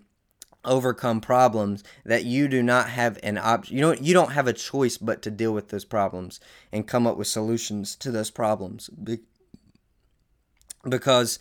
overcome 0.64 1.20
problems 1.20 1.84
that 2.06 2.24
you 2.24 2.48
do 2.48 2.64
not 2.64 2.90
have 2.90 3.20
an 3.24 3.38
option 3.38 3.76
you 3.76 3.82
don't 3.82 4.02
you 4.02 4.14
don't 4.14 4.32
have 4.32 4.48
a 4.48 4.54
choice 4.54 4.98
but 4.98 5.22
to 5.22 5.30
deal 5.30 5.54
with 5.54 5.68
those 5.68 5.86
problems 5.86 6.40
and 6.72 6.88
come 6.88 7.06
up 7.06 7.18
with 7.18 7.28
solutions 7.28 7.94
to 7.98 8.10
those 8.10 8.32
problems. 8.32 8.90
Be- 8.90 9.20
because 10.88 11.40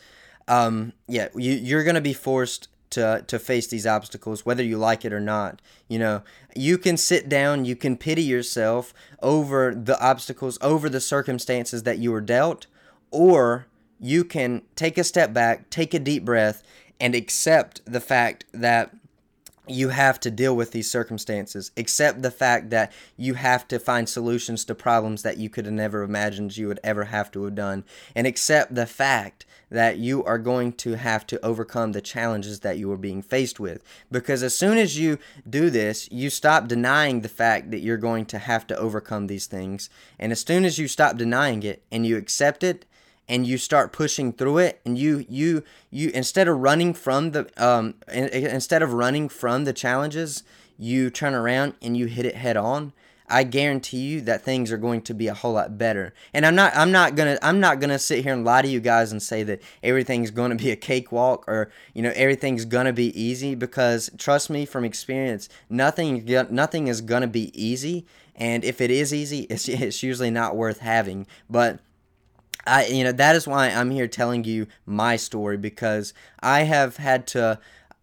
um 0.49 0.93
yeah 1.07 1.29
you 1.37 1.53
you're 1.53 1.85
going 1.85 1.95
to 1.95 2.01
be 2.01 2.13
forced 2.13 2.67
to 2.91 3.25
to 3.27 3.39
face 3.39 3.67
these 3.67 3.87
obstacles 3.87 4.45
whether 4.45 4.63
you 4.63 4.79
like 4.79 5.05
it 5.05 5.13
or 5.13 5.21
not 5.21 5.61
you 5.89 5.99
know. 5.99 6.23
You 6.55 6.77
can 6.77 6.97
sit 6.97 7.29
down 7.29 7.65
you 7.65 7.77
can 7.77 7.97
pity 7.97 8.23
yourself 8.23 8.93
over 9.23 9.75
the 9.75 10.01
obstacles 10.01 10.59
over 10.61 10.89
the 10.89 11.01
circumstances 11.01 11.85
that 11.85 11.99
you 11.99 12.11
were 12.11 12.21
dealt 12.21 12.67
or 13.11 13.67
you 14.01 14.25
can 14.25 14.63
take 14.75 14.99
a 14.99 15.05
step 15.05 15.33
back 15.33 15.71
take 15.71 15.95
a 15.95 15.99
deep 15.99 16.25
breath 16.25 16.63
and 17.01 17.15
accept 17.15 17.81
the 17.85 18.01
fact 18.01 18.45
that 18.53 18.95
you 19.71 19.91
have 19.91 20.21
to 20.21 20.31
deal 20.31 20.57
with 20.57 20.73
these 20.73 20.91
circumstances. 20.91 21.71
Accept 21.77 22.23
the 22.23 22.31
fact 22.31 22.71
that 22.71 22.93
you 23.17 23.35
have 23.35 23.67
to 23.69 23.79
find 23.79 24.09
solutions 24.09 24.65
to 24.65 24.75
problems 24.75 25.23
that 25.23 25.39
you 25.39 25.49
could 25.49 25.65
have 25.65 25.75
never 25.75 26.03
imagined 26.03 26.57
you 26.57 26.69
would 26.69 26.81
ever 26.83 27.05
have 27.05 27.31
to 27.33 27.45
have 27.45 27.55
done. 27.55 27.85
And 28.15 28.27
accept 28.27 28.75
the 28.75 28.87
fact 28.87 29.47
that 29.71 29.99
you 29.99 30.25
are 30.25 30.39
going 30.39 30.73
to 30.73 30.97
have 30.97 31.27
to 31.27 31.45
overcome 31.45 31.93
the 31.93 32.01
challenges 32.01 32.61
that 32.61 32.79
you 32.79 32.91
are 32.91 32.97
being 32.97 33.23
faced 33.23 33.61
with. 33.61 33.83
Because 34.11 34.43
as 34.43 34.57
soon 34.57 34.79
as 34.79 34.99
you 34.99 35.19
do 35.49 35.71
this, 35.71 36.09
you 36.11 36.31
stop 36.31 36.69
denying 36.69 37.21
the 37.21 37.29
fact 37.29 37.71
that 37.71 37.81
you're 37.81 37.97
going 37.97 38.25
to 38.27 38.39
have 38.39 38.67
to 38.67 38.77
overcome 38.77 39.27
these 39.27 39.47
things. 39.47 39.91
And 40.19 40.33
as 40.33 40.41
soon 40.41 40.65
as 40.65 40.79
you 40.79 40.89
stop 40.89 41.17
denying 41.17 41.63
it 41.63 41.83
and 41.93 42.07
you 42.07 42.17
accept 42.17 42.63
it, 42.63 42.87
and 43.29 43.47
you 43.47 43.59
start 43.59 43.93
pushing 43.93 44.33
through 44.33 44.59
it 44.59 44.81
and 44.85 44.99
you 44.99 45.25
you 45.29 45.63
you 45.91 46.11
instead 46.15 46.49
of 46.49 46.59
running 46.59 46.95
from 46.95 47.33
the 47.33 47.49
um 47.57 47.95
instead 48.13 48.83
of 48.83 48.93
running 48.93 49.29
from 49.29 49.65
the 49.65 49.73
challenges 49.73 50.43
you 50.79 51.11
turn 51.11 51.35
around 51.35 51.75
and 51.83 51.97
you 51.97 52.07
hit 52.07 52.25
it 52.25 52.37
head 52.37 52.57
on 52.57 52.93
I 53.31 53.45
guarantee 53.45 53.99
you 53.99 54.21
that 54.23 54.43
things 54.43 54.73
are 54.73 54.79
going 54.79 55.03
to 55.03 55.15
be 55.15 55.29
a 55.29 55.35
whole 55.35 55.53
lot 55.53 55.77
better. 55.77 56.15
And 56.33 56.47
I'm 56.47 56.55
not 56.55 56.75
I'm 56.75 56.91
not 56.91 57.15
to 57.37 57.47
I'm 57.47 57.61
not 57.61 57.81
to 57.91 57.99
sit 57.99 58.25
here 58.25 58.33
and 58.33 58.45
lie 58.45 58.63
to 58.63 58.69
you 58.69 58.81
guys 58.81 59.13
and 59.13 59.23
say 59.23 59.43
that 59.43 59.61
everything's 59.83 60.31
to 60.51 60.57
be 60.57 60.71
a 60.71 60.77
cakewalk 60.77 61.45
or 61.47 61.71
you 61.95 62.03
know 62.03 62.13
everything's 62.15 62.65
to 62.87 62.93
be 62.93 63.21
easy 63.21 63.55
because 63.55 64.11
trust 64.17 64.49
me 64.51 64.65
from 64.65 64.85
experience 64.85 65.49
nothing 65.69 66.25
nothing 66.51 66.89
is 66.89 67.01
to 67.23 67.29
be 67.29 67.53
easy 67.61 68.07
and 68.35 68.65
if 68.65 68.81
it 68.81 68.91
is 68.91 69.13
easy 69.13 69.41
it's 69.51 69.69
it's 69.69 70.03
usually 70.03 70.31
not 70.31 70.57
worth 70.57 70.79
having. 70.79 71.27
But 71.51 71.81
I, 72.69 72.87
you 72.87 73.05
know, 73.05 73.13
that 73.13 73.37
is 73.37 73.47
why 73.47 73.69
I'm 73.69 73.91
here 73.91 74.07
telling 74.07 74.45
you 74.45 74.67
my 74.87 75.17
story 75.17 75.57
because 75.57 76.13
I 76.41 76.61
have 76.65 76.99
had 76.99 77.27
to 77.29 77.59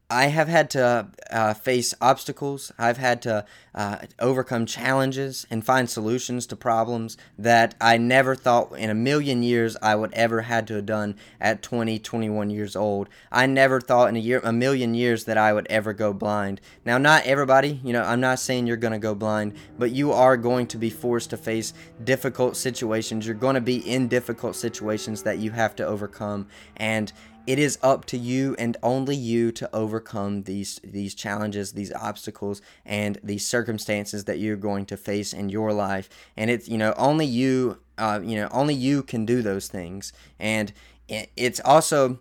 I 0.09 0.27
have 0.27 0.47
had 0.47 0.69
to 0.71 1.07
uh, 1.31 1.55
face 1.55 1.95
obstacles. 1.99 2.71
I've 2.77 2.97
had 2.97 3.23
to 3.23 3.43
uh, 3.73 3.97
overcome 4.19 4.67
challenges 4.67 5.47
and 5.49 5.65
find 5.65 5.89
solutions 5.89 6.45
to 6.47 6.55
problems 6.55 7.17
that 7.39 7.73
I 7.81 7.97
never 7.97 8.35
thought 8.35 8.77
in 8.77 8.91
a 8.91 8.95
million 8.95 9.41
years 9.41 9.75
I 9.81 9.95
would 9.95 10.13
ever 10.13 10.41
had 10.41 10.67
to 10.67 10.75
have 10.75 10.85
done 10.85 11.15
at 11.41 11.63
20, 11.63 11.97
21 11.97 12.51
years 12.51 12.75
old. 12.75 13.09
I 13.31 13.47
never 13.47 13.81
thought 13.81 14.09
in 14.09 14.15
a 14.15 14.19
year, 14.19 14.41
a 14.43 14.53
million 14.53 14.93
years 14.93 15.25
that 15.25 15.39
I 15.39 15.53
would 15.53 15.65
ever 15.71 15.91
go 15.91 16.13
blind. 16.13 16.61
Now, 16.85 16.99
not 16.99 17.25
everybody, 17.25 17.81
you 17.83 17.91
know, 17.91 18.03
I'm 18.03 18.21
not 18.21 18.39
saying 18.39 18.67
you're 18.67 18.77
going 18.77 18.93
to 18.93 18.99
go 18.99 19.15
blind, 19.15 19.53
but 19.79 19.91
you 19.91 20.11
are 20.11 20.37
going 20.37 20.67
to 20.67 20.77
be 20.77 20.91
forced 20.91 21.31
to 21.31 21.37
face 21.37 21.73
difficult 22.03 22.57
situations. 22.57 23.25
You're 23.25 23.35
going 23.35 23.55
to 23.55 23.61
be 23.61 23.77
in 23.77 24.07
difficult 24.07 24.55
situations 24.55 25.23
that 25.23 25.39
you 25.39 25.49
have 25.51 25.75
to 25.77 25.85
overcome, 25.85 26.47
and 26.77 27.11
it 27.47 27.59
is 27.59 27.77
up 27.81 28.05
to 28.05 28.17
you 28.17 28.55
and 28.57 28.77
only 28.81 29.15
you 29.15 29.51
to 29.53 29.69
overcome 29.73 30.43
these 30.43 30.79
these 30.83 31.13
challenges, 31.13 31.73
these 31.73 31.93
obstacles, 31.93 32.61
and 32.85 33.19
these 33.23 33.45
circumstances 33.45 34.25
that 34.25 34.39
you're 34.39 34.55
going 34.55 34.85
to 34.87 34.97
face 34.97 35.33
in 35.33 35.49
your 35.49 35.73
life. 35.73 36.09
And 36.35 36.49
it's 36.49 36.67
you 36.67 36.77
know 36.77 36.93
only 36.97 37.25
you, 37.25 37.79
uh, 37.97 38.19
you 38.23 38.35
know 38.35 38.49
only 38.51 38.73
you 38.73 39.03
can 39.03 39.25
do 39.25 39.41
those 39.41 39.67
things. 39.67 40.13
And 40.39 40.73
it's 41.07 41.61
also 41.63 42.19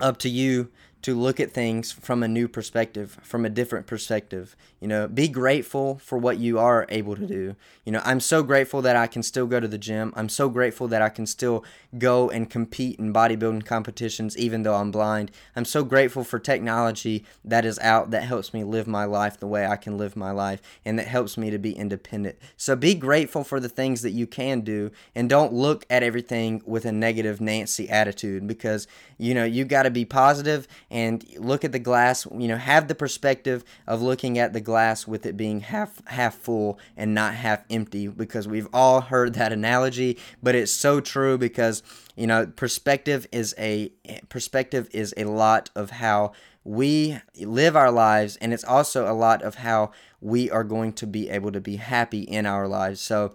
up 0.00 0.18
to 0.18 0.28
you 0.28 0.70
to 1.02 1.18
look 1.18 1.40
at 1.40 1.50
things 1.50 1.90
from 1.90 2.22
a 2.22 2.28
new 2.28 2.46
perspective, 2.46 3.18
from 3.22 3.44
a 3.44 3.50
different 3.50 3.86
perspective. 3.86 4.56
You 4.82 4.88
know, 4.88 5.06
be 5.06 5.28
grateful 5.28 5.98
for 5.98 6.18
what 6.18 6.38
you 6.38 6.58
are 6.58 6.86
able 6.88 7.14
to 7.14 7.24
do. 7.24 7.54
You 7.84 7.92
know, 7.92 8.02
I'm 8.04 8.18
so 8.18 8.42
grateful 8.42 8.82
that 8.82 8.96
I 8.96 9.06
can 9.06 9.22
still 9.22 9.46
go 9.46 9.60
to 9.60 9.68
the 9.68 9.78
gym. 9.78 10.12
I'm 10.16 10.28
so 10.28 10.48
grateful 10.48 10.88
that 10.88 11.00
I 11.00 11.08
can 11.08 11.24
still 11.24 11.64
go 11.96 12.28
and 12.30 12.50
compete 12.50 12.98
in 12.98 13.12
bodybuilding 13.12 13.64
competitions 13.64 14.36
even 14.36 14.64
though 14.64 14.74
I'm 14.74 14.90
blind. 14.90 15.30
I'm 15.54 15.64
so 15.64 15.84
grateful 15.84 16.24
for 16.24 16.40
technology 16.40 17.24
that 17.44 17.64
is 17.64 17.78
out 17.78 18.10
that 18.10 18.24
helps 18.24 18.52
me 18.52 18.64
live 18.64 18.88
my 18.88 19.04
life 19.04 19.38
the 19.38 19.46
way 19.46 19.66
I 19.66 19.76
can 19.76 19.98
live 19.98 20.16
my 20.16 20.32
life 20.32 20.60
and 20.84 20.98
that 20.98 21.06
helps 21.06 21.38
me 21.38 21.50
to 21.50 21.58
be 21.58 21.74
independent. 21.74 22.36
So 22.56 22.74
be 22.74 22.96
grateful 22.96 23.44
for 23.44 23.60
the 23.60 23.68
things 23.68 24.02
that 24.02 24.10
you 24.10 24.26
can 24.26 24.62
do 24.62 24.90
and 25.14 25.28
don't 25.28 25.52
look 25.52 25.86
at 25.90 26.02
everything 26.02 26.60
with 26.66 26.84
a 26.86 26.92
negative 26.92 27.40
Nancy 27.40 27.88
attitude 27.88 28.48
because, 28.48 28.88
you 29.16 29.32
know, 29.32 29.44
you 29.44 29.64
got 29.64 29.84
to 29.84 29.92
be 29.92 30.04
positive 30.04 30.66
and 30.90 31.24
look 31.38 31.64
at 31.64 31.70
the 31.70 31.78
glass, 31.78 32.26
you 32.36 32.48
know, 32.48 32.56
have 32.56 32.88
the 32.88 32.96
perspective 32.96 33.64
of 33.86 34.02
looking 34.02 34.40
at 34.40 34.52
the 34.52 34.60
glass 34.60 34.71
with 35.06 35.26
it 35.26 35.36
being 35.36 35.60
half 35.60 36.02
half 36.06 36.34
full 36.34 36.78
and 36.96 37.14
not 37.14 37.34
half 37.34 37.64
empty 37.70 38.08
because 38.08 38.46
we've 38.48 38.68
all 38.72 39.00
heard 39.00 39.34
that 39.34 39.52
analogy, 39.52 40.18
but 40.42 40.54
it's 40.54 40.72
so 40.72 41.00
true 41.00 41.38
because 41.38 41.82
you 42.16 42.26
know 42.26 42.46
perspective 42.46 43.26
is 43.32 43.54
a 43.58 43.92
perspective 44.28 44.88
is 44.92 45.14
a 45.16 45.24
lot 45.24 45.70
of 45.74 45.90
how 45.90 46.32
we 46.64 47.18
live 47.40 47.76
our 47.76 47.90
lives 47.90 48.36
and 48.36 48.52
it's 48.52 48.64
also 48.64 49.10
a 49.10 49.14
lot 49.14 49.42
of 49.42 49.56
how 49.56 49.90
we 50.20 50.50
are 50.50 50.64
going 50.64 50.92
to 50.92 51.06
be 51.06 51.28
able 51.28 51.50
to 51.50 51.60
be 51.60 51.76
happy 51.76 52.22
in 52.22 52.46
our 52.46 52.68
lives. 52.68 53.00
So 53.00 53.34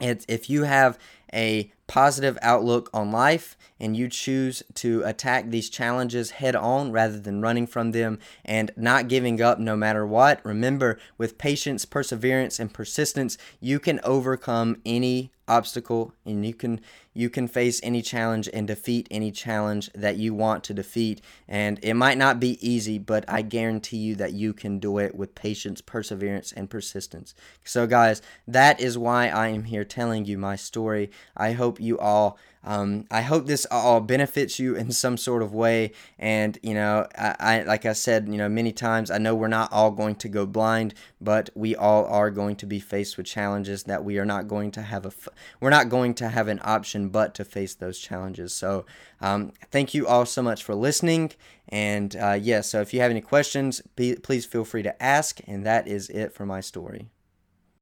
it's 0.00 0.24
if 0.28 0.50
you 0.50 0.64
have 0.64 0.98
a 1.32 1.72
positive 1.90 2.38
outlook 2.40 2.88
on 2.94 3.10
life 3.10 3.56
and 3.80 3.96
you 3.96 4.08
choose 4.08 4.62
to 4.72 5.02
attack 5.04 5.50
these 5.50 5.68
challenges 5.68 6.30
head 6.30 6.54
on 6.54 6.92
rather 6.92 7.18
than 7.18 7.42
running 7.42 7.66
from 7.66 7.90
them 7.90 8.16
and 8.44 8.70
not 8.76 9.08
giving 9.08 9.42
up 9.42 9.58
no 9.58 9.74
matter 9.74 10.06
what, 10.06 10.40
remember 10.44 11.00
with 11.18 11.36
patience, 11.36 11.84
perseverance, 11.84 12.60
and 12.60 12.72
persistence, 12.72 13.36
you 13.58 13.80
can 13.80 13.98
overcome 14.04 14.80
any 14.86 15.32
obstacle 15.50 16.14
and 16.24 16.46
you 16.46 16.54
can 16.54 16.80
you 17.12 17.28
can 17.28 17.48
face 17.48 17.80
any 17.82 18.00
challenge 18.00 18.48
and 18.54 18.68
defeat 18.68 19.08
any 19.10 19.32
challenge 19.32 19.90
that 19.96 20.16
you 20.16 20.32
want 20.32 20.62
to 20.62 20.72
defeat. 20.72 21.20
And 21.48 21.80
it 21.82 21.94
might 21.94 22.16
not 22.16 22.38
be 22.38 22.64
easy 22.66 22.98
but 22.98 23.24
i 23.26 23.42
guarantee 23.42 23.96
you 23.96 24.14
that 24.14 24.32
you 24.32 24.52
can 24.54 24.78
do 24.78 24.98
it 24.98 25.16
with 25.16 25.34
patience 25.34 25.80
perseverance 25.80 26.52
and 26.52 26.70
persistence. 26.70 27.34
So 27.64 27.86
guys 27.86 28.22
that 28.46 28.80
is 28.80 28.96
why 28.96 29.28
i 29.28 29.48
am 29.48 29.64
here 29.64 29.84
telling 29.84 30.24
you 30.24 30.38
my 30.38 30.54
story. 30.54 31.10
I 31.36 31.52
hope 31.52 31.79
you 31.80 31.98
all 31.98 32.38
um, 32.62 33.06
I 33.10 33.22
hope 33.22 33.46
this 33.46 33.66
all 33.70 34.00
benefits 34.00 34.58
you 34.58 34.74
in 34.76 34.92
some 34.92 35.16
sort 35.16 35.42
of 35.42 35.54
way. 35.54 35.92
And 36.18 36.58
you 36.62 36.74
know, 36.74 37.06
I, 37.16 37.36
I, 37.40 37.62
like 37.62 37.86
I 37.86 37.94
said, 37.94 38.28
you 38.28 38.36
know, 38.36 38.48
many 38.48 38.72
times 38.72 39.10
I 39.10 39.18
know 39.18 39.34
we're 39.34 39.48
not 39.48 39.72
all 39.72 39.90
going 39.90 40.16
to 40.16 40.28
go 40.28 40.44
blind, 40.44 40.94
but 41.20 41.48
we 41.54 41.74
all 41.74 42.04
are 42.06 42.30
going 42.30 42.56
to 42.56 42.66
be 42.66 42.78
faced 42.78 43.16
with 43.16 43.26
challenges 43.26 43.84
that 43.84 44.04
we 44.04 44.18
are 44.18 44.26
not 44.26 44.46
going 44.46 44.70
to 44.72 44.82
have 44.82 45.06
a 45.06 45.12
we're 45.60 45.70
not 45.70 45.88
going 45.88 46.14
to 46.14 46.28
have 46.28 46.48
an 46.48 46.60
option 46.62 47.08
but 47.08 47.34
to 47.36 47.44
face 47.44 47.74
those 47.74 47.98
challenges. 47.98 48.52
So, 48.52 48.84
um, 49.20 49.52
thank 49.70 49.94
you 49.94 50.06
all 50.06 50.26
so 50.26 50.42
much 50.42 50.62
for 50.62 50.74
listening. 50.74 51.32
And 51.68 52.14
uh, 52.16 52.38
yeah, 52.40 52.60
so 52.60 52.80
if 52.80 52.92
you 52.92 53.00
have 53.00 53.10
any 53.10 53.20
questions, 53.20 53.80
be, 53.96 54.16
please 54.16 54.44
feel 54.44 54.64
free 54.64 54.82
to 54.82 55.02
ask. 55.02 55.40
And 55.46 55.64
that 55.64 55.86
is 55.88 56.10
it 56.10 56.34
for 56.34 56.44
my 56.44 56.60
story. 56.60 57.08